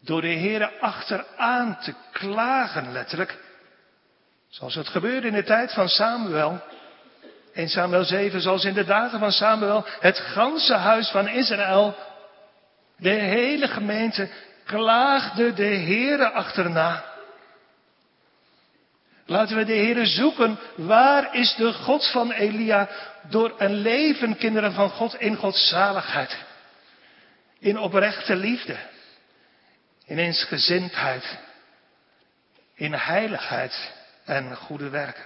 Door 0.00 0.20
de 0.20 0.34
Heere 0.34 0.80
achteraan 0.80 1.78
te 1.78 1.94
klagen, 2.12 2.92
letterlijk. 2.92 3.38
Zoals 4.48 4.74
het 4.74 4.88
gebeurde 4.88 5.26
in 5.26 5.32
de 5.32 5.42
tijd 5.42 5.72
van 5.72 5.88
Samuel. 5.88 6.62
In 7.52 7.68
Samuel 7.68 8.04
7, 8.04 8.40
zoals 8.40 8.64
in 8.64 8.74
de 8.74 8.84
dagen 8.84 9.18
van 9.18 9.32
Samuel, 9.32 9.84
het 10.00 10.18
ganse 10.18 10.74
huis 10.74 11.08
van 11.10 11.28
Israël, 11.28 11.96
de 12.96 13.10
hele 13.10 13.68
gemeente, 13.68 14.28
klaagde 14.64 15.52
de 15.52 15.76
Heere 15.76 16.30
achterna. 16.30 17.04
Laten 19.26 19.56
we 19.56 19.64
de 19.64 19.74
Heere 19.74 20.06
zoeken. 20.06 20.58
Waar 20.76 21.34
is 21.34 21.54
de 21.54 21.72
God 21.72 22.10
van 22.10 22.30
Elia 22.32 22.88
door 23.28 23.54
een 23.58 23.74
leven, 23.74 24.36
kinderen 24.36 24.72
van 24.72 24.90
God, 24.90 25.14
in 25.14 25.36
Gods 25.36 25.68
zaligheid? 25.68 26.36
In 27.58 27.78
oprechte 27.78 28.36
liefde 28.36 28.76
in 30.06 30.18
eensgezindheid, 30.18 31.38
in 32.74 32.94
heiligheid 32.94 33.92
en 34.24 34.56
goede 34.56 34.88
werken. 34.88 35.24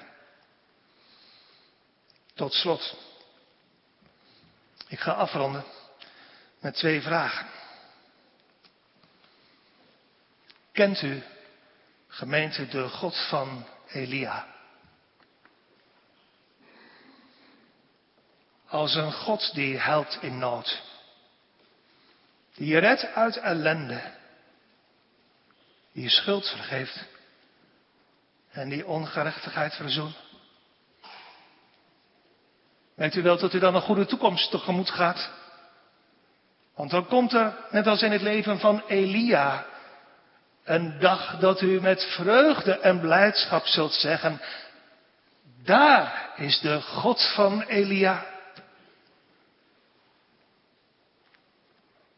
Tot 2.34 2.52
slot, 2.52 2.96
ik 4.88 5.00
ga 5.00 5.12
afronden 5.12 5.64
met 6.60 6.74
twee 6.74 7.00
vragen. 7.00 7.46
Kent 10.72 11.02
u, 11.02 11.22
gemeente, 12.08 12.68
de 12.68 12.88
God 12.88 13.26
van 13.28 13.66
Elia? 13.92 14.46
Als 18.68 18.94
een 18.94 19.12
God 19.12 19.54
die 19.54 19.78
helpt 19.78 20.18
in 20.20 20.38
nood. 20.38 20.82
Die 22.54 22.78
redt 22.78 23.14
uit 23.14 23.36
ellende 23.36 24.18
die 25.92 26.02
je 26.02 26.08
schuld 26.08 26.48
vergeeft 26.48 27.06
en 28.50 28.68
die 28.68 28.86
ongerechtigheid 28.86 29.74
verzoent. 29.74 30.16
Weet 32.94 33.14
u 33.14 33.22
wel 33.22 33.38
dat 33.38 33.54
u 33.54 33.58
dan 33.58 33.74
een 33.74 33.80
goede 33.80 34.06
toekomst 34.06 34.50
tegemoet 34.50 34.90
gaat? 34.90 35.30
Want 36.74 36.90
dan 36.90 37.06
komt 37.06 37.32
er, 37.32 37.56
net 37.70 37.86
als 37.86 38.02
in 38.02 38.12
het 38.12 38.22
leven 38.22 38.58
van 38.58 38.82
Elia, 38.86 39.66
een 40.70 40.98
dag 40.98 41.38
dat 41.38 41.60
u 41.60 41.80
met 41.80 42.04
vreugde 42.04 42.78
en 42.78 43.00
blijdschap 43.00 43.66
zult 43.66 43.92
zeggen, 43.92 44.40
daar 45.62 46.30
is 46.36 46.60
de 46.60 46.80
God 46.80 47.32
van 47.34 47.62
Elia. 47.62 48.26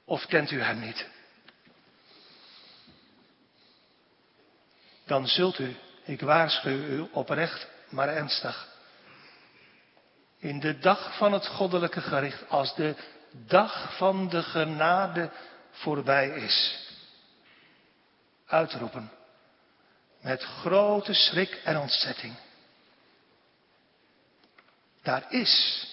Of 0.04 0.26
kent 0.26 0.50
u 0.50 0.62
hem 0.62 0.80
niet? 0.80 1.10
dan 5.12 5.26
zult 5.26 5.58
u 5.58 5.76
Ik 6.04 6.20
waarschuw 6.20 6.70
u 6.70 7.08
oprecht, 7.12 7.66
maar 7.88 8.08
ernstig. 8.08 8.68
In 10.38 10.60
de 10.60 10.78
dag 10.78 11.16
van 11.16 11.32
het 11.32 11.46
goddelijke 11.46 12.00
gericht, 12.00 12.48
als 12.48 12.74
de 12.74 12.94
dag 13.32 13.96
van 13.96 14.28
de 14.28 14.42
genade 14.42 15.30
voorbij 15.70 16.28
is, 16.28 16.86
uitroepen 18.52 19.10
met 20.20 20.42
grote 20.42 21.14
schrik 21.14 21.60
en 21.64 21.76
ontzetting. 21.76 22.36
Daar 25.02 25.32
is 25.32 25.86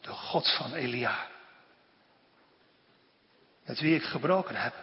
de 0.00 0.10
God 0.10 0.54
van 0.56 0.74
Elia, 0.74 1.28
met 3.64 3.80
wie 3.80 3.94
ik 3.94 4.02
gebroken 4.02 4.54
heb, 4.56 4.74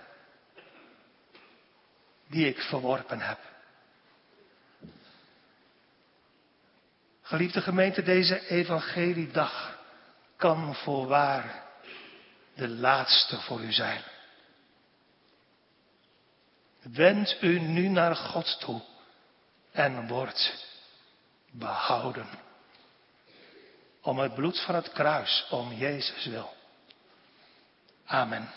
die 2.27 2.47
ik 2.47 2.61
verworpen 2.61 3.19
heb. 3.19 3.39
Geliefde 7.21 7.61
gemeente, 7.61 8.03
deze 8.03 8.47
evangeliedag 8.47 9.77
kan 10.35 10.75
voorwaar 10.75 11.63
de 12.55 12.67
laatste 12.67 13.41
voor 13.41 13.61
u 13.61 13.71
zijn. 13.71 14.03
Wend 16.93 17.37
u 17.41 17.59
nu 17.59 17.87
naar 17.87 18.15
God 18.15 18.59
toe 18.59 18.81
en 19.71 20.07
wordt 20.07 20.65
behouden. 21.51 22.27
Om 24.01 24.19
het 24.19 24.33
bloed 24.33 24.59
van 24.59 24.75
het 24.75 24.91
kruis, 24.91 25.47
om 25.49 25.73
Jezus 25.73 26.25
wil. 26.25 26.53
Amen. 28.05 28.49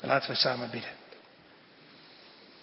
Laten 0.00 0.30
we 0.30 0.36
samen 0.36 0.70
bidden. 0.70 0.99